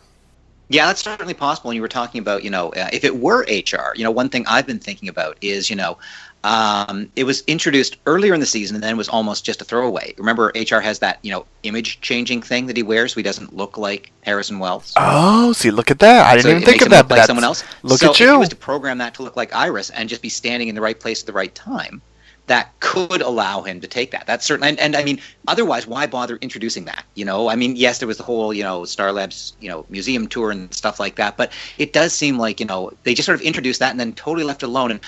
Yeah, 0.70 0.86
that's 0.88 1.02
certainly 1.02 1.34
possible. 1.34 1.70
And 1.70 1.76
you 1.76 1.82
were 1.82 1.88
talking 1.88 2.20
about, 2.20 2.44
you 2.44 2.50
know, 2.50 2.70
uh, 2.70 2.90
if 2.92 3.04
it 3.04 3.18
were 3.18 3.44
HR, 3.44 3.94
you 3.96 4.04
know, 4.04 4.12
one 4.12 4.30
thing 4.30 4.46
I've 4.48 4.68
been 4.68 4.80
thinking 4.80 5.08
about 5.08 5.38
is, 5.42 5.70
you 5.70 5.76
know, 5.76 5.98
um, 6.44 7.10
it 7.16 7.24
was 7.24 7.44
introduced 7.48 7.98
earlier 8.06 8.34
in 8.34 8.40
the 8.40 8.46
season 8.46 8.76
and 8.76 8.84
then 8.84 8.96
was 8.98 9.10
almost 9.10 9.46
just 9.46 9.62
a 9.62 9.66
throwaway. 9.66 10.14
Remember, 10.18 10.52
HR 10.56 10.80
has 10.80 11.00
that, 11.00 11.20
you 11.22 11.32
know, 11.32 11.46
image 11.64 12.02
changing 12.02 12.42
thing 12.42 12.68
that 12.68 12.78
he 12.78 12.84
wears 12.84 13.14
so 13.14 13.20
he 13.20 13.24
doesn't 13.24 13.56
look 13.56 13.78
like 13.78 14.12
Harrison 14.22 14.60
Wells. 14.60 14.94
Oh, 14.98 15.54
see, 15.54 15.72
look 15.72 15.90
at 15.90 16.00
that. 16.00 16.26
I 16.26 16.36
didn't 16.36 16.44
so 16.44 16.50
even 16.50 16.64
think 16.64 16.82
of 16.82 16.90
that. 16.90 17.10
Look 17.10 17.18
like 17.18 17.28
someone 17.28 17.44
else. 17.44 17.64
Look 17.84 18.00
so 18.00 18.12
at 18.12 18.20
you. 18.20 18.28
If 18.28 18.32
he 18.34 18.38
was 18.38 18.50
to 18.50 18.56
program 18.56 18.98
that 19.00 19.14
to 19.16 19.24
look 19.24 19.36
like 19.36 19.54
Iris 19.56 19.90
and 19.90 20.08
just 20.08 20.22
be 20.22 20.30
standing 20.30 20.68
in 20.68 20.76
the 20.76 20.82
right 20.82 21.00
place 21.00 21.22
at 21.22 21.28
the 21.28 21.34
right 21.34 21.54
time, 21.56 22.02
that 22.48 22.78
could 22.80 23.22
allow 23.22 23.62
him 23.62 23.80
to 23.82 23.88
take 23.88 24.12
that. 24.12 24.26
That's 24.26 24.46
certain. 24.46 24.66
And, 24.66 24.80
and 24.80 24.96
I 24.96 25.04
mean, 25.04 25.20
otherwise, 25.48 25.86
why 25.86 26.08
bother 26.08 26.38
introducing 26.38 26.86
that? 26.86 27.06
You 27.16 27.26
know, 27.26 27.50
I 27.50 27.56
mean, 27.56 27.76
yes, 27.76 28.00
there 28.00 28.08
was 28.08 28.18
the 28.18 28.24
whole, 28.24 28.54
you 28.54 28.64
know, 28.64 28.86
Star 28.86 29.12
Labs, 29.12 29.56
you 29.60 29.70
know, 29.70 29.86
museum 29.90 30.28
tour 30.28 30.52
and 30.52 30.74
stuff 30.74 31.00
like 31.00 31.16
that. 31.16 31.38
But 31.38 31.52
it 31.78 31.94
does 31.94 32.14
seem 32.14 32.38
like, 32.38 32.60
you 32.60 32.66
know, 32.66 32.92
they 33.04 33.14
just 33.14 33.26
sort 33.26 33.40
of 33.40 33.46
introduced 33.46 33.80
that 33.80 33.92
and 33.92 34.00
then 34.00 34.14
totally 34.14 34.46
left 34.46 34.64
it 34.64 34.68
alone. 34.68 34.92
And 34.92 35.02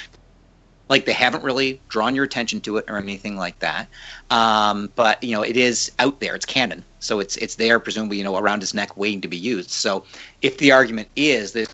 like 0.90 1.06
they 1.06 1.14
haven't 1.14 1.44
really 1.44 1.80
drawn 1.88 2.16
your 2.16 2.26
attention 2.26 2.60
to 2.62 2.78
it 2.78 2.86
or 2.90 2.98
anything 2.98 3.38
like 3.38 3.58
that. 3.60 3.88
Um, 4.32 4.92
but 4.96 5.24
you 5.24 5.34
know, 5.34 5.44
it 5.44 5.56
is 5.56 5.92
out 6.00 6.20
there. 6.20 6.36
It's 6.36 6.46
canon, 6.46 6.84
so 7.00 7.20
it's 7.20 7.38
it's 7.38 7.56
there, 7.56 7.80
presumably, 7.80 8.18
you 8.18 8.24
know, 8.24 8.36
around 8.36 8.62
his 8.62 8.74
neck, 8.74 8.98
waiting 8.98 9.22
to 9.22 9.28
be 9.28 9.38
used. 9.38 9.70
So 9.70 10.04
if 10.42 10.58
the 10.58 10.72
argument 10.72 11.08
is 11.16 11.54
that 11.54 11.74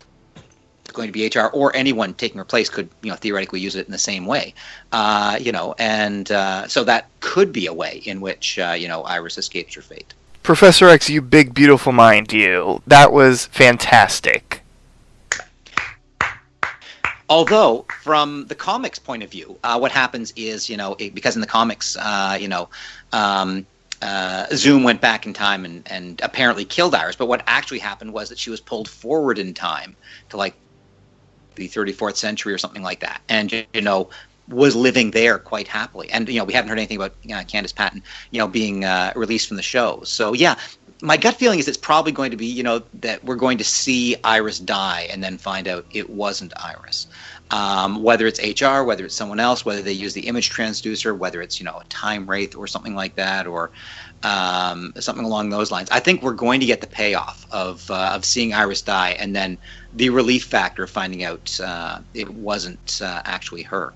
going 0.96 1.06
to 1.06 1.12
be 1.12 1.26
HR 1.28 1.46
or 1.52 1.74
anyone 1.76 2.14
taking 2.14 2.38
her 2.38 2.44
place 2.44 2.68
could, 2.68 2.88
you 3.02 3.10
know, 3.10 3.16
theoretically 3.16 3.60
use 3.60 3.76
it 3.76 3.86
in 3.86 3.92
the 3.92 3.98
same 3.98 4.26
way. 4.26 4.54
Uh, 4.90 5.38
you 5.40 5.52
know, 5.52 5.74
and 5.78 6.32
uh, 6.32 6.66
so 6.66 6.82
that 6.82 7.08
could 7.20 7.52
be 7.52 7.66
a 7.66 7.72
way 7.72 8.02
in 8.04 8.20
which, 8.20 8.58
uh, 8.58 8.72
you 8.76 8.88
know, 8.88 9.02
Iris 9.02 9.38
escapes 9.38 9.74
her 9.76 9.82
fate. 9.82 10.14
Professor 10.42 10.88
Echs, 10.88 11.08
you 11.08 11.20
big 11.22 11.54
beautiful 11.54 11.92
mind, 11.92 12.32
you. 12.32 12.82
That 12.86 13.12
was 13.12 13.46
fantastic. 13.46 14.62
Although, 17.28 17.84
from 18.02 18.46
the 18.46 18.54
comics 18.54 19.00
point 19.00 19.24
of 19.24 19.30
view, 19.30 19.58
uh, 19.64 19.78
what 19.78 19.90
happens 19.90 20.32
is, 20.36 20.70
you 20.70 20.76
know, 20.76 20.94
it, 20.98 21.14
because 21.14 21.34
in 21.34 21.40
the 21.40 21.46
comics, 21.46 21.96
uh, 21.96 22.38
you 22.40 22.46
know, 22.46 22.68
um, 23.12 23.66
uh, 24.02 24.46
Zoom 24.52 24.84
went 24.84 25.00
back 25.00 25.26
in 25.26 25.32
time 25.32 25.64
and, 25.64 25.82
and 25.90 26.20
apparently 26.22 26.64
killed 26.64 26.94
Iris. 26.94 27.16
But 27.16 27.26
what 27.26 27.42
actually 27.46 27.80
happened 27.80 28.12
was 28.12 28.28
that 28.28 28.38
she 28.38 28.50
was 28.50 28.60
pulled 28.60 28.88
forward 28.88 29.38
in 29.38 29.54
time 29.54 29.96
to 30.28 30.36
like 30.36 30.54
the 31.56 31.68
34th 31.68 32.16
century 32.16 32.52
or 32.52 32.58
something 32.58 32.82
like 32.82 33.00
that, 33.00 33.20
and 33.28 33.52
you 33.72 33.80
know 33.80 34.08
was 34.48 34.76
living 34.76 35.10
there 35.10 35.38
quite 35.38 35.68
happily. 35.68 36.10
And 36.10 36.28
you 36.28 36.38
know 36.38 36.44
we 36.44 36.52
haven't 36.52 36.68
heard 36.68 36.78
anything 36.78 36.96
about 36.96 37.12
uh, 37.24 37.42
Candice 37.44 37.74
Patton, 37.74 38.02
you 38.30 38.38
know, 38.38 38.46
being 38.46 38.84
uh, 38.84 39.12
released 39.16 39.48
from 39.48 39.56
the 39.56 39.62
show. 39.62 40.02
So 40.04 40.32
yeah, 40.32 40.56
my 41.02 41.16
gut 41.16 41.34
feeling 41.34 41.58
is 41.58 41.68
it's 41.68 41.76
probably 41.76 42.12
going 42.12 42.30
to 42.30 42.36
be 42.36 42.46
you 42.46 42.62
know 42.62 42.82
that 42.94 43.22
we're 43.24 43.36
going 43.36 43.58
to 43.58 43.64
see 43.64 44.16
Iris 44.24 44.58
die 44.58 45.08
and 45.10 45.22
then 45.22 45.38
find 45.38 45.68
out 45.68 45.86
it 45.90 46.10
wasn't 46.10 46.52
Iris. 46.62 47.06
Um, 47.52 48.02
whether 48.02 48.26
it's 48.26 48.40
HR, 48.40 48.82
whether 48.82 49.04
it's 49.04 49.14
someone 49.14 49.38
else, 49.38 49.64
whether 49.64 49.80
they 49.80 49.92
use 49.92 50.14
the 50.14 50.26
image 50.26 50.50
transducer, 50.50 51.16
whether 51.16 51.40
it's 51.40 51.60
you 51.60 51.64
know 51.64 51.78
a 51.78 51.84
time 51.84 52.28
wraith 52.28 52.56
or 52.56 52.66
something 52.66 52.94
like 52.94 53.14
that, 53.16 53.46
or 53.46 53.70
um, 54.22 54.92
something 54.98 55.24
along 55.24 55.50
those 55.50 55.70
lines. 55.70 55.88
I 55.90 56.00
think 56.00 56.22
we're 56.22 56.32
going 56.32 56.60
to 56.60 56.66
get 56.66 56.80
the 56.80 56.86
payoff 56.86 57.46
of 57.50 57.90
uh, 57.90 58.12
of 58.14 58.24
seeing 58.24 58.54
Iris 58.54 58.82
die, 58.82 59.10
and 59.18 59.34
then 59.34 59.58
the 59.94 60.10
relief 60.10 60.44
factor 60.44 60.84
of 60.84 60.90
finding 60.90 61.24
out 61.24 61.58
uh, 61.60 62.00
it 62.14 62.28
wasn't 62.30 63.00
uh, 63.02 63.22
actually 63.24 63.62
her. 63.62 63.92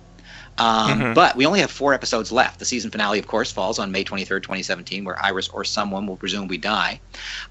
Um, 0.58 1.00
mm-hmm. 1.00 1.14
But 1.14 1.36
we 1.36 1.46
only 1.46 1.60
have 1.60 1.70
four 1.70 1.94
episodes 1.94 2.30
left. 2.30 2.58
The 2.58 2.66
season 2.66 2.90
finale, 2.90 3.18
of 3.18 3.26
course, 3.26 3.50
falls 3.50 3.78
on 3.78 3.90
May 3.90 4.04
23rd, 4.04 4.42
2017, 4.42 5.04
where 5.04 5.18
Iris 5.24 5.48
or 5.48 5.64
someone 5.64 6.06
will 6.06 6.16
presumably 6.16 6.58
die. 6.58 7.00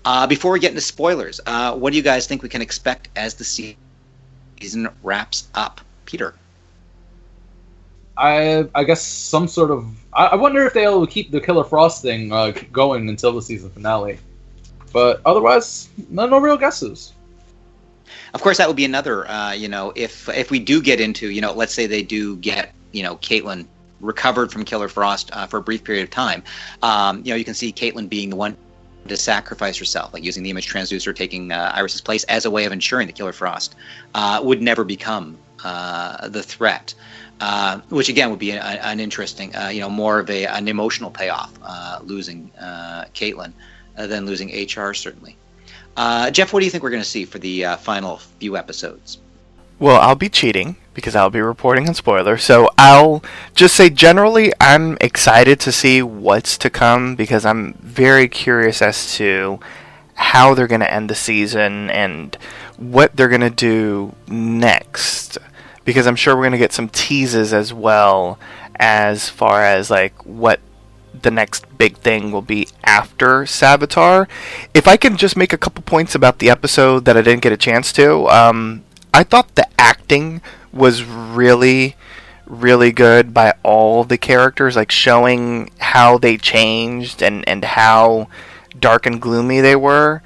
Uh, 0.06 0.28
before 0.28 0.52
we 0.52 0.60
get 0.60 0.70
into 0.70 0.82
spoilers, 0.82 1.42
uh, 1.48 1.74
what 1.74 1.92
do 1.92 1.98
you 1.98 2.04
guys 2.04 2.28
think 2.28 2.44
we 2.44 2.50
can 2.50 2.62
expect 2.62 3.10
as 3.16 3.34
the 3.34 3.44
season 3.44 4.90
wraps 5.02 5.48
up? 5.56 5.82
Peter. 6.06 6.36
I 8.20 8.68
I 8.76 8.84
guess 8.84 9.02
some 9.02 9.48
sort 9.48 9.72
of. 9.72 9.88
I, 10.14 10.28
I 10.28 10.36
wonder 10.36 10.66
if 10.66 10.74
they'll 10.74 11.08
keep 11.08 11.32
the 11.32 11.40
Killer 11.40 11.64
Frost 11.64 12.02
thing 12.02 12.32
uh, 12.34 12.52
going 12.72 13.08
until 13.08 13.32
the 13.32 13.42
season 13.42 13.70
finale. 13.70 14.20
But 14.92 15.22
otherwise, 15.26 15.90
no, 16.10 16.28
no 16.28 16.40
real 16.40 16.58
guesses. 16.58 17.14
Of 18.34 18.42
course, 18.42 18.58
that 18.58 18.68
would 18.68 18.76
be 18.76 18.86
another. 18.86 19.30
Uh, 19.30 19.54
you 19.54 19.70
know, 19.70 19.94
if 19.96 20.28
if 20.30 20.52
we 20.52 20.60
do 20.60 20.82
get 20.82 21.00
into, 21.00 21.30
you 21.30 21.42
know, 21.42 21.54
let's 21.54 21.74
say 21.74 21.88
they 21.88 22.04
do 22.04 22.36
get, 22.38 22.74
you 22.92 23.04
know, 23.04 23.16
Caitlin 23.18 23.66
recovered 24.02 24.52
from 24.52 24.66
Killer 24.66 24.90
Frost 24.90 25.30
uh, 25.34 25.48
for 25.48 25.58
a 25.58 25.62
brief 25.62 25.84
period 25.84 26.04
of 26.04 26.10
time. 26.10 26.44
Um, 26.82 27.20
you 27.20 27.32
know, 27.32 27.36
you 27.36 27.46
can 27.46 27.54
see 27.54 27.72
Caitlin 27.72 28.10
being 28.10 28.30
the 28.30 28.36
one 28.36 28.58
to 29.08 29.16
sacrifice 29.18 29.78
herself, 29.78 30.14
like 30.14 30.24
using 30.24 30.44
the 30.44 30.50
image 30.50 30.72
transducer, 30.72 31.16
taking 31.16 31.52
uh, 31.52 31.72
Iris's 31.74 32.02
place 32.02 32.24
as 32.26 32.46
a 32.46 32.52
way 32.52 32.66
of 32.66 32.72
ensuring 32.72 33.08
that 33.08 33.14
Killer 33.14 33.32
Frost 33.32 33.76
uh, 34.14 34.42
would 34.44 34.62
never 34.62 34.84
become 34.84 35.38
the 35.64 36.44
threat. 36.46 36.94
Uh, 37.42 37.80
which 37.88 38.10
again 38.10 38.30
would 38.30 38.40
be 38.40 38.52
an 38.52 39.00
interesting, 39.00 39.56
uh, 39.56 39.70
you 39.70 39.80
know, 39.80 39.90
more 39.90 40.20
of 40.20 40.30
a 40.30 40.46
an 40.46 40.68
emotional 40.68 41.10
payoff, 41.10 41.58
uh, 41.64 42.00
losing 42.04 42.52
uh, 42.60 43.06
Caitlin 43.14 43.54
than 43.96 44.26
losing 44.26 44.50
HR 44.50 44.94
certainly. 44.94 45.38
Jeff, 46.32 46.52
what 46.52 46.60
do 46.60 46.66
you 46.66 46.72
think 46.72 46.84
we're 46.84 46.90
going 46.90 47.02
to 47.02 47.08
see 47.08 47.24
for 47.24 47.40
the 47.40 47.64
final 47.80 48.18
few 48.18 48.58
episodes? 48.58 49.20
Well, 49.80 50.02
I'll 50.02 50.16
be 50.16 50.28
cheating 50.28 50.76
because 50.94 51.16
I'll 51.16 51.30
be 51.30 51.40
reporting 51.40 51.88
on 51.88 51.94
spoilers. 51.94 52.44
So 52.44 52.70
I'll 52.78 53.24
just 53.56 53.76
say 53.76 53.90
generally, 53.90 54.52
I'm 54.60 54.98
excited 55.00 55.62
to 55.62 55.72
see 55.72 56.02
what's 56.02 56.58
to 56.58 56.70
come 56.70 57.16
because 57.16 57.46
I'm 57.46 57.74
very 57.76 58.28
curious 58.28 58.82
as 58.82 59.14
to 59.16 59.62
how 60.16 60.54
they're 60.54 60.68
going 60.68 60.82
to 60.82 60.94
end 60.94 61.10
the 61.10 61.16
season 61.16 61.90
and 61.92 62.38
what 62.76 63.16
they're 63.16 63.30
going 63.30 63.40
to 63.40 63.50
do 63.50 64.14
next 64.28 65.38
because 65.90 66.06
I'm 66.06 66.16
sure 66.16 66.36
we're 66.36 66.44
going 66.44 66.52
to 66.52 66.60
get 66.60 66.72
some 66.72 66.88
teases 66.88 67.52
as 67.52 67.74
well 67.74 68.38
as 68.76 69.28
far 69.28 69.64
as 69.64 69.90
like 69.90 70.14
what 70.24 70.60
the 71.20 71.32
next 71.32 71.66
big 71.80 71.98
thing 71.98 72.32
will 72.32 72.44
be 72.44 72.68
after 72.84 73.42
Savitar. 73.42 74.28
If 74.76 74.88
I 74.88 74.98
can 74.98 75.18
just 75.18 75.36
make 75.36 75.52
a 75.52 75.58
couple 75.58 75.82
points 75.82 76.14
about 76.14 76.38
the 76.38 76.52
episode 76.52 77.06
that 77.06 77.18
I 77.18 77.24
didn't 77.24 77.42
get 77.42 77.52
a 77.54 77.58
chance 77.58 77.92
to, 77.94 78.28
um, 78.28 78.84
I 79.12 79.24
thought 79.24 79.56
the 79.56 79.68
acting 79.82 80.44
was 80.72 81.04
really, 81.04 81.96
really 82.46 82.92
good 82.92 83.34
by 83.34 83.56
all 83.64 84.04
the 84.04 84.20
characters, 84.20 84.76
like 84.76 84.92
showing 84.92 85.72
how 85.80 86.20
they 86.20 86.38
changed 86.38 87.24
and, 87.24 87.44
and 87.50 87.66
how 87.66 88.28
dark 88.80 89.08
and 89.08 89.20
gloomy 89.20 89.60
they 89.60 89.76
were. 89.76 90.22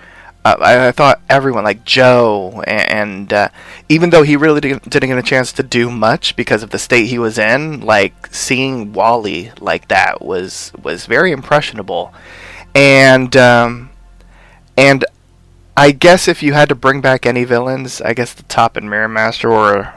I, 0.46 0.88
I, 0.88 0.91
thought 0.91 1.22
everyone, 1.30 1.64
like 1.64 1.86
Joe, 1.86 2.62
and, 2.68 3.32
uh, 3.32 3.48
even 3.88 4.10
though 4.10 4.24
he 4.24 4.36
really 4.36 4.60
didn't, 4.60 4.89
didn't, 4.89 5.10
get 5.10 5.18
a 5.18 5.24
chance 5.24 5.54
to 5.54 5.64
do 5.64 5.89
much 5.89 6.36
because 6.36 6.64
of 6.64 6.72
the 6.72 6.80
state 6.80 7.06
he 7.06 7.18
was 7.18 7.38
in, 7.38 7.82
like 7.82 8.28
seeing 8.34 8.91
Wally 8.91 9.52
like 9.62 9.88
that 9.88 10.22
was 10.22 10.74
was 10.84 11.06
very 11.06 11.32
impressionable, 11.32 12.14
and 12.76 13.36
um, 13.38 13.89
and 14.78 15.06
I 15.78 15.91
guess 15.91 16.28
if 16.28 16.44
you 16.44 16.54
had 16.54 16.70
to 16.70 16.76
bring 16.76 17.00
back 17.00 17.26
any 17.26 17.46
villains, 17.46 18.02
I 18.02 18.14
guess 18.14 18.34
the 18.34 18.44
Top 18.44 18.76
and 18.76 18.89
Mirror 18.89 19.10
Master, 19.10 19.50
or 19.50 19.94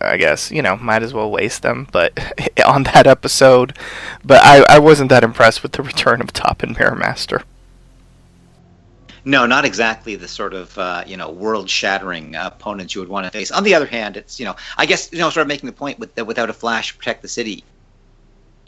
I 0.00 0.16
guess 0.16 0.50
you 0.50 0.60
know, 0.60 0.76
might 0.76 1.04
as 1.04 1.14
well 1.14 1.30
waste 1.30 1.62
them. 1.62 1.86
But 1.92 2.18
on 2.66 2.82
that 2.84 3.06
episode, 3.06 3.76
but 4.24 4.40
I, 4.42 4.64
I 4.68 4.78
wasn't 4.80 5.10
that 5.10 5.22
impressed 5.22 5.62
with 5.62 5.72
the 5.72 5.82
return 5.82 6.20
of 6.20 6.32
Top 6.32 6.64
and 6.64 6.76
Mirror 6.76 6.96
Master. 6.96 7.42
No, 9.26 9.46
not 9.46 9.64
exactly 9.64 10.16
the 10.16 10.28
sort 10.28 10.52
of 10.52 10.76
uh, 10.78 11.04
you 11.06 11.16
know 11.16 11.30
world-shattering 11.30 12.36
uh, 12.36 12.50
opponents 12.52 12.94
you 12.94 13.00
would 13.00 13.08
want 13.08 13.24
to 13.24 13.30
face. 13.30 13.50
On 13.50 13.64
the 13.64 13.74
other 13.74 13.86
hand, 13.86 14.16
it's 14.16 14.38
you 14.38 14.44
know 14.44 14.54
I 14.76 14.86
guess 14.86 15.10
you 15.12 15.18
know 15.18 15.30
sort 15.30 15.42
of 15.42 15.48
making 15.48 15.66
the 15.66 15.72
point 15.72 15.98
with 15.98 16.14
that 16.16 16.26
without 16.26 16.50
a 16.50 16.52
flash 16.52 16.96
protect 16.96 17.22
the 17.22 17.28
city, 17.28 17.64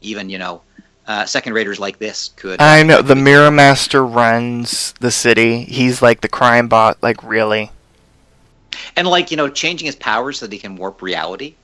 even 0.00 0.30
you 0.30 0.38
know 0.38 0.62
uh, 1.06 1.24
second 1.24 1.52
raters 1.52 1.78
like 1.78 1.98
this 1.98 2.30
could. 2.36 2.60
I 2.60 2.82
know 2.82 3.02
the 3.02 3.14
Mirror 3.14 3.52
Master 3.52 4.04
runs 4.04 4.92
the 5.00 5.10
city. 5.10 5.62
He's 5.62 6.02
like 6.02 6.20
the 6.20 6.28
crime 6.28 6.68
bot, 6.68 7.02
like 7.02 7.22
really. 7.22 7.70
And 8.96 9.06
like 9.06 9.30
you 9.30 9.36
know, 9.36 9.48
changing 9.48 9.86
his 9.86 9.96
powers 9.96 10.38
so 10.38 10.46
that 10.46 10.52
he 10.52 10.58
can 10.58 10.76
warp 10.76 11.02
reality. 11.02 11.54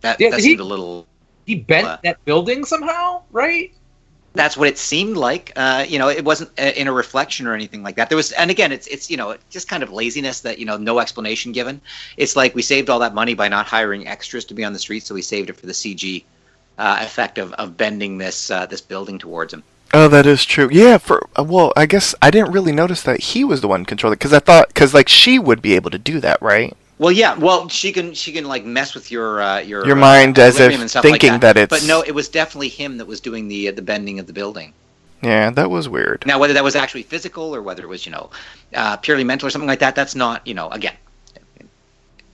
That 0.00 0.20
yeah, 0.20 0.30
that 0.30 0.40
he, 0.40 0.46
seemed 0.46 0.60
a 0.60 0.64
little. 0.64 1.06
He 1.46 1.54
bent 1.56 1.86
uh, 1.86 1.98
that 2.02 2.24
building 2.24 2.64
somehow, 2.64 3.22
right? 3.30 3.72
That's 4.38 4.56
what 4.56 4.68
it 4.68 4.78
seemed 4.78 5.16
like. 5.16 5.52
Uh, 5.56 5.84
you 5.86 5.98
know, 5.98 6.08
it 6.08 6.24
wasn't 6.24 6.48
uh, 6.60 6.70
in 6.76 6.86
a 6.86 6.92
reflection 6.92 7.48
or 7.48 7.54
anything 7.54 7.82
like 7.82 7.96
that. 7.96 8.08
There 8.08 8.14
was, 8.16 8.30
and 8.32 8.52
again, 8.52 8.70
it's 8.70 8.86
it's 8.86 9.10
you 9.10 9.16
know 9.16 9.36
just 9.50 9.66
kind 9.68 9.82
of 9.82 9.90
laziness 9.90 10.40
that 10.42 10.60
you 10.60 10.64
know 10.64 10.76
no 10.76 11.00
explanation 11.00 11.50
given. 11.50 11.80
It's 12.16 12.36
like 12.36 12.54
we 12.54 12.62
saved 12.62 12.88
all 12.88 13.00
that 13.00 13.14
money 13.14 13.34
by 13.34 13.48
not 13.48 13.66
hiring 13.66 14.06
extras 14.06 14.44
to 14.46 14.54
be 14.54 14.64
on 14.64 14.72
the 14.72 14.78
street, 14.78 15.02
so 15.02 15.12
we 15.12 15.22
saved 15.22 15.50
it 15.50 15.56
for 15.56 15.66
the 15.66 15.72
CG 15.72 16.22
uh, 16.78 16.98
effect 17.00 17.38
of, 17.38 17.52
of 17.54 17.76
bending 17.76 18.16
this 18.16 18.48
uh, 18.48 18.64
this 18.66 18.80
building 18.80 19.18
towards 19.18 19.52
him. 19.52 19.64
Oh, 19.92 20.06
that 20.06 20.24
is 20.24 20.44
true. 20.44 20.68
Yeah, 20.70 20.98
for 20.98 21.28
uh, 21.36 21.42
well, 21.42 21.72
I 21.76 21.86
guess 21.86 22.14
I 22.22 22.30
didn't 22.30 22.52
really 22.52 22.72
notice 22.72 23.02
that 23.02 23.20
he 23.20 23.42
was 23.42 23.60
the 23.60 23.68
one 23.68 23.84
controlling 23.84 24.18
because 24.18 24.32
I 24.32 24.38
thought 24.38 24.68
because 24.68 24.94
like 24.94 25.08
she 25.08 25.40
would 25.40 25.60
be 25.60 25.74
able 25.74 25.90
to 25.90 25.98
do 25.98 26.20
that, 26.20 26.40
right? 26.40 26.76
Well, 26.98 27.12
yeah. 27.12 27.36
Well, 27.36 27.68
she 27.68 27.92
can 27.92 28.12
she 28.12 28.32
can 28.32 28.44
like 28.44 28.64
mess 28.64 28.94
with 28.94 29.10
your 29.10 29.40
uh, 29.40 29.58
your 29.60 29.86
your 29.86 29.96
mind 29.96 30.38
uh, 30.38 30.42
as 30.42 30.58
if 30.58 30.72
thinking 30.90 31.32
like 31.32 31.40
that. 31.40 31.54
that. 31.54 31.56
it's. 31.56 31.70
But 31.70 31.86
no, 31.86 32.02
it 32.02 32.12
was 32.12 32.28
definitely 32.28 32.68
him 32.68 32.98
that 32.98 33.06
was 33.06 33.20
doing 33.20 33.48
the 33.48 33.68
uh, 33.68 33.72
the 33.72 33.82
bending 33.82 34.18
of 34.18 34.26
the 34.26 34.32
building. 34.32 34.72
Yeah, 35.22 35.50
that 35.50 35.70
was 35.70 35.88
weird. 35.88 36.24
Now, 36.26 36.38
whether 36.38 36.54
that 36.54 36.62
was 36.62 36.76
actually 36.76 37.02
physical 37.02 37.54
or 37.54 37.62
whether 37.62 37.82
it 37.82 37.88
was 37.88 38.04
you 38.04 38.12
know 38.12 38.30
uh, 38.74 38.96
purely 38.96 39.24
mental 39.24 39.46
or 39.46 39.50
something 39.50 39.68
like 39.68 39.80
that, 39.80 39.94
that's 39.94 40.14
not 40.14 40.46
you 40.46 40.54
know 40.54 40.68
again. 40.70 40.94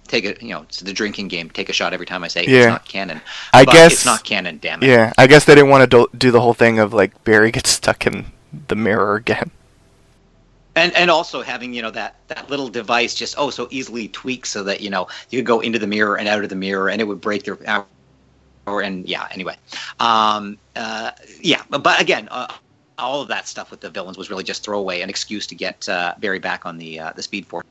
Take 0.06 0.24
it, 0.24 0.42
you 0.42 0.50
know 0.50 0.62
it's 0.62 0.80
the 0.80 0.92
drinking 0.92 1.28
game. 1.28 1.50
Take 1.50 1.68
a 1.68 1.72
shot 1.72 1.92
every 1.92 2.06
time 2.06 2.24
I 2.24 2.28
say 2.28 2.44
yeah. 2.46 2.58
it's 2.58 2.66
not 2.66 2.84
canon. 2.86 3.20
I 3.52 3.64
guess 3.64 3.92
it's 3.92 4.06
not 4.06 4.24
canon. 4.24 4.58
Damn 4.58 4.82
it. 4.82 4.88
Yeah, 4.88 5.12
I 5.18 5.26
guess 5.26 5.44
they 5.44 5.54
didn't 5.54 5.70
want 5.70 5.90
to 5.90 6.06
do, 6.10 6.16
do 6.16 6.30
the 6.30 6.40
whole 6.40 6.54
thing 6.54 6.78
of 6.78 6.94
like 6.94 7.24
Barry 7.24 7.50
gets 7.50 7.70
stuck 7.70 8.06
in 8.06 8.26
the 8.68 8.76
mirror 8.76 9.16
again 9.16 9.50
and 10.76 10.94
and 10.96 11.10
also 11.10 11.42
having 11.42 11.72
you 11.72 11.82
know 11.82 11.90
that 11.90 12.16
that 12.28 12.48
little 12.50 12.68
device 12.68 13.14
just 13.14 13.34
oh 13.38 13.50
so 13.50 13.68
easily 13.70 14.08
tweaked 14.08 14.46
so 14.46 14.62
that 14.62 14.80
you 14.80 14.90
know 14.90 15.06
you 15.30 15.38
could 15.38 15.46
go 15.46 15.60
into 15.60 15.78
the 15.78 15.86
mirror 15.86 16.16
and 16.16 16.28
out 16.28 16.42
of 16.42 16.48
the 16.48 16.56
mirror 16.56 16.88
and 16.88 17.00
it 17.00 17.04
would 17.04 17.20
break 17.20 17.44
their 17.44 17.86
or 18.66 18.80
and 18.80 19.06
yeah 19.06 19.28
anyway 19.30 19.56
um 20.00 20.56
uh 20.76 21.10
yeah 21.40 21.62
but, 21.70 21.82
but 21.82 22.00
again 22.00 22.28
uh, 22.30 22.52
all 22.98 23.20
of 23.20 23.28
that 23.28 23.46
stuff 23.48 23.70
with 23.70 23.80
the 23.80 23.90
villains 23.90 24.16
was 24.16 24.30
really 24.30 24.44
just 24.44 24.64
throwaway 24.64 25.00
an 25.00 25.10
excuse 25.10 25.46
to 25.46 25.54
get 25.54 25.88
uh, 25.88 26.14
Barry 26.18 26.38
back 26.38 26.64
on 26.64 26.78
the 26.78 27.00
uh, 27.00 27.12
the 27.12 27.22
Speed 27.22 27.46
Force 27.46 27.64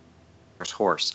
horse. 0.72 1.14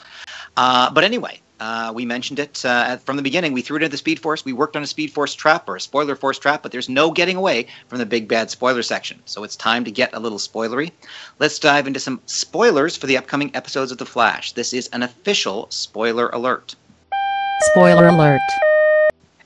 Uh, 0.57 0.91
but 0.91 1.05
anyway, 1.05 1.41
uh, 1.61 1.92
we 1.94 2.04
mentioned 2.04 2.38
it 2.38 2.64
uh, 2.64 2.96
from 2.98 3.16
the 3.16 3.22
beginning. 3.22 3.52
We 3.52 3.62
threw 3.62 3.76
it 3.76 3.82
into 3.82 3.90
the 3.90 3.96
Speed 3.96 4.20
Force. 4.20 4.44
We 4.44 4.52
worked 4.52 4.76
on 4.76 4.82
a 4.82 4.86
Speed 4.86 5.12
Force 5.12 5.34
trap 5.34 5.68
or 5.68 5.76
a 5.76 5.80
spoiler 5.80 6.16
force 6.16 6.38
trap, 6.38 6.62
but 6.62 6.72
there's 6.72 6.88
no 6.88 7.11
getting 7.11 7.36
away 7.36 7.66
from 7.88 7.98
the 7.98 8.06
big 8.06 8.28
bad 8.28 8.50
spoiler 8.50 8.82
section. 8.82 9.20
So 9.24 9.44
it's 9.44 9.56
time 9.56 9.84
to 9.84 9.90
get 9.90 10.14
a 10.14 10.20
little 10.20 10.38
spoilery. 10.38 10.92
Let's 11.38 11.59
dive 11.59 11.86
into 11.86 12.00
some 12.00 12.20
spoilers 12.26 12.96
for 12.96 13.06
the 13.06 13.16
upcoming 13.16 13.54
episodes 13.54 13.90
of 13.90 13.98
The 13.98 14.06
Flash. 14.06 14.52
This 14.52 14.72
is 14.72 14.88
an 14.88 15.02
official 15.02 15.66
spoiler 15.70 16.28
alert. 16.28 16.76
Spoiler 17.72 18.06
alert. 18.06 18.40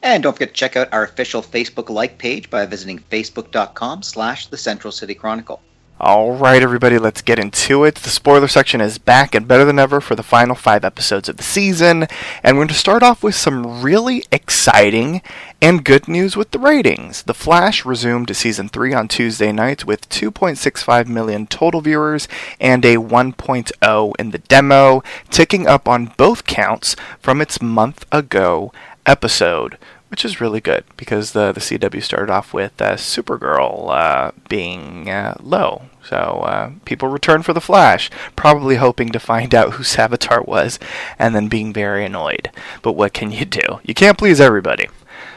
And 0.02 0.22
don't 0.22 0.32
forget 0.32 0.48
to 0.48 0.54
check 0.54 0.76
out 0.76 0.92
our 0.92 1.04
official 1.04 1.42
Facebook 1.42 1.88
like 1.88 2.18
page 2.18 2.50
by 2.50 2.66
visiting 2.66 2.98
facebook.com 2.98 4.02
slash 4.02 4.48
the 4.48 4.56
Central 4.56 4.90
City 4.92 5.14
Chronicle. 5.14 5.62
Alright, 6.00 6.64
everybody, 6.64 6.98
let's 6.98 7.22
get 7.22 7.38
into 7.38 7.84
it. 7.84 7.94
The 7.94 8.10
spoiler 8.10 8.48
section 8.48 8.80
is 8.80 8.98
back 8.98 9.36
and 9.36 9.46
better 9.46 9.64
than 9.64 9.78
ever 9.78 10.00
for 10.00 10.16
the 10.16 10.24
final 10.24 10.56
five 10.56 10.84
episodes 10.84 11.28
of 11.28 11.36
the 11.36 11.44
season. 11.44 12.08
And 12.42 12.56
we're 12.56 12.62
going 12.62 12.68
to 12.68 12.74
start 12.74 13.04
off 13.04 13.22
with 13.22 13.36
some 13.36 13.82
really 13.82 14.24
exciting 14.32 15.22
and 15.60 15.84
good 15.84 16.08
news 16.08 16.36
with 16.36 16.50
the 16.50 16.58
ratings. 16.58 17.22
The 17.22 17.34
Flash 17.34 17.84
resumed 17.84 18.26
to 18.28 18.34
season 18.34 18.68
3 18.68 18.92
on 18.94 19.06
Tuesday 19.06 19.52
night 19.52 19.84
with 19.84 20.08
2.65 20.08 21.06
million 21.06 21.46
total 21.46 21.80
viewers 21.80 22.26
and 22.58 22.84
a 22.84 22.96
1.0 22.96 24.12
in 24.18 24.30
the 24.32 24.38
demo, 24.38 25.04
ticking 25.30 25.68
up 25.68 25.86
on 25.86 26.06
both 26.16 26.46
counts 26.46 26.96
from 27.20 27.40
its 27.40 27.62
month 27.62 28.06
ago 28.10 28.72
episode 29.06 29.78
which 30.12 30.26
is 30.26 30.42
really 30.42 30.60
good 30.60 30.84
because 30.98 31.32
the 31.32 31.52
the 31.52 31.60
CW 31.60 32.02
started 32.02 32.30
off 32.30 32.52
with 32.52 32.82
uh, 32.82 32.96
Supergirl 32.96 33.88
uh, 33.88 34.32
being 34.46 35.08
uh, 35.08 35.38
low, 35.40 35.86
so 36.04 36.16
uh, 36.16 36.72
people 36.84 37.08
returned 37.08 37.46
for 37.46 37.54
the 37.54 37.62
Flash, 37.62 38.10
probably 38.36 38.76
hoping 38.76 39.08
to 39.08 39.18
find 39.18 39.54
out 39.54 39.72
who 39.72 39.82
Savitar 39.82 40.46
was, 40.46 40.78
and 41.18 41.34
then 41.34 41.48
being 41.48 41.72
very 41.72 42.04
annoyed. 42.04 42.50
But 42.82 42.92
what 42.92 43.14
can 43.14 43.32
you 43.32 43.46
do? 43.46 43.80
You 43.84 43.94
can't 43.94 44.18
please 44.18 44.38
everybody. 44.38 44.86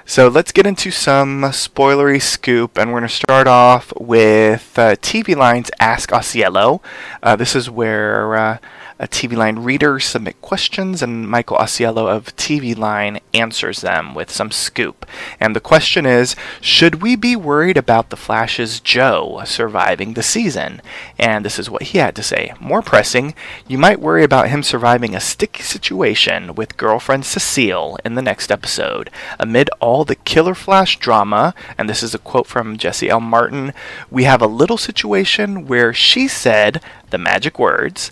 So 0.06 0.28
let's 0.28 0.52
get 0.52 0.68
into 0.68 0.92
some 0.92 1.44
spoilery 1.44 2.22
scoop, 2.22 2.78
and 2.78 2.92
we're 2.92 3.00
going 3.00 3.10
to 3.10 3.16
start 3.16 3.48
off 3.48 3.94
with 3.98 4.78
uh, 4.78 4.98
TV 4.98 5.38
Line's 5.38 5.72
Ask 5.80 6.10
Ausiello. 6.10 6.82
Uh, 7.24 7.38
this 7.38 7.56
is 7.56 7.70
where 7.70 8.60
TV 9.02 9.36
Line 9.36 9.60
reader 9.60 10.00
submit 10.00 10.42
questions, 10.42 11.02
and 11.02 11.30
Michael 11.30 11.58
Ausiello 11.58 12.08
of 12.08 12.36
TV 12.36 12.78
Line 12.78 13.20
answers 13.34 13.82
them 13.82 14.16
with 14.16 14.32
some 14.32 14.52
scoop. 14.52 15.06
And 15.40 15.56
the 15.56 15.60
question 15.60 16.06
is 16.06 16.36
Should 16.62 17.02
we 17.02 17.16
be 17.16 17.36
worried 17.36 17.78
about 17.78 18.10
the 18.10 18.18
Flash's 18.18 18.80
Joe 18.80 19.42
surviving 19.46 20.14
the 20.14 20.24
season? 20.24 20.82
And 21.20 21.44
this 21.44 21.60
is 21.60 21.70
what 21.70 21.84
he 21.84 21.98
had 21.98 22.16
to 22.16 22.24
say. 22.24 22.54
More 22.60 22.82
pressing, 22.82 23.36
you 23.68 23.78
might 23.78 24.00
worry 24.00 24.24
about 24.24 24.48
him 24.48 24.64
surviving 24.64 25.14
a 25.14 25.20
sticky 25.20 25.64
situation 25.64 26.56
with 26.56 26.78
girlfriend 26.78 27.26
Cecile 27.26 28.00
in 28.06 28.16
the 28.16 28.22
next 28.22 28.52
episode. 28.52 29.10
Amid 29.40 29.70
all 29.80 30.06
the 30.06 30.16
Killer 30.16 30.56
Flash 30.56 30.98
drama, 31.00 31.54
and 31.78 31.90
this 31.90 32.02
is 32.02 32.16
a 32.16 32.20
quote 32.20 32.48
from 32.48 32.78
Jesse 32.78 33.10
L. 33.10 33.20
Martin, 33.20 33.74
we 34.10 34.24
have 34.24 34.42
a 34.42 34.48
little 34.48 34.78
situation 34.78 35.68
where 35.68 35.94
she 35.94 36.28
said 36.28 36.82
the 37.10 37.18
magic 37.18 37.60
words. 37.60 38.12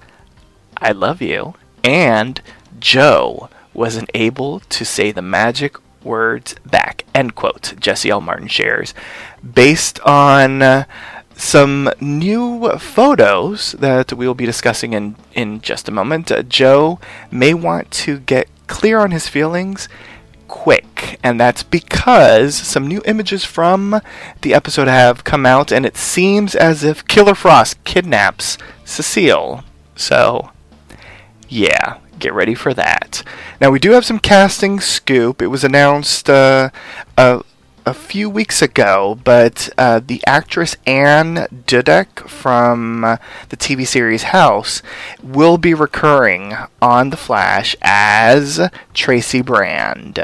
I 0.83 0.91
love 0.91 1.21
you. 1.21 1.55
And 1.83 2.41
Joe 2.79 3.49
wasn't 3.73 4.11
able 4.13 4.59
to 4.59 4.85
say 4.85 5.11
the 5.11 5.21
magic 5.21 5.77
words 6.03 6.55
back. 6.65 7.05
End 7.15 7.33
quote. 7.35 7.73
Jesse 7.79 8.09
L. 8.09 8.21
Martin 8.21 8.47
shares. 8.47 8.93
Based 9.41 9.99
on 10.01 10.61
uh, 10.61 10.83
some 11.35 11.89
new 11.99 12.69
photos 12.77 13.71
that 13.73 14.13
we 14.13 14.27
will 14.27 14.35
be 14.35 14.45
discussing 14.45 14.93
in, 14.93 15.15
in 15.33 15.61
just 15.61 15.87
a 15.87 15.91
moment, 15.91 16.31
uh, 16.31 16.43
Joe 16.43 16.99
may 17.31 17.53
want 17.53 17.89
to 17.91 18.19
get 18.19 18.47
clear 18.67 18.99
on 18.99 19.11
his 19.11 19.27
feelings 19.27 19.87
quick. 20.47 21.19
And 21.23 21.39
that's 21.39 21.63
because 21.63 22.55
some 22.55 22.87
new 22.87 23.01
images 23.05 23.45
from 23.45 24.01
the 24.41 24.53
episode 24.53 24.87
have 24.87 25.23
come 25.23 25.45
out, 25.45 25.71
and 25.71 25.85
it 25.85 25.97
seems 25.97 26.53
as 26.53 26.83
if 26.83 27.07
Killer 27.07 27.33
Frost 27.33 27.83
kidnaps 27.85 28.57
Cecile. 28.85 29.63
So 29.95 30.51
yeah, 31.53 31.99
get 32.17 32.33
ready 32.33 32.55
for 32.55 32.73
that. 32.73 33.23
Now 33.61 33.69
we 33.69 33.79
do 33.79 33.91
have 33.91 34.05
some 34.05 34.19
casting 34.19 34.79
scoop. 34.79 35.41
It 35.41 35.47
was 35.47 35.63
announced 35.63 36.29
uh, 36.29 36.71
a 37.15 37.93
few 37.93 38.27
weeks 38.27 38.61
ago, 38.63 39.19
but 39.23 39.69
uh, 39.77 40.01
the 40.03 40.21
actress 40.25 40.75
Anne 40.87 41.47
Dudek 41.67 42.27
from 42.27 43.03
uh, 43.03 43.17
the 43.49 43.57
TV 43.57 43.85
series 43.85 44.23
House 44.23 44.81
will 45.21 45.59
be 45.59 45.75
recurring 45.75 46.55
on 46.81 47.11
The 47.11 47.17
Flash 47.17 47.75
as 47.83 48.69
Tracy 48.95 49.41
Brand, 49.43 50.19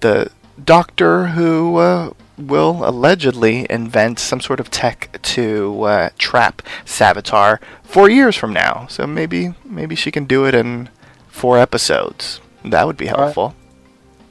the 0.00 0.30
doctor 0.64 1.28
who 1.28 1.76
uh, 1.76 2.12
will 2.48 2.86
allegedly 2.88 3.66
invent 3.70 4.18
some 4.18 4.40
sort 4.40 4.60
of 4.60 4.70
tech 4.70 5.18
to 5.22 5.82
uh, 5.82 6.10
trap 6.18 6.62
Savitar 6.84 7.58
four 7.82 8.08
years 8.08 8.36
from 8.36 8.52
now. 8.52 8.86
So 8.88 9.06
maybe 9.06 9.54
maybe 9.64 9.94
she 9.94 10.10
can 10.10 10.24
do 10.24 10.44
it 10.44 10.54
in 10.54 10.88
four 11.28 11.58
episodes. 11.58 12.40
That 12.64 12.86
would 12.86 12.96
be 12.96 13.08
All 13.08 13.14
right. 13.16 13.24
helpful. 13.24 13.54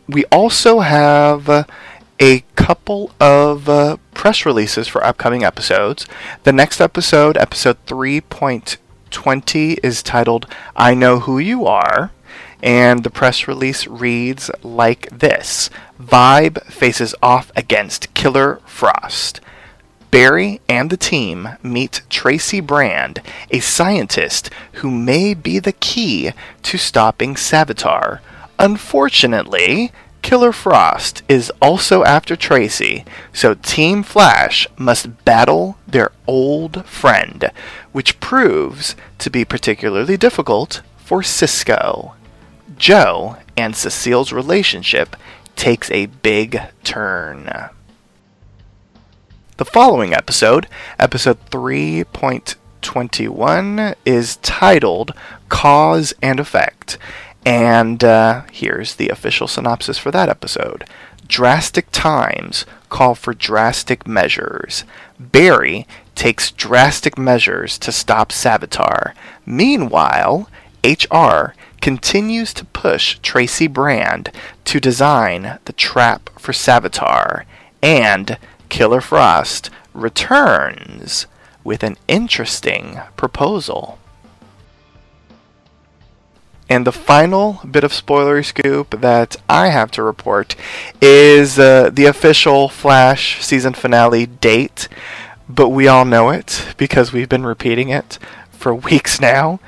We 0.08 0.26
also 0.26 0.80
have 0.80 1.50
uh, 1.50 1.64
a 2.20 2.44
couple 2.56 3.12
of 3.20 3.68
uh, 3.68 3.98
press 4.14 4.46
releases 4.46 4.88
for 4.88 5.04
upcoming 5.04 5.44
episodes. 5.44 6.06
The 6.44 6.52
next 6.54 6.80
episode, 6.80 7.38
episode 7.38 7.78
3.20, 7.86 9.80
is 9.84 10.04
titled 10.04 10.48
I 10.76 10.94
Know 10.94 11.20
Who 11.20 11.40
You 11.40 11.66
Are. 11.66 12.12
And 12.62 13.04
the 13.04 13.10
press 13.10 13.48
release 13.48 13.88
reads 13.88 14.52
like 14.62 15.10
this 15.10 15.70
Vibe 16.00 16.64
faces 16.66 17.16
off 17.22 17.52
against 17.56 18.14
Killer 18.14 18.60
Frost. 18.66 19.42
Barry 20.12 20.60
and 20.68 20.90
the 20.90 20.98
team 20.98 21.50
meet 21.64 22.02
Tracy 22.10 22.60
Brand, 22.60 23.22
a 23.50 23.60
scientist 23.62 24.50
who 24.74 24.92
may 24.92 25.34
be 25.34 25.58
the 25.58 25.72
key 25.72 26.34
to 26.64 26.78
stopping 26.78 27.36
Savitar. 27.36 28.20
Unfortunately, 28.60 29.92
Killer 30.22 30.52
Frost 30.52 31.24
is 31.30 31.52
also 31.62 32.04
after 32.04 32.36
Tracy, 32.36 33.06
so 33.34 33.54
Team 33.54 34.04
Flash 34.04 34.68
must 34.78 35.24
battle 35.26 35.78
their 35.88 36.12
old 36.28 36.86
friend, 36.86 37.50
which 37.92 38.20
proves 38.20 38.96
to 39.18 39.30
be 39.30 39.46
particularly 39.46 40.18
difficult 40.18 40.82
for 40.98 41.24
Cisco. 41.24 42.16
Joe 42.82 43.38
and 43.56 43.74
Cecile's 43.76 44.34
relationship 44.34 45.16
takes 45.56 45.92
a 45.92 46.08
big 46.08 46.60
turn. 46.84 47.70
The 49.58 49.66
following 49.66 50.16
episode, 50.16 50.66
episode 50.98 51.38
3.21, 51.52 53.94
is 54.04 54.38
titled 54.38 55.12
Cause 55.48 56.16
and 56.24 56.40
Effect. 56.40 56.98
And 57.46 58.04
uh, 58.04 58.46
here's 58.52 58.96
the 58.96 59.10
official 59.10 59.48
synopsis 59.48 60.00
for 60.00 60.10
that 60.10 60.28
episode. 60.28 60.84
Drastic 61.28 61.86
times 61.92 62.66
call 62.90 63.14
for 63.14 63.36
drastic 63.36 64.08
measures. 64.08 64.86
Barry 65.20 65.86
takes 66.16 66.50
drastic 66.50 67.16
measures 67.16 67.78
to 67.78 67.92
stop 67.92 68.32
Savitar. 68.32 69.14
Meanwhile, 69.46 70.50
HR 70.84 71.54
continues 71.82 72.54
to 72.54 72.66
push 72.66 73.20
Tracy 73.20 73.68
Brand 73.68 74.32
to 74.66 74.80
design 74.80 75.60
the 75.66 75.74
trap 75.74 76.30
for 76.40 76.52
Savitar. 76.52 77.44
And 77.82 78.38
Killer 78.70 79.02
Frost 79.02 79.70
returns 79.94 81.26
with 81.64 81.84
an 81.84 81.98
interesting 82.08 83.00
proposal. 83.18 83.98
And 86.70 86.88
the 86.88 86.94
final 86.94 87.60
bit 87.70 87.84
of 87.84 87.92
spoilery 87.92 88.46
scoop 88.46 89.02
that 89.02 89.36
I 89.50 89.68
have 89.68 89.92
to 89.92 90.04
report 90.04 90.56
is 91.02 91.60
uh, 91.60 91.90
the 91.92 92.06
official 92.06 92.70
Flash 92.70 93.44
season 93.44 93.74
finale 93.74 94.26
date. 94.26 94.88
But 95.50 95.68
we 95.68 95.90
all 95.90 96.06
know 96.06 96.30
it 96.30 96.74
because 96.78 97.12
we've 97.12 97.28
been 97.28 97.46
repeating 97.46 97.90
it 97.90 98.18
for 98.62 98.76
weeks 98.76 99.20
now. 99.20 99.60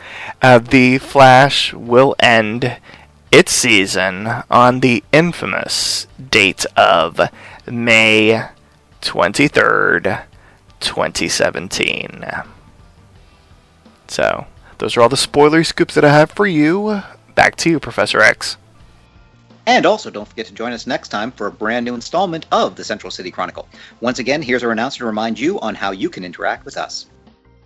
Uh, 0.41 0.59
the 0.59 0.99
Flash 0.99 1.73
will 1.73 2.15
end 2.19 2.77
its 3.31 3.51
season 3.51 4.27
on 4.49 4.79
the 4.81 5.03
infamous 5.11 6.05
date 6.29 6.65
of 6.77 7.19
May 7.65 8.47
23rd, 9.01 10.23
2017. 10.79 12.25
So, 14.07 14.45
those 14.77 14.95
are 14.95 15.01
all 15.01 15.09
the 15.09 15.15
spoilery 15.15 15.65
scoops 15.65 15.95
that 15.95 16.05
I 16.05 16.13
have 16.13 16.31
for 16.31 16.45
you. 16.45 17.01
Back 17.33 17.55
to 17.57 17.69
you, 17.69 17.79
Professor 17.79 18.21
Echs. 18.21 18.57
And 19.65 19.85
also, 19.85 20.09
don't 20.09 20.27
forget 20.27 20.45
to 20.47 20.53
join 20.53 20.73
us 20.73 20.85
next 20.85 21.07
time 21.07 21.31
for 21.31 21.47
a 21.47 21.51
brand 21.51 21.85
new 21.85 21.95
installment 21.95 22.45
of 22.51 22.75
the 22.75 22.83
Central 22.83 23.09
City 23.09 23.31
Chronicle. 23.31 23.67
Once 24.01 24.19
again, 24.19 24.41
here's 24.41 24.63
our 24.63 24.71
announcer 24.71 24.99
to 24.99 25.05
remind 25.05 25.39
you 25.39 25.59
on 25.61 25.73
how 25.73 25.91
you 25.91 26.09
can 26.09 26.25
interact 26.25 26.65
with 26.65 26.77
us. 26.77 27.07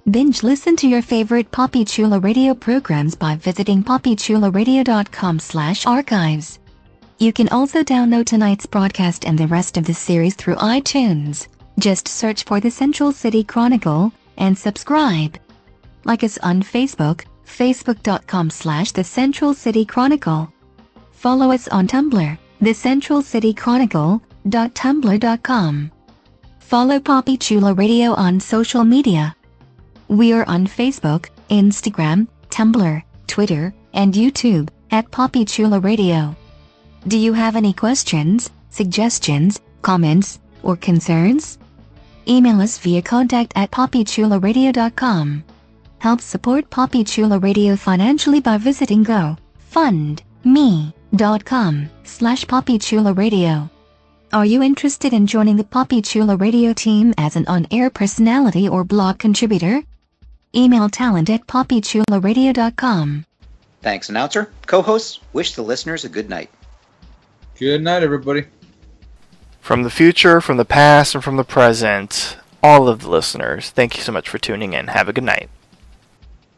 Binge 0.10 0.42
listen 0.42 0.78
to 0.78 0.88
your 0.88 1.02
favorite 1.02 1.52
Papi 1.52 1.86
Chulo 1.86 2.22
radio 2.22 2.54
programs 2.54 3.14
by 3.14 3.36
visiting 3.36 3.84
papichuloradio.com 3.84 5.38
slash 5.38 5.86
archives. 5.86 6.60
You 7.18 7.34
can 7.34 7.50
also 7.50 7.84
download 7.84 8.26
tonight's 8.26 8.66
broadcast 8.66 9.26
and 9.26 9.38
the 9.38 9.48
rest 9.48 9.76
of 9.76 9.84
the 9.84 9.94
series 9.94 10.34
through 10.36 10.56
iTunes. 10.56 11.50
Just 11.78 12.08
search 12.08 12.46
for 12.46 12.62
the 12.62 12.72
Central 12.72 13.12
City 13.12 13.44
Chronicle 13.44 14.14
and 14.38 14.58
subscribe. 14.58 15.38
Like 16.06 16.24
us 16.24 16.38
on 16.38 16.64
Facebook, 16.64 17.26
facebook.com 17.46 18.50
slash 18.50 18.94
the 18.94 19.04
Central 19.04 19.54
City 19.54 19.84
Chronicle. 19.84 20.50
Follow 21.12 21.52
us 21.52 21.68
on 21.68 21.86
Tumblr, 21.86 22.38
the 22.62 22.74
Central 22.74 23.22
City 23.22 23.54
Chronicle.tumblr.com. 23.54 25.92
Follow 26.60 27.00
Papi 27.00 27.38
Chulo 27.38 27.76
Radio 27.76 28.14
on 28.14 28.40
social 28.40 28.86
media. 28.86 29.36
We 30.10 30.32
are 30.32 30.48
on 30.48 30.68
Facebook, 30.68 31.28
Instagram, 31.50 32.28
Tumblr, 32.50 33.04
Twitter, 33.28 33.74
and 33.94 34.14
YouTube 34.14 34.70
at 34.90 35.12
Papi 35.12 35.46
Chulo 35.46 35.80
Radio. 35.82 36.34
Do 37.08 37.18
you 37.18 37.34
have 37.34 37.58
any 37.58 37.74
questions, 37.74 38.50
suggestions, 38.70 39.60
comments, 39.82 40.40
or 40.64 40.78
concerns? 40.78 41.58
Email 42.26 42.62
us 42.62 42.78
via 42.78 43.02
contact 43.02 43.52
at 43.58 43.70
papichuloradio.com. 43.72 45.44
Help 46.00 46.22
support 46.22 46.70
Papi 46.70 47.06
Chulo 47.06 47.40
Radio 47.40 47.76
financially 47.76 48.40
by 48.40 48.58
visiting 48.58 49.04
gofundme.com 49.04 49.36
slash 52.04 52.46
papichuloradio. 52.46 53.70
Are 54.32 54.46
you 54.46 54.64
interested 54.64 55.12
in 55.12 55.28
joining 55.28 55.58
the 55.58 55.64
Papi 55.66 56.02
Chulo 56.02 56.38
Radio 56.38 56.72
team 56.72 57.14
as 57.18 57.36
an 57.36 57.46
on-air 57.48 57.90
personality 57.90 58.70
or 58.70 58.86
blog 58.86 59.20
contributor? 59.20 59.84
Email 60.58 60.90
talent 60.90 61.30
at 61.30 61.46
papichuloradio.com. 61.46 63.26
Thanks, 63.84 64.10
announcer. 64.10 64.52
Co 64.66 64.82
hosts, 64.82 65.20
wish 65.32 65.54
the 65.54 65.62
listeners 65.62 66.04
a 66.04 66.10
good 66.10 66.30
night. 66.30 66.50
Good 67.60 67.84
night, 67.84 68.02
everybody. 68.02 68.46
From 69.62 69.84
the 69.84 69.90
future, 69.92 70.42
from 70.42 70.58
the 70.58 70.66
past, 70.66 71.14
and 71.14 71.24
from 71.24 71.38
the 71.38 71.44
present, 71.44 72.38
all 72.64 72.88
of 72.88 73.02
the 73.02 73.10
listeners, 73.10 73.70
thank 73.70 73.98
you 73.98 74.04
so 74.04 74.12
much 74.12 74.28
for 74.30 74.40
tuning 74.40 74.74
in. 74.74 74.88
Have 74.88 75.08
a 75.08 75.14
good 75.14 75.24
night. 75.24 75.50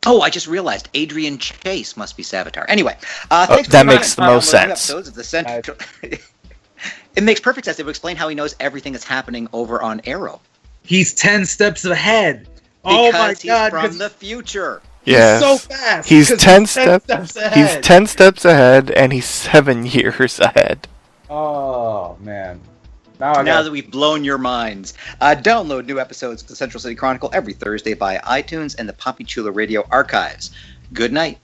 Oh, 0.05 0.21
I 0.21 0.29
just 0.29 0.47
realized 0.47 0.87
Adrian 0.93 1.37
Chase 1.37 1.97
must 1.97 2.15
be 2.15 2.23
Savitar. 2.23 2.63
Anyway, 2.69 2.95
uh, 3.29 3.47
Oh, 3.49 3.55
thanks 3.55 3.67
for 3.67 3.71
that 3.73 3.83
joining 3.83 3.95
makes 3.97 4.15
the 4.15 4.21
most 4.21 4.53
one 4.53 4.63
of 4.63 4.69
new 4.69 4.75
sense. 4.77 5.07
Of 5.09 5.13
the 5.13 5.23
Central. 5.25 5.77
it 6.03 7.23
makes 7.23 7.41
perfect 7.41 7.65
sense. 7.65 7.79
It 7.79 7.85
would 7.85 7.89
explain 7.89 8.15
how 8.15 8.29
he 8.29 8.35
knows 8.35 8.55
everything 8.61 8.93
that's 8.93 9.03
happening 9.03 9.49
over 9.51 9.81
on 9.81 9.99
Arrow. 10.05 10.39
He's 10.83 11.13
ten 11.13 11.45
steps 11.45 11.83
ahead. 11.83 12.47
Oh 12.89 13.11
my 13.11 13.29
he's 13.29 13.43
god! 13.43 13.71
from 13.71 13.81
'cause 13.85 13.97
the 13.97 14.09
future. 14.09 14.81
he's 15.03 15.13
Yes. 15.13 15.41
so 15.41 15.57
fast. 15.57 16.09
He's 16.09 16.35
10 16.35 16.65
step- 16.65 17.03
steps 17.03 17.35
ahead. 17.35 17.53
He's 17.57 17.77
10 17.85 18.07
steps 18.07 18.45
ahead, 18.45 18.91
and 18.91 19.11
he's 19.13 19.25
7 19.25 19.85
years 19.97 20.39
ahead. 20.39 20.87
Oh 21.29 22.17
man. 22.21 22.59
Now 23.19 23.33
now 23.33 23.43
got 23.43 23.63
that 23.63 23.71
we've 23.71 23.91
blown 23.91 24.23
your 24.23 24.37
minds, 24.37 24.93
uh, 25.19 25.35
download 25.37 25.85
new 25.85 25.99
episodes 25.99 26.41
of 26.41 26.47
the 26.47 26.55
Central 26.55 26.79
City 26.79 26.95
Chronicle 26.95 27.29
every 27.33 27.53
Thursday 27.53 27.93
via 27.93 28.21
iTunes 28.21 28.75
and 28.79 28.87
the 28.87 28.93
Papi 28.93 29.27
Chulo 29.27 29.51
Radio 29.51 29.85
archives. 29.91 30.51
Good 30.93 31.11
night. 31.11 31.37